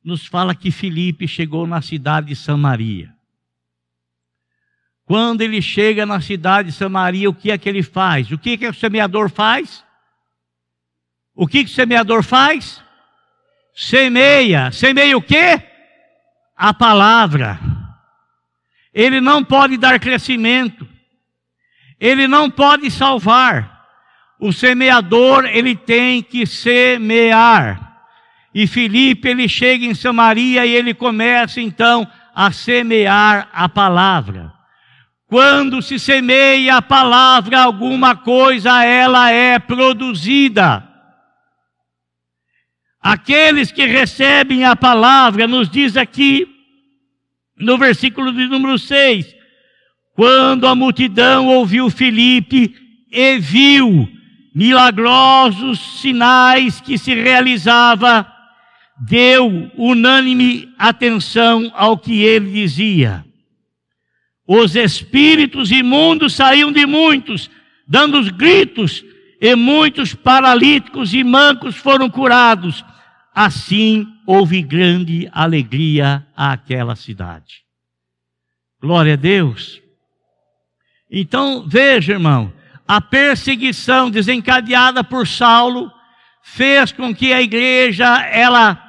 nos 0.02 0.26
fala 0.26 0.54
que 0.54 0.70
Filipe 0.70 1.26
chegou 1.26 1.66
na 1.66 1.80
cidade 1.80 2.28
de 2.28 2.36
Samaria. 2.36 3.14
Quando 5.06 5.42
ele 5.42 5.60
chega 5.60 6.06
na 6.06 6.20
cidade 6.20 6.70
de 6.70 6.74
Samaria, 6.74 7.28
o 7.28 7.34
que 7.34 7.50
é 7.50 7.58
que 7.58 7.68
ele 7.68 7.82
faz? 7.82 8.30
O 8.30 8.38
que 8.38 8.50
é 8.50 8.56
que 8.56 8.66
o 8.66 8.74
semeador 8.74 9.30
faz? 9.30 9.84
O 11.34 11.46
que, 11.46 11.64
que 11.64 11.70
o 11.70 11.74
semeador 11.74 12.22
faz? 12.22 12.83
Semeia. 13.74 14.70
Semeia 14.70 15.16
o 15.16 15.22
quê? 15.22 15.60
A 16.56 16.72
palavra. 16.72 17.58
Ele 18.92 19.20
não 19.20 19.42
pode 19.42 19.76
dar 19.76 19.98
crescimento. 19.98 20.86
Ele 21.98 22.28
não 22.28 22.48
pode 22.48 22.90
salvar. 22.90 23.82
O 24.38 24.52
semeador, 24.52 25.46
ele 25.46 25.74
tem 25.74 26.22
que 26.22 26.46
semear. 26.46 27.84
E 28.54 28.66
Filipe, 28.66 29.28
ele 29.28 29.48
chega 29.48 29.84
em 29.84 29.94
Samaria 29.94 30.64
e 30.64 30.74
ele 30.74 30.94
começa 30.94 31.60
então 31.60 32.06
a 32.34 32.52
semear 32.52 33.48
a 33.52 33.68
palavra. 33.68 34.52
Quando 35.26 35.82
se 35.82 35.98
semeia 35.98 36.76
a 36.76 36.82
palavra, 36.82 37.62
alguma 37.62 38.14
coisa 38.14 38.84
ela 38.84 39.30
é 39.30 39.58
produzida. 39.58 40.93
Aqueles 43.04 43.70
que 43.70 43.84
recebem 43.84 44.64
a 44.64 44.74
palavra, 44.74 45.46
nos 45.46 45.68
diz 45.68 45.94
aqui 45.94 46.48
no 47.54 47.76
versículo 47.76 48.32
de 48.32 48.46
número 48.46 48.78
6, 48.78 49.26
quando 50.14 50.66
a 50.66 50.74
multidão 50.74 51.48
ouviu 51.48 51.90
Filipe 51.90 52.74
e 53.12 53.38
viu 53.38 54.08
milagrosos 54.54 56.00
sinais 56.00 56.80
que 56.80 56.96
se 56.96 57.14
realizava, 57.14 58.26
deu 59.06 59.70
unânime 59.76 60.72
atenção 60.78 61.70
ao 61.74 61.98
que 61.98 62.22
ele 62.22 62.52
dizia. 62.52 63.22
Os 64.48 64.74
espíritos 64.74 65.70
imundos 65.70 66.32
saíam 66.32 66.72
de 66.72 66.86
muitos, 66.86 67.50
dando 67.86 68.32
gritos, 68.32 69.04
e 69.38 69.54
muitos 69.54 70.14
paralíticos 70.14 71.12
e 71.12 71.22
mancos 71.22 71.76
foram 71.76 72.08
curados. 72.08 72.82
Assim 73.34 74.06
houve 74.26 74.62
grande 74.62 75.28
alegria 75.32 76.24
àquela 76.36 76.94
cidade. 76.94 77.64
Glória 78.80 79.14
a 79.14 79.16
Deus. 79.16 79.82
Então, 81.10 81.64
veja, 81.66 82.12
irmão, 82.12 82.52
a 82.86 83.00
perseguição 83.00 84.10
desencadeada 84.10 85.02
por 85.02 85.26
Saulo 85.26 85.90
fez 86.42 86.92
com 86.92 87.14
que 87.14 87.32
a 87.32 87.40
igreja 87.40 88.20
ela 88.26 88.80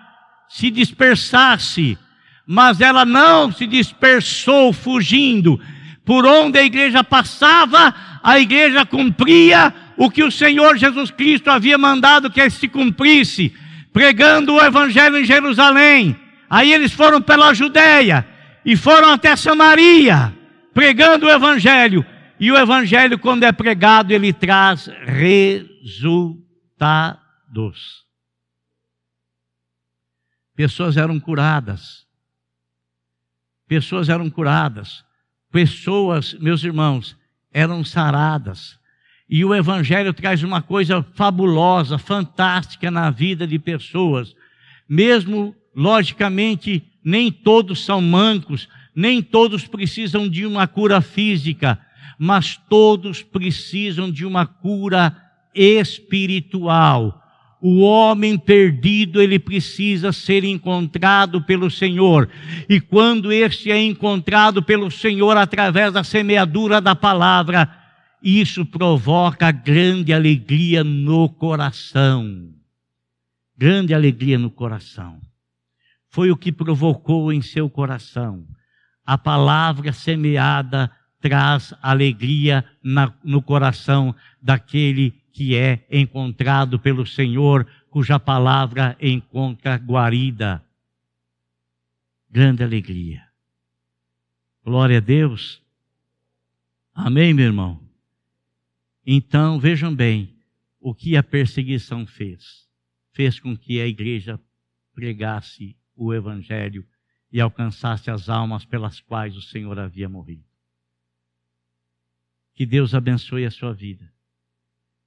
se 0.49 0.69
dispersasse, 0.69 1.97
mas 2.45 2.81
ela 2.81 3.05
não 3.05 3.51
se 3.51 3.65
dispersou 3.65 4.73
fugindo. 4.73 5.59
Por 6.03 6.25
onde 6.25 6.59
a 6.59 6.63
igreja 6.63 7.03
passava, 7.03 7.95
a 8.21 8.39
igreja 8.39 8.85
cumpria 8.85 9.73
o 9.97 10.11
que 10.11 10.23
o 10.23 10.31
Senhor 10.31 10.77
Jesus 10.77 11.09
Cristo 11.09 11.49
havia 11.49 11.77
mandado 11.77 12.29
que 12.29 12.47
se 12.49 12.67
cumprisse, 12.67 13.55
pregando 13.95 14.53
o 14.55 14.61
evangelho 14.61 15.17
em 15.17 15.23
Jerusalém. 15.23 16.19
Aí 16.49 16.73
eles 16.73 16.91
foram 16.91 17.21
pela 17.21 17.53
Judéia 17.53 18.27
e 18.65 18.75
foram 18.75 19.13
até 19.13 19.37
Samaria, 19.37 20.37
pregando 20.73 21.27
o 21.27 21.29
evangelho. 21.29 22.05
E 22.37 22.51
o 22.51 22.57
evangelho, 22.57 23.17
quando 23.17 23.43
é 23.43 23.53
pregado, 23.53 24.11
ele 24.11 24.33
traz 24.33 24.87
resultados. 25.05 26.35
Pessoas 30.53 30.97
eram 30.97 31.17
curadas. 31.17 32.05
Pessoas 33.65 34.09
eram 34.09 34.29
curadas. 34.29 35.05
Pessoas, 35.49 36.33
meus 36.33 36.65
irmãos, 36.65 37.17
eram 37.49 37.81
saradas. 37.85 38.77
E 39.29 39.43
o 39.43 39.55
Evangelho 39.55 40.13
traz 40.13 40.43
uma 40.43 40.61
coisa 40.61 41.03
fabulosa, 41.15 41.97
fantástica 41.97 42.91
na 42.91 43.09
vida 43.09 43.47
de 43.47 43.57
pessoas. 43.57 44.35
Mesmo, 44.87 45.55
logicamente, 45.75 46.83
nem 47.03 47.31
todos 47.31 47.83
são 47.83 48.01
mancos, 48.01 48.67
nem 48.95 49.21
todos 49.21 49.65
precisam 49.67 50.29
de 50.29 50.45
uma 50.45 50.67
cura 50.67 51.01
física, 51.01 51.79
mas 52.19 52.55
todos 52.69 53.23
precisam 53.23 54.11
de 54.11 54.25
uma 54.25 54.45
cura 54.45 55.15
espiritual. 55.53 57.21
O 57.59 57.79
homem 57.81 58.37
perdido, 58.37 59.19
ele 59.19 59.39
precisa 59.39 60.11
ser 60.11 60.43
encontrado 60.43 61.41
pelo 61.41 61.71
Senhor. 61.71 62.29
E 62.69 62.79
quando 62.79 63.31
este 63.31 63.71
é 63.71 63.81
encontrado 63.81 64.61
pelo 64.61 64.91
Senhor 64.91 65.35
através 65.35 65.91
da 65.91 66.03
semeadura 66.03 66.79
da 66.79 66.95
palavra, 66.95 67.84
isso 68.25 68.65
provoca 68.65 69.51
grande 69.51 70.11
alegria 70.11 70.83
no 70.83 71.29
coração. 71.29 72.51
Grande 73.55 73.93
alegria 73.93 74.39
no 74.39 74.49
coração. 74.49 75.21
Foi 76.09 76.31
o 76.31 76.35
que 76.35 76.51
provocou 76.51 77.31
em 77.31 77.43
seu 77.43 77.69
coração. 77.69 78.47
A 79.05 79.15
palavra 79.15 79.93
semeada 79.93 80.91
traz 81.21 81.71
alegria 81.83 82.65
na, 82.83 83.13
no 83.23 83.43
coração 83.43 84.15
daquele 84.41 85.11
que 85.31 85.55
é 85.55 85.85
encontrado 85.91 86.79
pelo 86.79 87.05
Senhor, 87.05 87.67
cuja 87.91 88.19
palavra 88.19 88.97
encontra 88.99 89.75
guarida. 89.75 90.65
Grande 92.27 92.63
alegria. 92.63 93.21
Glória 94.63 94.97
a 94.97 95.01
Deus. 95.01 95.61
Amém, 96.91 97.31
meu 97.31 97.45
irmão? 97.45 97.84
Então, 99.05 99.59
vejam 99.59 99.95
bem 99.95 100.35
o 100.79 100.93
que 100.95 101.15
a 101.15 101.21
perseguição 101.21 102.07
fez. 102.07 102.67
Fez 103.11 103.39
com 103.39 103.55
que 103.55 103.79
a 103.79 103.85
igreja 103.85 104.39
pregasse 104.93 105.77
o 105.95 106.13
evangelho 106.13 106.85
e 107.31 107.39
alcançasse 107.39 108.09
as 108.09 108.29
almas 108.29 108.65
pelas 108.65 108.99
quais 108.99 109.35
o 109.35 109.41
Senhor 109.41 109.77
havia 109.77 110.09
morrido. 110.09 110.43
Que 112.55 112.65
Deus 112.65 112.95
abençoe 112.95 113.45
a 113.45 113.51
sua 113.51 113.73
vida. 113.73 114.11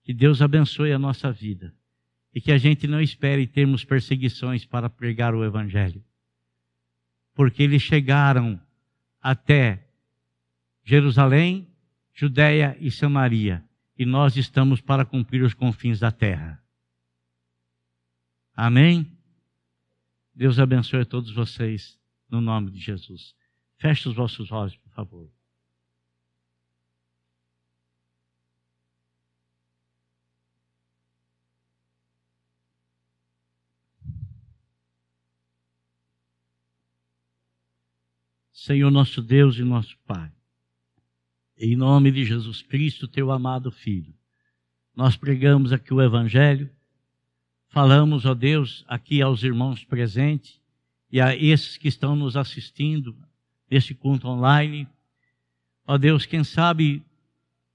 Que 0.04 0.14
Deus 0.14 0.40
abençoe 0.40 0.92
a 0.92 0.98
nossa 0.98 1.32
vida. 1.32 1.74
E 2.34 2.40
que 2.40 2.52
a 2.52 2.58
gente 2.58 2.86
não 2.86 3.00
espere 3.00 3.46
termos 3.46 3.84
perseguições 3.84 4.64
para 4.64 4.88
pregar 4.88 5.34
o 5.34 5.44
Evangelho. 5.44 6.04
Porque 7.34 7.62
eles 7.62 7.82
chegaram 7.82 8.60
até 9.20 9.86
Jerusalém, 10.84 11.66
Judéia 12.14 12.76
e 12.80 12.90
Samaria 12.90 13.67
e 13.98 14.06
nós 14.06 14.36
estamos 14.36 14.80
para 14.80 15.04
cumprir 15.04 15.42
os 15.42 15.52
confins 15.52 15.98
da 15.98 16.12
terra. 16.12 16.62
Amém? 18.54 19.10
Deus 20.32 20.60
abençoe 20.60 21.00
a 21.00 21.04
todos 21.04 21.32
vocês, 21.32 21.98
no 22.30 22.40
nome 22.40 22.70
de 22.70 22.78
Jesus. 22.78 23.34
Feche 23.76 24.08
os 24.08 24.14
vossos 24.14 24.52
olhos, 24.52 24.76
por 24.76 24.90
favor. 24.90 25.28
Senhor 38.52 38.90
nosso 38.90 39.22
Deus 39.22 39.56
e 39.56 39.64
nosso 39.64 39.96
Pai. 40.06 40.37
Em 41.60 41.74
nome 41.74 42.12
de 42.12 42.24
Jesus 42.24 42.62
Cristo, 42.62 43.08
teu 43.08 43.32
amado 43.32 43.72
Filho, 43.72 44.14
nós 44.94 45.16
pregamos 45.16 45.72
aqui 45.72 45.92
o 45.92 46.00
Evangelho, 46.00 46.70
falamos, 47.66 48.24
ó 48.24 48.32
Deus, 48.32 48.84
aqui 48.86 49.20
aos 49.20 49.42
irmãos 49.42 49.82
presentes 49.82 50.60
e 51.10 51.20
a 51.20 51.34
esses 51.34 51.76
que 51.76 51.88
estão 51.88 52.14
nos 52.14 52.36
assistindo 52.36 53.16
neste 53.68 53.92
culto 53.92 54.28
online. 54.28 54.86
Ó 55.84 55.98
Deus, 55.98 56.24
quem 56.24 56.44
sabe 56.44 57.02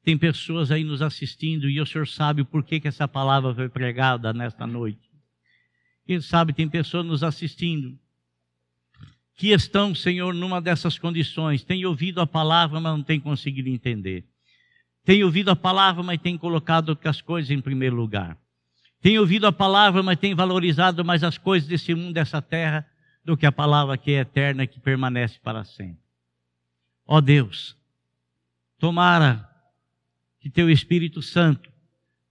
tem 0.01 0.17
pessoas 0.17 0.71
aí 0.71 0.85
nos 0.85 1.01
assistindo 1.01 1.69
e 1.69 1.81
o 1.81 1.85
Senhor 1.85 2.07
sabe 2.07 2.45
por 2.45 2.63
que 2.63 2.81
essa 2.85 3.05
palavra 3.05 3.53
foi 3.53 3.67
pregada 3.67 4.31
nesta 4.31 4.65
noite. 4.65 5.11
Quem 6.05 6.21
sabe 6.21 6.53
tem 6.53 6.69
pessoas 6.69 7.05
nos 7.05 7.21
assistindo 7.21 7.99
que 9.35 9.49
estão, 9.49 9.95
Senhor, 9.95 10.33
numa 10.33 10.61
dessas 10.61 10.97
condições, 10.97 11.63
têm 11.63 11.85
ouvido 11.85 12.21
a 12.21 12.27
palavra, 12.27 12.79
mas 12.79 12.93
não 12.93 13.03
têm 13.03 13.19
conseguido 13.19 13.69
entender. 13.69 14.25
Têm 15.03 15.23
ouvido 15.23 15.49
a 15.49 15.55
palavra, 15.55 16.03
mas 16.03 16.21
têm 16.21 16.37
colocado 16.37 16.97
as 17.03 17.21
coisas 17.21 17.51
em 17.51 17.59
primeiro 17.59 17.95
lugar. 17.95 18.37
Têm 19.01 19.19
ouvido 19.19 19.47
a 19.47 19.51
palavra, 19.51 20.01
mas 20.01 20.17
têm 20.17 20.33
valorizado 20.33 21.03
mais 21.03 21.23
as 21.23 21.37
coisas 21.37 21.67
desse 21.67 21.93
mundo, 21.93 22.13
dessa 22.13 22.41
terra, 22.41 22.87
do 23.25 23.35
que 23.35 23.45
a 23.45 23.51
palavra 23.51 23.97
que 23.97 24.11
é 24.11 24.19
eterna, 24.19 24.67
que 24.67 24.79
permanece 24.79 25.39
para 25.39 25.65
sempre. 25.65 26.01
Ó 27.05 27.19
Deus, 27.19 27.75
tomara 28.77 29.49
que 30.39 30.49
teu 30.49 30.69
Espírito 30.69 31.21
Santo 31.21 31.69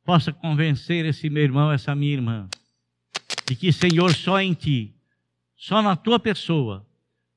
possa 0.05 0.33
convencer 0.33 1.05
esse 1.05 1.29
meu 1.29 1.43
irmão, 1.43 1.71
essa 1.71 1.95
minha 1.95 2.13
irmã, 2.13 2.49
de 3.47 3.55
que, 3.55 3.73
Senhor, 3.73 4.15
só 4.15 4.41
em 4.41 4.55
ti, 4.55 4.95
só 5.57 5.83
na 5.83 5.95
tua 5.95 6.19
pessoa, 6.19 6.87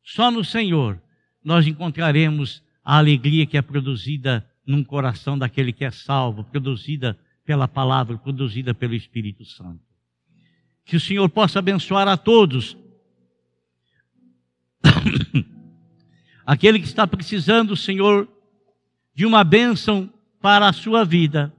só 0.05 0.29
no 0.29 0.45
Senhor 0.45 1.01
nós 1.43 1.65
encontraremos 1.65 2.63
a 2.83 2.99
alegria 2.99 3.45
que 3.47 3.57
é 3.57 3.61
produzida 3.61 4.47
num 4.65 4.83
coração 4.83 5.37
daquele 5.37 5.73
que 5.73 5.83
é 5.83 5.89
salvo, 5.89 6.43
produzida 6.43 7.17
pela 7.43 7.67
palavra, 7.67 8.17
produzida 8.17 8.73
pelo 8.73 8.93
Espírito 8.93 9.43
Santo. 9.43 9.81
Que 10.85 10.95
o 10.95 10.99
Senhor 10.99 11.27
possa 11.29 11.57
abençoar 11.59 12.07
a 12.07 12.15
todos. 12.15 12.77
Aquele 16.45 16.79
que 16.79 16.85
está 16.85 17.07
precisando, 17.07 17.75
Senhor, 17.75 18.27
de 19.15 19.25
uma 19.25 19.43
bênção 19.43 20.11
para 20.39 20.67
a 20.67 20.73
sua 20.73 21.03
vida. 21.03 21.51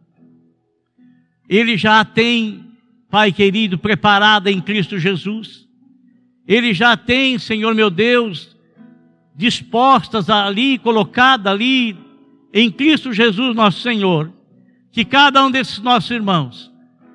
Ele 1.49 1.77
já 1.77 2.05
tem, 2.05 2.73
Pai 3.11 3.33
querido, 3.33 3.77
preparada 3.79 4.51
em 4.51 4.61
Cristo 4.61 4.99
Jesus 4.99 5.66
ele 6.47 6.73
já 6.73 6.97
tem, 6.97 7.39
Senhor 7.39 7.75
meu 7.75 7.91
Deus, 7.91 8.57
dispostas 9.35 10.31
ali, 10.31 10.79
colocada 10.79 11.51
ali, 11.51 11.97
em 12.53 12.71
Cristo 12.71 13.13
Jesus, 13.13 13.55
nosso 13.55 13.81
Senhor, 13.81 14.33
que 14.91 15.05
cada 15.05 15.45
um 15.45 15.51
desses 15.51 15.79
nossos 15.79 16.11
irmãos 16.11 16.73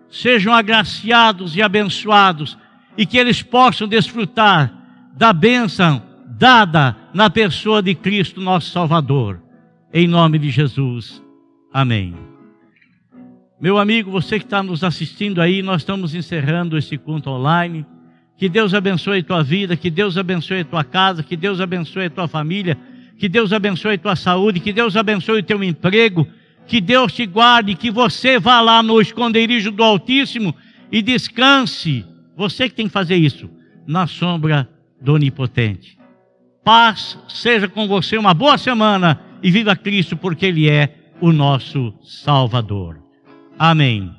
sejam 0.10 0.54
agraciados 0.54 1.56
e 1.56 1.62
abençoados 1.62 2.58
e 2.98 3.06
que 3.06 3.18
eles 3.18 3.42
possam 3.42 3.88
desfrutar 3.88 4.72
da 5.16 5.32
bênção 5.32 6.04
dada 6.28 6.96
na 7.14 7.30
pessoa 7.30 7.82
de 7.82 7.96
Cristo, 7.96 8.42
nosso 8.42 8.72
Salvador. 8.72 9.42
Em 9.94 10.08
nome 10.08 10.38
de 10.38 10.50
Jesus. 10.50 11.22
Amém. 11.74 12.14
Meu 13.60 13.78
amigo, 13.78 14.12
você 14.12 14.40
que 14.40 14.46
está 14.46 14.62
nos 14.62 14.84
assistindo 14.84 15.42
aí, 15.42 15.62
nós 15.62 15.82
estamos 15.82 16.16
encerrando 16.16 16.78
esse 16.78 16.98
culto 16.98 17.30
online. 17.30 17.86
Que 18.42 18.50
Deus 18.50 18.74
abençoe 18.74 19.22
tua 19.22 19.44
vida, 19.44 19.78
que 19.78 19.92
Deus 19.92 20.18
abençoe 20.18 20.64
tua 20.64 20.84
casa, 20.84 21.22
que 21.22 21.38
Deus 21.38 21.62
abençoe 21.62 22.10
tua 22.10 22.28
família, 22.28 22.76
que 23.16 23.30
Deus 23.30 23.54
abençoe 23.54 24.00
tua 24.00 24.16
saúde, 24.16 24.60
que 24.60 24.74
Deus 24.74 24.96
abençoe 24.98 25.42
o 25.42 25.44
teu 25.44 25.64
emprego, 25.64 26.28
que 26.66 26.82
Deus 26.82 27.14
te 27.14 27.24
guarde, 27.28 27.76
que 27.76 27.92
você 27.92 28.40
vá 28.40 28.60
lá 28.60 28.82
no 28.82 29.00
esconderijo 29.00 29.70
do 29.70 29.84
Altíssimo 29.84 30.56
e 30.92 31.04
descanse. 31.04 32.04
Você 32.36 32.68
que 32.68 32.74
tem 32.74 32.88
que 32.88 32.92
fazer 32.92 33.16
isso, 33.16 33.48
na 33.86 34.08
sombra 34.08 34.68
do 35.00 35.14
Onipotente. 35.14 36.00
Paz 36.64 37.20
seja 37.28 37.68
com 37.68 37.88
você, 37.88 38.18
uma 38.18 38.34
boa 38.34 38.58
semana 38.58 39.22
e 39.44 39.52
viva 39.52 39.76
Cristo, 39.76 40.18
porque 40.18 40.48
Ele 40.48 40.68
é 40.68 40.96
o 41.22 41.32
nosso 41.32 41.94
Salvador. 42.02 42.98
Amém. 43.60 44.12